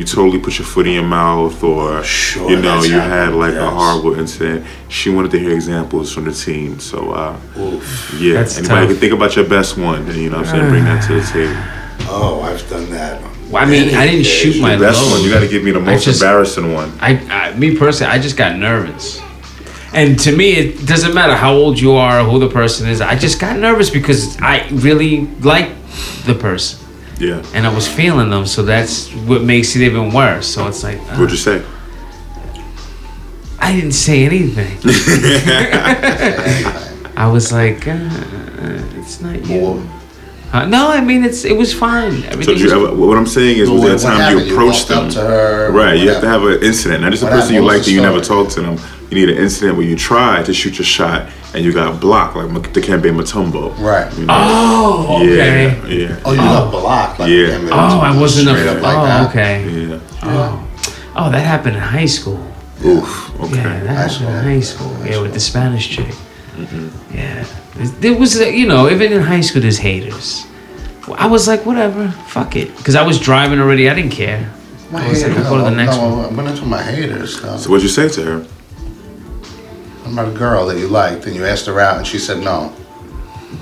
you 0.00 0.06
totally 0.06 0.38
put 0.40 0.58
your 0.58 0.66
foot 0.66 0.86
in 0.86 0.94
your 0.94 1.02
mouth, 1.04 1.62
or 1.62 2.02
Sure, 2.02 2.48
you 2.48 2.56
know, 2.56 2.76
that's 2.76 2.88
you 2.88 2.94
had 2.94 3.10
happened, 3.10 3.38
like 3.38 3.52
a 3.54 3.70
horrible 3.70 4.18
incident. 4.18 4.66
She 4.88 5.10
wanted 5.10 5.30
to 5.32 5.38
hear 5.38 5.50
examples 5.54 6.10
from 6.12 6.24
the 6.24 6.32
team, 6.32 6.80
so. 6.80 7.10
Uh, 7.12 7.38
Oof. 7.58 8.16
yeah, 8.18 8.32
That's 8.34 8.56
anybody 8.56 8.80
tough. 8.80 8.88
can 8.92 8.96
think 9.00 9.12
about 9.12 9.36
your 9.36 9.44
best 9.46 9.76
one, 9.76 10.08
and 10.08 10.16
you 10.16 10.30
know 10.30 10.38
what 10.38 10.46
I'm 10.48 10.52
saying, 10.56 10.70
bring 10.70 10.84
that 10.84 11.06
to 11.06 11.14
the 11.14 11.20
table. 11.32 12.10
Oh, 12.12 12.40
I've 12.42 12.66
done 12.70 12.88
that. 12.90 13.20
Well, 13.50 13.62
I 13.62 13.66
mean, 13.66 13.94
I 13.94 14.06
didn't 14.06 14.24
shoot 14.24 14.60
my 14.62 14.76
The 14.76 14.86
best 14.86 15.02
load. 15.02 15.10
one, 15.12 15.22
you 15.22 15.30
got 15.30 15.40
to 15.40 15.48
give 15.48 15.62
me 15.62 15.70
the 15.72 15.80
most 15.80 16.04
just- 16.06 16.22
embarrassing 16.22 16.72
one. 16.72 16.90
I, 17.00 17.16
I, 17.50 17.54
me 17.58 17.76
personally, 17.76 18.10
I 18.12 18.18
just 18.18 18.38
got 18.38 18.56
nervous. 18.56 19.20
And 19.92 20.18
to 20.20 20.34
me, 20.34 20.52
it 20.52 20.86
doesn't 20.86 21.12
matter 21.14 21.34
how 21.34 21.52
old 21.52 21.78
you 21.78 21.92
are 21.92 22.20
or 22.20 22.24
who 22.24 22.38
the 22.38 22.48
person 22.48 22.88
is. 22.88 23.00
I 23.02 23.16
just 23.16 23.38
got 23.40 23.58
nervous 23.58 23.90
because 23.90 24.38
I 24.40 24.66
really 24.70 25.26
like 25.40 25.68
the 26.24 26.34
person 26.34 26.78
Yeah. 27.20 27.42
and 27.54 27.66
I 27.66 27.74
was 27.74 27.86
feeling 27.86 28.30
them. 28.30 28.46
So 28.46 28.62
that's 28.62 29.10
what 29.28 29.42
makes 29.42 29.76
it 29.76 29.82
even 29.82 30.10
worse. 30.12 30.48
So 30.48 30.66
it's 30.68 30.82
like, 30.82 30.96
uh, 30.98 31.16
What'd 31.16 31.30
you 31.30 31.36
say? 31.36 31.62
I 33.60 33.72
didn't 33.74 33.92
say 33.92 34.24
anything. 34.24 34.78
I 37.16 37.28
was 37.30 37.52
like, 37.52 37.86
uh, 37.86 37.98
it's 38.98 39.20
not 39.20 39.44
you. 39.46 39.60
Well, 39.60 39.86
Uh, 40.52 40.66
no, 40.66 40.88
I 40.90 41.00
mean 41.00 41.22
it's 41.22 41.44
it 41.44 41.56
was 41.56 41.72
fine. 41.72 42.22
So 42.22 42.26
Everything 42.28 42.54
did 42.56 42.70
you 42.72 42.78
was, 42.80 42.98
what 42.98 43.16
I'm 43.16 43.26
saying 43.26 43.58
is, 43.58 43.70
was 43.70 43.82
What- 43.82 43.86
there 43.86 43.94
a 43.94 43.98
what 43.98 44.02
time 44.02 44.16
happened? 44.20 44.40
you 44.40 44.46
You 44.46 44.52
approached 44.54 44.90
walked 44.90 45.12
them? 45.14 45.20
to 45.22 45.30
her, 45.30 45.70
right, 45.70 45.96
you 45.96 46.06
what 46.06 46.14
have 46.14 46.22
to 46.22 46.28
have 46.28 46.42
an 46.42 46.62
incident. 46.64 47.02
Not 47.02 47.12
just 47.12 47.22
a 47.22 47.28
person 47.28 47.54
you 47.54 47.62
like 47.62 47.84
that 47.84 47.90
you 47.90 48.00
never 48.02 48.20
story? 48.24 48.42
talked 48.44 48.54
to 48.56 48.62
them. 48.62 48.76
You 49.10 49.16
need 49.16 49.28
an 49.28 49.38
incident 49.38 49.76
where 49.76 49.84
you 49.86 49.96
tried 49.96 50.46
to 50.46 50.54
shoot 50.54 50.78
your 50.78 50.84
shot 50.84 51.28
and 51.52 51.64
you 51.64 51.72
got 51.72 52.00
blocked, 52.00 52.36
like 52.36 52.48
the 52.72 52.80
Dikembe 52.80 53.10
Mutombo. 53.12 53.76
Right. 53.78 54.12
You 54.16 54.26
know? 54.26 54.34
oh, 54.36 55.16
okay. 55.20 55.66
Yeah, 55.66 55.86
yeah, 56.10 56.20
Oh, 56.24 56.30
you 56.30 56.36
got 56.38 56.70
blocked. 56.70 57.18
Like, 57.18 57.30
Yeah. 57.30 57.46
damn 57.48 57.66
it, 57.66 57.72
Oh, 57.72 57.76
I 58.00 58.16
wasn't 58.16 58.48
a. 58.48 58.52
straight 58.54 58.68
up 58.68 58.82
like 58.82 58.96
oh, 58.96 59.04
that. 59.06 59.28
okay. 59.30 59.88
yeah. 59.88 59.98
Oh, 60.22 60.68
oh, 61.16 61.30
that 61.32 61.40
happened 61.40 61.74
in 61.74 61.82
high 61.82 62.06
school. 62.06 62.38
Oof. 62.84 63.40
Okay. 63.40 63.56
Yeah, 63.56 63.80
that 63.82 63.86
happened 63.88 64.12
school. 64.12 64.28
in 64.28 64.44
high 64.44 64.60
school. 64.60 64.94
High 64.94 65.08
Yeah, 65.10 65.20
with 65.22 65.34
the 65.34 65.40
Spanish 65.40 65.88
chick. 65.88 66.14
Mm-hmm. 66.54 67.16
Yeah, 67.16 67.44
there 67.98 68.14
was, 68.14 68.40
uh, 68.40 68.44
you 68.44 68.66
know, 68.68 68.88
even 68.90 69.12
in 69.12 69.22
high 69.22 69.40
school, 69.40 69.60
there's 69.62 69.78
haters. 69.78 70.46
I 71.16 71.26
was 71.26 71.48
like, 71.48 71.66
whatever, 71.66 72.08
fuck 72.28 72.54
it, 72.54 72.76
because 72.76 72.94
I 72.94 73.02
was 73.02 73.18
driving 73.18 73.58
already. 73.58 73.90
I 73.90 73.94
didn't 73.94 74.12
care. 74.12 74.48
My 74.92 75.04
I 75.04 75.08
was 75.08 75.22
like, 75.22 75.32
haters. 75.32 75.46
I'll 75.46 75.50
go 75.50 75.58
to 75.58 75.64
the 75.64 75.70
no, 75.70 75.76
next 75.84 75.96
no, 75.96 76.08
one. 76.16 76.38
I'm 76.38 76.46
into 76.46 76.64
my 76.64 76.80
haters. 76.82 77.42
No. 77.42 77.56
So 77.56 77.70
what'd 77.70 77.82
you 77.82 77.88
say 77.88 78.08
to 78.08 78.22
her? 78.22 78.46
I'm 80.10 80.18
about 80.18 80.34
a 80.34 80.36
girl 80.36 80.66
that 80.66 80.76
you 80.78 80.88
liked, 80.88 81.26
and 81.26 81.36
you 81.36 81.44
asked 81.46 81.66
her 81.66 81.78
out, 81.78 81.98
and 81.98 82.06
she 82.06 82.18
said 82.18 82.42
no. 82.42 82.74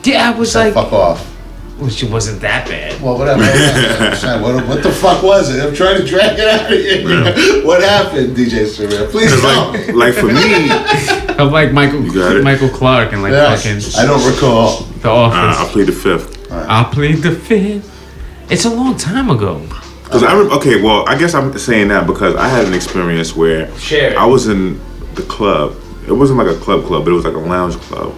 Yeah, 0.02 0.32
I 0.32 0.38
was 0.38 0.52
Said, 0.52 0.72
like, 0.72 0.74
fuck 0.74 0.92
off. 0.94 1.36
well, 1.78 1.90
she 1.90 2.06
wasn't 2.06 2.40
that 2.40 2.66
bad. 2.66 2.98
Well, 3.02 3.18
whatever. 3.18 3.42
What, 4.42 4.66
what 4.66 4.82
the 4.82 4.90
fuck 4.90 5.22
was 5.22 5.54
it? 5.54 5.62
I'm 5.62 5.74
trying 5.74 5.98
to 6.00 6.06
drag 6.06 6.38
it 6.38 6.48
out 6.48 6.72
of 6.72 6.78
you. 6.78 7.66
What 7.66 7.82
happened, 7.82 8.34
DJ 8.36 8.64
Surreal? 8.66 9.10
Please 9.10 9.30
tell 9.40 9.72
Like, 9.72 9.88
me. 9.88 9.92
like 9.92 10.14
for 10.14 10.26
me, 10.26 11.34
I'm 11.38 11.50
like 11.52 11.72
Michael, 11.72 12.02
You 12.02 12.12
got 12.14 12.36
it. 12.36 12.44
Michael 12.44 12.68
Clark 12.70 13.12
and 13.12 13.22
like 13.22 13.32
Yes, 13.32 13.64
fucking 13.94 14.02
I 14.02 14.06
don't 14.10 14.32
recall. 14.34 14.80
The 15.02 15.10
uh, 15.10 15.12
Office. 15.12 15.58
I 15.68 15.72
played 15.72 15.88
the 15.88 15.92
fifth. 15.92 16.50
I 16.52 16.84
played 16.84 17.16
the 17.18 17.32
fifth. 17.32 18.50
It's 18.50 18.64
a 18.64 18.70
long 18.70 18.96
time 18.96 19.28
ago. 19.30 19.60
Because 20.04 20.22
I 20.22 20.34
rem- 20.34 20.50
okay, 20.52 20.80
well, 20.80 21.06
I 21.08 21.18
guess 21.18 21.34
I'm 21.34 21.56
saying 21.58 21.88
that 21.88 22.06
because 22.06 22.34
I 22.36 22.48
had 22.48 22.66
an 22.66 22.72
experience 22.74 23.36
where 23.36 23.70
Share. 23.78 24.18
I 24.18 24.24
was 24.24 24.46
in 24.48 24.80
the 25.14 25.22
club. 25.22 25.74
It 26.08 26.12
wasn't 26.12 26.38
like 26.38 26.48
a 26.48 26.58
club 26.58 26.86
club, 26.86 27.04
but 27.04 27.10
it 27.10 27.14
was 27.14 27.24
like 27.24 27.34
a 27.34 27.38
lounge 27.38 27.76
club, 27.76 28.14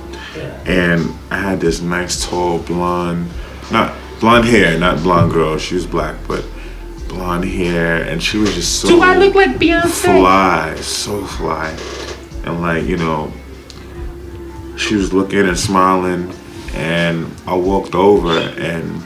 and 0.64 1.12
I 1.31 1.38
had 1.38 1.61
this 1.61 1.81
nice 1.81 2.24
tall 2.24 2.61
blonde, 2.61 3.29
not 3.72 3.96
blonde 4.20 4.44
hair, 4.44 4.79
not 4.79 5.03
blonde 5.03 5.33
girl. 5.33 5.59
She 5.59 5.74
was 5.74 5.87
black, 5.87 6.16
but 6.29 6.44
blonde 7.09 7.44
hair, 7.44 8.03
and 8.03 8.22
she 8.22 8.38
was 8.38 8.55
just 8.55 8.81
so 8.81 8.88
Do 8.88 9.03
I 9.03 9.16
look 9.16 9.35
like 9.35 9.57
Beyonce? 9.57 10.20
fly, 10.20 10.76
so 10.76 11.24
fly, 11.26 11.76
and 12.44 12.62
like 12.62 12.85
you 12.85 12.96
know, 12.96 13.33
she 14.76 14.94
was 14.94 15.12
looking 15.12 15.40
and 15.40 15.59
smiling, 15.59 16.33
and 16.74 17.26
I 17.46 17.57
walked 17.57 17.94
over 17.94 18.31
and. 18.31 19.03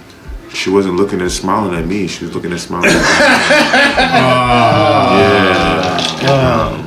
She 0.52 0.70
wasn't 0.70 0.94
looking 0.94 1.20
and 1.20 1.32
smiling 1.32 1.74
at 1.74 1.84
me. 1.84 2.06
She 2.06 2.24
was 2.24 2.32
looking 2.32 2.52
and 2.52 2.60
smiling 2.60 2.88
at 2.88 2.94
me. 2.94 3.00
yeah. 5.18 5.98
Oh 6.30 6.83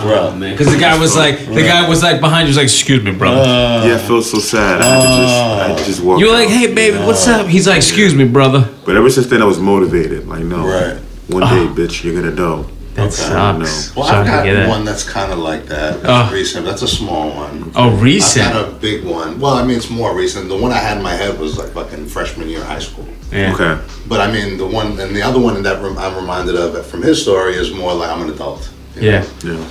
Oh, 0.00 0.34
man, 0.36 0.52
because 0.56 0.72
the 0.72 0.78
guy 0.78 0.98
was 0.98 1.16
like, 1.16 1.38
the 1.46 1.62
guy 1.62 1.88
was 1.88 2.02
like 2.02 2.20
behind 2.20 2.46
you, 2.46 2.50
was 2.50 2.56
like, 2.56 2.64
"Excuse 2.64 3.02
me, 3.02 3.12
brother." 3.12 3.40
Uh, 3.40 3.84
yeah, 3.86 3.94
I 3.96 3.98
felt 3.98 4.24
so 4.24 4.38
sad. 4.38 4.80
I 4.80 4.84
had 4.86 5.02
to 5.02 5.78
just, 5.78 5.82
I 5.82 5.86
just 5.86 6.00
walk. 6.02 6.20
you 6.20 6.26
were 6.26 6.32
like, 6.32 6.48
"Hey, 6.48 6.72
baby, 6.72 6.98
what's 6.98 7.26
up?" 7.26 7.46
He's 7.46 7.66
like, 7.66 7.78
"Excuse 7.78 8.14
me, 8.14 8.24
brother." 8.24 8.68
But 8.84 8.96
ever 8.96 9.10
since 9.10 9.26
then, 9.26 9.42
I 9.42 9.44
was 9.46 9.58
motivated. 9.58 10.28
Like, 10.28 10.44
no, 10.44 10.58
Right. 10.66 10.96
one 11.28 11.42
day, 11.42 11.64
uh-huh. 11.64 11.74
bitch, 11.74 12.04
you're 12.04 12.14
gonna 12.14 12.34
know. 12.34 12.66
That 12.94 13.04
Okay. 13.06 13.10
sucks. 13.12 13.94
Well, 13.94 14.06
Sorry 14.06 14.18
I've 14.20 14.26
got 14.26 14.44
hear 14.44 14.54
that. 14.54 14.68
one 14.68 14.84
that's 14.84 15.04
kind 15.04 15.30
of 15.32 15.38
like 15.38 15.66
that. 15.66 16.02
That's 16.02 16.08
Oh. 16.08 16.28
Uh. 16.28 16.30
recent. 16.32 16.64
That's 16.66 16.82
a 16.82 16.88
small 16.88 17.30
one. 17.30 17.70
Oh, 17.76 17.90
recent. 17.90 17.96
I've 17.96 18.02
recent. 18.02 18.44
had 18.46 18.56
a 18.56 18.70
big 18.72 19.04
one. 19.04 19.38
Well, 19.38 19.52
I 19.54 19.62
mean, 19.64 19.76
it's 19.76 19.88
more 19.90 20.16
recent. 20.16 20.48
The 20.48 20.56
one 20.56 20.72
I 20.72 20.78
had 20.78 20.96
in 20.96 21.02
my 21.04 21.14
head 21.14 21.38
was 21.38 21.56
like 21.58 21.72
fucking 21.74 22.06
freshman 22.06 22.48
year 22.48 22.60
of 22.60 22.66
high 22.66 22.80
school. 22.80 23.06
Yeah. 23.30 23.52
Okay. 23.54 23.78
But 24.08 24.20
I 24.20 24.32
mean, 24.32 24.58
the 24.58 24.66
one 24.66 24.98
and 24.98 25.14
the 25.14 25.22
other 25.22 25.38
one 25.38 25.54
in 25.56 25.62
that 25.62 25.80
rem- 25.80 25.96
I'm 25.98 26.16
reminded 26.16 26.56
of 26.56 26.84
from 26.86 27.02
his 27.02 27.22
story 27.22 27.54
is 27.54 27.70
more 27.72 27.94
like 27.94 28.10
I'm 28.10 28.22
an 28.22 28.30
adult. 28.30 28.68
Yeah. 29.00 29.20
know? 29.44 29.52
Yeah. 29.52 29.64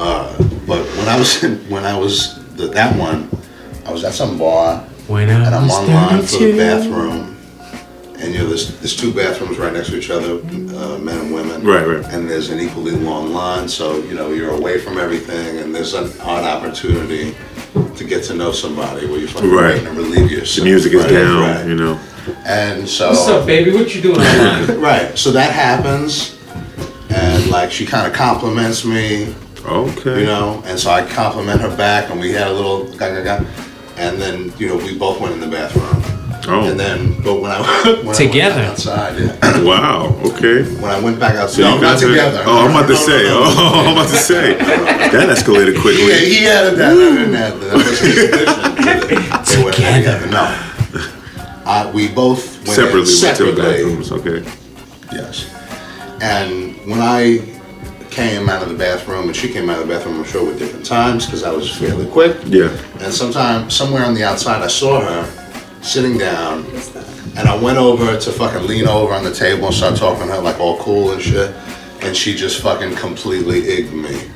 Yeah. 0.00 0.06
Uh, 0.06 0.38
but 0.66 0.84
when 0.96 1.08
I 1.08 1.18
was 1.18 1.42
in, 1.44 1.58
when 1.70 1.84
I 1.84 1.96
was 1.98 2.38
the, 2.56 2.68
that 2.68 2.96
one, 2.98 3.28
I 3.86 3.92
was 3.92 4.04
at 4.04 4.14
some 4.14 4.38
bar 4.38 4.78
When 5.08 5.28
and 5.28 5.42
I 5.44 5.56
I'm 5.56 5.64
was 5.64 5.72
online 5.72 6.22
for 6.22 6.38
the 6.38 6.56
bathroom, 6.56 7.36
and 8.18 8.32
you 8.32 8.38
know 8.38 8.46
there's 8.48 8.78
there's 8.80 8.96
two 8.96 9.12
bathrooms 9.12 9.58
right 9.58 9.72
next 9.72 9.90
to 9.90 9.96
each 9.96 10.10
other, 10.10 10.34
uh, 10.76 10.98
men 10.98 11.18
and 11.20 11.34
women. 11.34 11.62
Right, 11.64 11.86
right. 11.86 12.04
And 12.12 12.28
there's 12.28 12.50
an 12.50 12.60
equally 12.60 12.92
long 12.92 13.32
line, 13.32 13.68
so 13.68 13.98
you 14.04 14.14
know 14.14 14.30
you're 14.32 14.54
away 14.54 14.78
from 14.78 14.98
everything, 14.98 15.58
and 15.58 15.74
there's 15.74 15.94
an 15.94 16.10
odd 16.20 16.44
opportunity 16.44 17.34
to 17.96 18.04
get 18.04 18.24
to 18.24 18.34
know 18.34 18.52
somebody 18.52 19.06
where 19.06 19.18
you 19.20 19.26
fucking 19.28 19.50
Right. 19.50 19.82
and 19.86 19.96
relieve 19.96 20.30
yourself. 20.30 20.64
The 20.64 20.70
music 20.70 20.92
is 20.94 21.02
Right, 21.04 21.10
down. 21.12 21.40
right. 21.42 21.66
You 21.66 21.74
know. 21.74 22.00
And 22.46 22.88
so 22.88 23.08
What's 23.10 23.28
up, 23.28 23.46
baby? 23.46 23.72
What 23.72 23.94
you 23.94 24.00
doing 24.02 24.20
online? 24.20 24.80
Right. 24.90 25.18
So 25.18 25.32
that 25.32 25.52
happens, 25.52 26.36
and 27.10 27.46
like 27.50 27.70
she 27.72 27.84
kind 27.86 28.06
of 28.06 28.12
compliments 28.12 28.84
me, 28.84 29.34
Okay. 29.66 30.20
you 30.20 30.26
know, 30.26 30.62
and 30.66 30.78
so 30.78 30.90
I 30.90 31.04
compliment 31.06 31.60
her 31.60 31.74
back, 31.76 32.10
and 32.10 32.18
we 32.20 32.32
had 32.32 32.48
a 32.48 32.52
little 32.52 32.84
ga 32.96 33.10
ga 33.14 33.22
ga, 33.22 33.44
and 33.96 34.20
then 34.20 34.52
you 34.58 34.68
know 34.68 34.76
we 34.76 34.96
both 34.96 35.20
went 35.20 35.34
in 35.34 35.40
the 35.40 35.46
bathroom, 35.48 36.02
Oh. 36.48 36.68
and 36.68 36.80
then 36.80 37.20
but 37.22 37.34
when 37.40 37.50
I 37.52 37.60
when 38.04 38.14
Together? 38.16 38.54
I 38.54 38.58
went 38.58 38.70
outside, 38.70 39.18
yeah, 39.20 39.62
Wow. 39.62 40.16
Okay. 40.24 40.62
when 40.80 40.90
I 40.90 40.98
went 40.98 41.20
back 41.20 41.34
outside, 41.36 41.62
So 41.62 41.74
no, 41.76 41.80
not 41.80 41.98
together. 41.98 42.42
Oh, 42.46 42.64
I'm 42.64 42.70
about 42.70 42.86
to 42.88 42.94
No, 42.94 42.98
no, 43.00 43.06
say. 43.06 43.22
no, 43.24 43.40
no. 43.40 43.44
Oh, 43.46 43.84
I'm 43.86 43.92
about 43.92 44.08
to 44.08 44.16
say. 44.16 44.54
That 44.54 45.28
escalated 45.28 45.80
quickly. 45.80 46.06
Yeah, 46.08 46.16
quickly. 46.16 46.34
he 46.34 46.46
added 46.46 46.78
that. 46.78 46.92
I 46.92 46.94
didn't 46.94 47.34
add 47.34 47.52
that. 47.52 47.60
That 47.60 47.76
was 47.76 47.98
his 48.00 48.18
addition 48.18 49.58
they 49.58 49.64
went 49.64 49.76
Together. 49.76 50.26
No, 50.28 50.44
uh, 51.66 51.90
we 51.94 52.08
both 52.08 52.56
went 52.66 52.68
Separately, 52.80 53.12
in 53.12 53.22
went 53.22 53.36
to 53.36 53.44
the 53.44 53.62
bathrooms. 53.62 54.12
Okay. 54.12 54.42
Yes. 55.12 55.46
And 56.22 56.74
when 56.86 57.00
I 57.00 57.38
came 58.10 58.48
out 58.48 58.62
of 58.62 58.68
the 58.68 58.74
bathroom, 58.74 59.26
and 59.28 59.36
she 59.36 59.52
came 59.52 59.70
out 59.70 59.80
of 59.80 59.86
the 59.88 59.94
bathroom, 59.94 60.18
I'm 60.18 60.24
sure, 60.24 60.44
with 60.46 60.58
different 60.58 60.84
times 60.84 61.26
because 61.26 61.42
I 61.44 61.52
was 61.52 61.74
fairly 61.76 62.06
quick. 62.06 62.36
Yeah. 62.46 62.76
And 63.00 63.12
sometime, 63.12 63.70
somewhere 63.70 64.04
on 64.04 64.14
the 64.14 64.24
outside, 64.24 64.62
I 64.62 64.66
saw 64.68 65.00
her 65.00 65.82
sitting 65.82 66.18
down, 66.18 66.64
and 67.36 67.48
I 67.48 67.56
went 67.56 67.78
over 67.78 68.18
to 68.18 68.32
fucking 68.32 68.66
lean 68.66 68.86
over 68.88 69.14
on 69.14 69.24
the 69.24 69.32
table 69.32 69.66
and 69.66 69.74
start 69.74 69.96
talking 69.96 70.26
to 70.26 70.34
her 70.34 70.40
like 70.40 70.58
all 70.60 70.78
cool 70.78 71.12
and 71.12 71.22
shit, 71.22 71.54
and 72.02 72.16
she 72.16 72.34
just 72.34 72.60
fucking 72.62 72.94
completely 72.96 73.62
igged 73.62 73.92
me. 73.92 74.28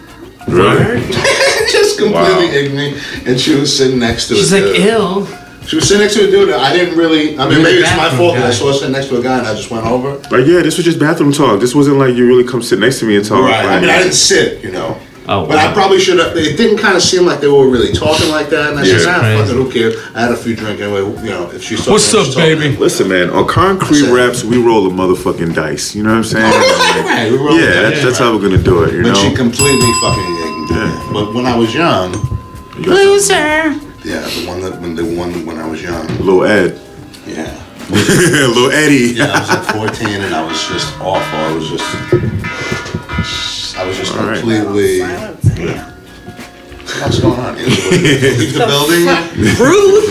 Really? 0.47 1.01
just 1.73 1.99
completely 1.99 2.13
Wow. 2.13 2.53
igged 2.53 2.75
me, 2.75 3.01
and 3.31 3.41
she 3.41 3.55
was 3.55 3.77
sitting 3.77 3.99
next 3.99 4.29
to 4.29 4.35
it. 4.35 4.39
She's 4.39 4.53
a 4.53 4.61
like 4.61 4.75
dude. 4.77 4.87
ill. 4.87 5.29
She 5.67 5.77
was 5.77 5.89
sitting 5.89 6.03
next 6.03 6.15
to 6.15 6.29
a 6.29 6.31
dude. 6.31 6.51
that 6.51 6.61
I 6.61 6.73
didn't 6.73 6.97
really. 6.99 7.39
I 7.39 7.49
mean, 7.49 7.63
maybe 7.63 7.79
it's 7.81 7.97
my 7.97 8.11
fault 8.11 8.35
that 8.37 8.45
I 8.47 8.51
saw 8.51 8.69
her 8.69 8.73
sitting 8.75 8.93
next 8.93 9.09
to 9.09 9.19
a 9.19 9.23
guy 9.23 9.39
and 9.39 9.47
I 9.47 9.55
just 9.55 9.71
went 9.71 9.87
over. 9.87 10.17
Like, 10.31 10.47
yeah, 10.47 10.61
this 10.63 10.77
was 10.77 10.85
just 10.85 10.99
bathroom 10.99 11.33
talk. 11.33 11.59
This 11.61 11.75
wasn't 11.75 11.97
like 11.99 12.15
you 12.15 12.27
really 12.27 12.45
come 12.45 12.61
sit 12.63 12.79
next 12.79 12.99
to 13.01 13.07
me 13.07 13.17
and 13.17 13.25
talk. 13.25 13.41
Right. 13.49 13.65
I 13.65 13.81
mean, 13.81 13.91
I 13.91 13.99
didn't 13.99 14.13
sit, 14.15 14.63
you 14.63 14.71
know. 14.73 14.99
Oh, 15.27 15.47
But 15.47 15.57
I 15.57 15.73
probably 15.73 15.99
should 16.01 16.19
have. 16.19 16.37
It 16.37 16.59
didn't 16.59 16.77
kind 16.77 16.95
of 16.99 17.03
seem 17.03 17.25
like 17.25 17.41
they 17.41 17.49
were 17.49 17.67
really 17.67 17.95
talking 17.95 18.29
like 18.29 18.51
that. 18.51 18.73
And 18.73 18.79
I 18.79 18.83
Yeah. 18.85 18.99
said, 18.99 19.07
nah, 19.07 19.21
Crazy. 19.21 19.39
fuck 19.41 19.49
it, 19.49 19.55
who 19.57 19.73
cares? 19.73 19.97
I 20.15 20.21
had 20.21 20.33
a 20.33 20.37
few 20.37 20.55
drinks 20.55 20.83
anyway. 20.83 21.01
You 21.25 21.31
know, 21.31 21.51
if 21.51 21.63
she's 21.65 21.79
talking, 21.79 21.93
What's 21.95 22.05
she's 22.05 22.15
up, 22.29 22.35
talking. 22.35 22.59
baby? 22.59 22.77
Listen, 22.77 23.09
man, 23.09 23.31
on 23.31 23.47
concrete 23.47 24.03
Listen. 24.03 24.13
raps, 24.15 24.45
we 24.45 24.59
roll 24.59 24.87
a 24.87 24.91
motherfucking 24.91 25.55
dice. 25.55 25.95
You 25.95 26.03
know 26.03 26.11
what 26.11 26.17
I'm 26.17 26.25
saying? 26.25 26.45
Oh, 26.55 26.95
like, 26.95 27.05
Right, 27.07 27.33
we 27.33 27.39
roll 27.39 27.59
yeah, 27.59 27.67
that's, 27.67 27.95
dice, 27.97 28.05
that's 28.05 28.21
right. 28.21 28.27
how 28.27 28.37
we're 28.37 28.43
gonna 28.43 28.59
do 28.63 28.83
it. 28.83 28.93
You 28.93 29.03
But 29.03 29.17
she 29.17 29.31
know? 29.31 29.35
completely 29.35 29.93
fucking. 30.03 30.69
Yeah. 30.73 31.09
But 31.15 31.33
when 31.35 31.47
I 31.47 31.57
was 31.57 31.75
young, 31.75 32.13
Loser. 32.77 33.75
Yeah, 34.05 34.21
the 34.21 34.45
one 34.47 34.61
that 34.61 34.81
when 34.81 34.95
the 34.95 35.05
one 35.17 35.45
when 35.47 35.59
I 35.59 35.67
was 35.69 35.83
young, 35.83 36.07
Little 36.19 36.45
Ed, 36.45 36.79
yeah. 37.27 37.61
little 37.91 38.71
Eddie. 38.71 39.15
Yeah, 39.17 39.31
I 39.33 39.41
was 39.41 39.49
like 39.51 39.99
14 39.99 40.09
and 40.23 40.35
I 40.35 40.43
was 40.47 40.67
just 40.69 40.93
awful. 41.01 41.39
I 41.39 41.53
was 41.55 41.69
just, 41.69 41.85
I 43.77 43.87
was 43.87 43.97
just 43.99 44.17
All 44.17 44.27
right. 44.27 44.39
completely. 44.41 45.01
What's 47.03 47.19
going 47.21 47.39
on? 47.41 47.57
Is 47.59 48.39
Leave 48.39 48.53
the 48.55 48.67
building. 48.67 49.05
Rude. 49.59 50.05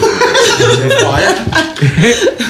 Quiet. 1.01 1.37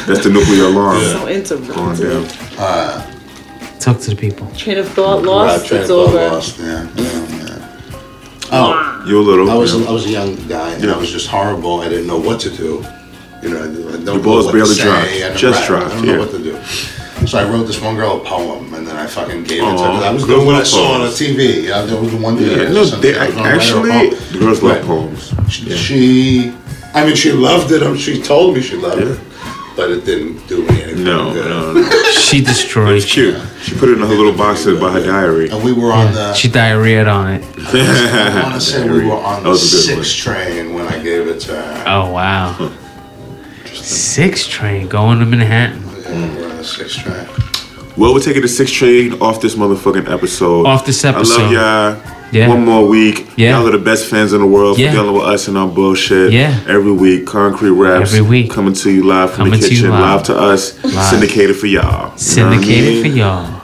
That's 0.07 0.23
the 0.23 0.29
nuclear 0.33 0.65
alarm 0.65 0.99
so 1.01 1.19
going 1.19 1.35
interrupted. 1.35 2.55
down. 2.57 3.79
Talk 3.79 3.99
to 3.99 4.09
the 4.11 4.15
people. 4.15 4.47
Train 4.55 4.77
of 4.79 4.87
thought 4.89 5.23
lost. 5.23 5.67
train 5.67 5.81
It's 5.81 5.89
of 5.89 5.95
thought 5.95 6.15
over. 6.15 6.35
lost. 6.35 6.57
Yeah, 6.59 6.87
yeah, 6.95 7.27
yeah. 7.29 7.59
Oh, 8.51 8.73
oh. 8.75 8.92
You're 9.05 9.19
a 9.19 9.23
little. 9.23 9.49
I 9.49 9.55
was 9.55 9.73
you 9.73 9.79
know. 9.81 9.87
I 9.89 9.91
was 9.91 10.05
a 10.05 10.09
young 10.09 10.35
guy 10.47 10.73
and 10.73 10.83
Yeah. 10.83 10.93
I 10.93 10.97
was 10.97 11.11
just 11.11 11.27
horrible. 11.27 11.81
I 11.81 11.89
didn't 11.89 12.07
know 12.07 12.17
what 12.19 12.39
to 12.41 12.49
do. 12.49 12.85
You 13.41 13.49
know, 13.49 13.59
I 13.59 13.67
don't 13.67 14.05
know 14.05 14.21
balls 14.21 14.45
what 14.45 14.53
barely 14.53 14.75
dropped. 14.75 15.07
I 15.09 15.33
Just 15.35 15.67
dropped, 15.67 15.87
I 15.91 15.95
don't 15.95 16.05
know 16.05 16.13
yeah. 16.13 16.19
what 16.19 16.31
to 16.31 16.39
do. 16.41 16.57
So 17.27 17.37
I 17.39 17.43
wrote 17.49 17.63
this 17.67 17.79
one 17.81 17.95
girl 17.95 18.21
a 18.21 18.23
poem, 18.25 18.73
and 18.73 18.85
then 18.87 18.95
I 18.95 19.05
fucking 19.07 19.43
gave 19.43 19.61
it 19.63 19.77
to 19.77 19.83
her. 19.83 20.03
I 20.05 20.11
was 20.11 20.23
doing 20.25 20.45
what 20.45 20.55
I 20.55 20.63
saw 20.63 20.93
on 20.95 21.01
the 21.01 21.07
TV. 21.07 21.63
Yeah, 21.63 21.81
there 21.83 21.99
was 22.01 22.11
the 22.11 22.17
one. 22.17 22.37
Yeah, 22.37 22.69
no, 22.69 22.83
they 22.85 23.17
I 23.17 23.27
was 23.27 23.35
gonna 23.35 23.49
write 23.49 23.67
her 23.69 23.89
a 23.89 23.93
actually 23.93 24.09
the 24.31 24.39
girls 24.39 24.61
love 24.63 24.85
poems. 24.85 25.33
Yeah. 25.61 25.75
She, 25.75 26.53
I 26.93 27.05
mean, 27.05 27.15
she 27.15 27.31
loved 27.31 27.71
it. 27.71 27.97
She 27.99 28.21
told 28.21 28.55
me 28.55 28.61
she 28.61 28.75
loved 28.77 29.01
Yeah. 29.01 29.13
it, 29.13 29.19
but 29.75 29.89
it 29.91 30.05
didn't 30.05 30.45
do 30.47 30.65
me 30.67 30.83
anything. 30.83 31.03
No, 31.03 31.33
good. 31.33 31.45
no, 31.49 31.73
no. 31.73 31.89
She 32.13 32.41
destroyed 32.41 32.97
It's 32.97 33.11
cute. 33.11 33.39
She 33.61 33.75
put 33.75 33.89
it 33.89 33.93
in 33.93 33.99
her 33.99 34.05
little 34.07 34.35
box 34.35 34.65
by 34.65 34.91
her 34.91 35.03
diary. 35.03 35.49
And 35.49 35.63
we 35.63 35.71
were 35.73 35.91
on 35.91 36.13
the. 36.13 36.33
She 36.33 36.47
diarrheaed 36.47 37.07
on 37.11 37.33
it. 37.33 37.43
I 37.57 38.41
want 38.43 38.55
to 38.55 38.61
say 38.61 38.89
we 38.89 39.05
were 39.05 39.13
on 39.13 39.43
the 39.43 39.49
was 39.49 39.73
a 39.73 39.87
good 39.87 39.97
one. 39.97 40.03
sixth 40.05 40.17
train 40.23 40.73
when 40.73 40.87
I 40.87 41.01
gave 41.01 41.27
it 41.27 41.39
to 41.41 41.55
her. 41.61 41.83
Oh 41.87 42.11
wow. 42.11 42.71
Six 43.73 44.47
train 44.47 44.87
going 44.87 45.19
to 45.19 45.25
Manhattan. 45.25 45.81
Yeah, 46.03 46.35
we 46.35 46.41
were 46.41 46.49
on 46.49 46.57
the 46.57 46.63
sixth 46.63 46.97
train. 46.99 47.27
Well, 47.97 48.13
we're 48.13 48.21
taking 48.21 48.41
the 48.41 48.47
sixth 48.47 48.73
train 48.73 49.21
off 49.21 49.41
this 49.41 49.55
motherfucking 49.55 50.09
episode. 50.11 50.65
Off 50.65 50.85
this 50.85 51.03
episode. 51.05 51.41
I 51.41 51.45
episode. 51.45 51.55
love 51.55 52.05
y'all. 52.05 52.22
Yeah. 52.33 52.47
One 52.49 52.65
more 52.65 52.87
week. 52.87 53.27
Yeah. 53.37 53.57
Y'all 53.59 53.67
are 53.67 53.71
the 53.71 53.77
best 53.77 54.07
fans 54.09 54.33
in 54.33 54.41
the 54.41 54.47
world 54.47 54.77
Yeah. 54.79 54.89
for 54.91 54.97
dealing 54.97 55.13
with 55.13 55.23
us 55.25 55.47
and 55.47 55.57
our 55.57 55.67
bullshit. 55.67 56.31
Yeah. 56.33 56.59
Every 56.67 56.91
week. 56.91 57.25
Concrete 57.27 57.69
Raps. 57.71 58.13
Every 58.13 58.27
week. 58.27 58.49
Coming 58.51 58.73
to 58.73 58.89
you 58.91 59.03
live 59.03 59.29
from 59.31 59.45
Coming 59.45 59.59
the 59.59 59.67
to 59.67 59.73
you 59.73 59.81
kitchen. 59.81 59.91
live. 59.91 60.23
to 60.23 60.35
us. 60.35 60.83
Live. 60.83 60.93
Syndicated 61.05 61.55
for 61.55 61.67
y'all. 61.67 61.83
You 61.83 62.07
know 62.07 62.13
I 62.13 62.17
Syndicated 62.17 62.93
mean? 62.93 63.11
for 63.11 63.17
y'all. 63.17 63.59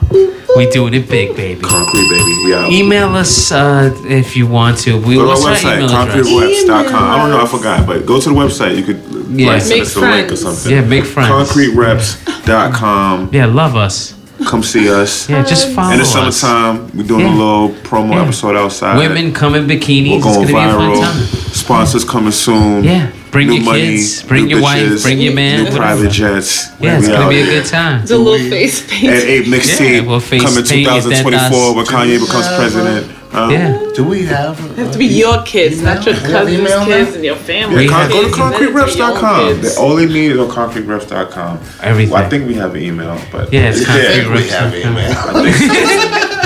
We 0.56 0.66
doing 0.70 0.94
it 0.94 1.08
big, 1.08 1.36
baby. 1.36 1.60
Concrete, 1.60 2.08
baby. 2.08 2.32
We 2.44 2.54
out. 2.54 2.72
Email 2.72 3.14
us 3.16 3.52
uh, 3.52 3.94
if 4.08 4.36
you 4.36 4.46
want 4.48 4.78
to. 4.78 4.98
We 5.00 5.14
Go 5.14 5.24
to 5.26 5.30
our 5.30 5.36
our 5.50 5.54
website, 5.54 5.76
email 5.76 5.90
address? 5.96 6.26
concretereps.com. 6.28 6.94
I 7.10 7.16
don't 7.18 7.30
know, 7.30 7.40
I 7.40 7.46
forgot, 7.46 7.86
but 7.86 8.04
go 8.04 8.20
to 8.20 8.28
the 8.28 8.34
website. 8.34 8.76
You 8.76 8.82
could 8.82 9.00
Yeah. 9.32 9.46
like, 9.46 9.62
send 9.62 9.70
Make 9.78 9.82
us 9.82 9.96
a 9.96 10.00
link 10.00 10.32
or 10.32 10.36
something. 10.36 10.72
Yeah, 10.72 10.80
make 10.82 11.04
friends. 11.04 11.30
Concretereps.com. 11.52 13.30
Yeah, 13.32 13.46
love 13.46 13.76
us. 13.76 14.14
Come 14.46 14.62
see 14.62 14.88
us. 14.90 15.28
Yeah, 15.28 15.42
just 15.44 15.68
follow 15.74 15.92
In 15.92 15.98
the 15.98 16.02
us. 16.04 16.12
summertime, 16.36 16.90
we're 16.94 17.02
doing 17.06 17.20
Yeah. 17.26 17.34
a 17.34 17.36
little 17.36 17.68
promo 17.84 18.12
Yeah. 18.12 18.22
episode 18.22 18.56
outside. 18.56 18.96
Women 18.96 19.32
come 19.32 19.54
in 19.54 19.66
bikinis. 19.66 20.10
We're 20.10 20.16
It's 20.16 20.24
going 20.24 20.34
gonna 20.36 20.46
be 20.46 20.52
a 20.54 20.56
fun 20.56 20.90
viral. 20.90 21.00
time. 21.02 21.26
Sponsors 21.52 22.04
coming 22.04 22.32
soon. 22.32 22.84
Yeah, 22.84 23.06
bring 23.30 23.48
New 23.48 23.54
your 23.56 23.64
money, 23.64 23.80
kids, 23.96 24.22
bring 24.22 24.46
new 24.46 24.54
your 24.56 24.62
wife, 24.62 25.02
bring 25.02 25.20
your 25.20 25.34
man. 25.34 25.58
New 25.58 25.64
whatever. 25.64 25.78
private 25.78 26.10
jets. 26.12 26.68
Yeah, 26.80 26.98
it's 26.98 27.08
gonna 27.08 27.28
be 27.28 27.40
a 27.40 27.44
good 27.46 27.66
time. 27.66 28.02
The 28.06 28.16
little 28.16 28.32
we- 28.40 28.50
face 28.50 28.80
And 28.80 28.90
paint. 28.90 29.12
eight 29.12 29.46
mixtape 29.46 29.94
Yeah, 29.96 30.00
we'll 30.08 30.20
face 30.20 30.42
coming 30.42 30.64
paint 30.64 30.82
your 30.86 30.94
dead 30.94 31.02
2024 31.02 31.74
when 31.74 31.84
Kanye 31.86 32.18
becomes 32.20 32.46
president. 32.56 33.06
Uh, 33.32 33.48
Yeah. 33.50 33.78
Do 33.94 34.04
we 34.04 34.24
have? 34.26 34.58
It 34.72 34.78
have 34.78 34.92
to 34.92 34.98
be 34.98 35.06
your 35.06 35.42
kids, 35.42 35.80
not 35.82 36.04
your 36.04 36.14
cousins' 36.16 36.58
email 36.58 36.80
now? 36.80 36.86
kids 36.86 37.14
and 37.14 37.24
your 37.24 37.36
family. 37.36 37.84
Yeah, 37.84 37.90
con- 37.90 38.00
have- 38.02 38.10
go 38.10 38.22
to 38.22 38.26
kids. 38.28 38.38
You 38.38 38.42
better 38.42 38.58
tell 38.58 38.62
your 38.62 38.78
own 38.80 39.14
concretereps.com. 39.16 39.48
kids. 39.60 39.74
The 39.74 39.80
only 39.80 40.06
need 40.06 40.32
is 40.32 40.38
on 40.38 40.48
concretereps.com. 40.50 41.58
Everything. 41.82 42.12
Well, 42.12 42.22
I 42.24 42.28
think 42.28 42.48
we 42.48 42.54
have 42.54 42.74
an 42.74 42.82
email, 42.82 43.20
but 43.30 43.52
Yeah, 43.52 43.70
it's 43.70 43.80
I 43.82 43.84
concrete 43.86 44.12
think 44.14 44.28
we 44.28 44.34
reps. 44.34 44.50
have 44.50 44.74
email. 44.74 45.14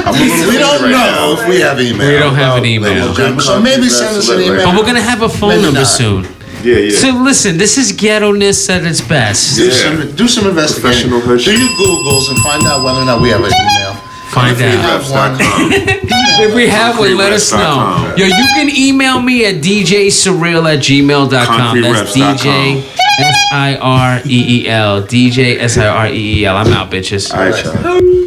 I'm 0.07 0.15
a 0.15 0.19
little 0.19 0.49
we 0.51 0.59
don't 0.59 0.83
right 0.83 0.91
know 0.91 1.35
now. 1.35 1.41
if 1.43 1.49
we 1.49 1.61
have 1.61 1.81
email. 1.81 2.07
We 2.13 2.19
don't 2.19 2.35
have 2.35 2.59
an 2.59 2.67
email. 2.67 3.19
and 3.19 3.41
So 3.43 3.61
maybe 3.61 3.89
send 3.89 4.17
us 4.19 4.29
an 4.29 4.41
email. 4.43 4.67
But 4.67 4.77
we're 4.77 4.85
gonna 4.87 5.01
have 5.01 5.23
a 5.23 5.29
phone 5.29 5.51
Maybe 5.51 5.63
number 5.63 5.81
not. 5.81 5.87
soon. 5.89 6.27
Yeah, 6.63 6.77
yeah. 6.77 6.97
So 6.99 7.09
listen, 7.23 7.57
this 7.59 7.77
is 7.79 7.93
ghetto-ness 7.93 8.69
at 8.71 8.85
its 8.85 9.01
best. 9.01 9.57
Do 9.57 9.71
some 9.71 10.11
do 10.17 10.27
some 10.29 10.47
investigating. 10.49 11.11
Professional 11.11 11.21
Do 11.21 11.27
hood 11.27 11.47
your 11.47 11.73
Googles 11.81 12.29
and 12.31 12.39
find 12.41 12.63
out 12.65 12.83
whether 12.85 13.01
or 13.01 13.05
not 13.05 13.21
we 13.21 13.29
have 13.31 13.41
an 13.45 13.53
email. 13.53 13.84
Find 14.35 14.53
If 14.53 14.59
we 14.61 14.67
out. 14.67 14.83
have 14.83 15.11
one, 15.11 15.33
uh, 15.41 16.43
If 16.43 16.55
we 16.55 16.67
uh, 16.67 16.71
have 16.71 16.99
one, 16.99 17.17
let 17.17 17.33
us 17.33 17.53
know. 17.53 18.15
Yo, 18.17 18.27
you 18.27 18.47
can 18.55 18.69
email 18.77 19.21
me 19.23 19.47
at 19.47 19.63
djsurreal 19.63 20.67
at 20.75 20.81
gmail.com. 20.81 21.81
That's 21.81 22.17
DJ 22.17 22.83
S 23.21 23.37
I 23.53 23.77
R 23.81 24.21
E 24.27 24.63
E 24.65 24.69
L. 24.69 25.03
DJ 25.03 25.59
S 25.61 25.79
I 25.79 25.87
R 25.87 26.09
E 26.09 26.41
E 26.41 26.45
L. 26.47 26.57
I'm 26.57 26.73
out, 26.73 26.91
bitches. 26.91 27.33
All 27.33 27.39
right, 27.49 27.65
y'all. 27.65 28.24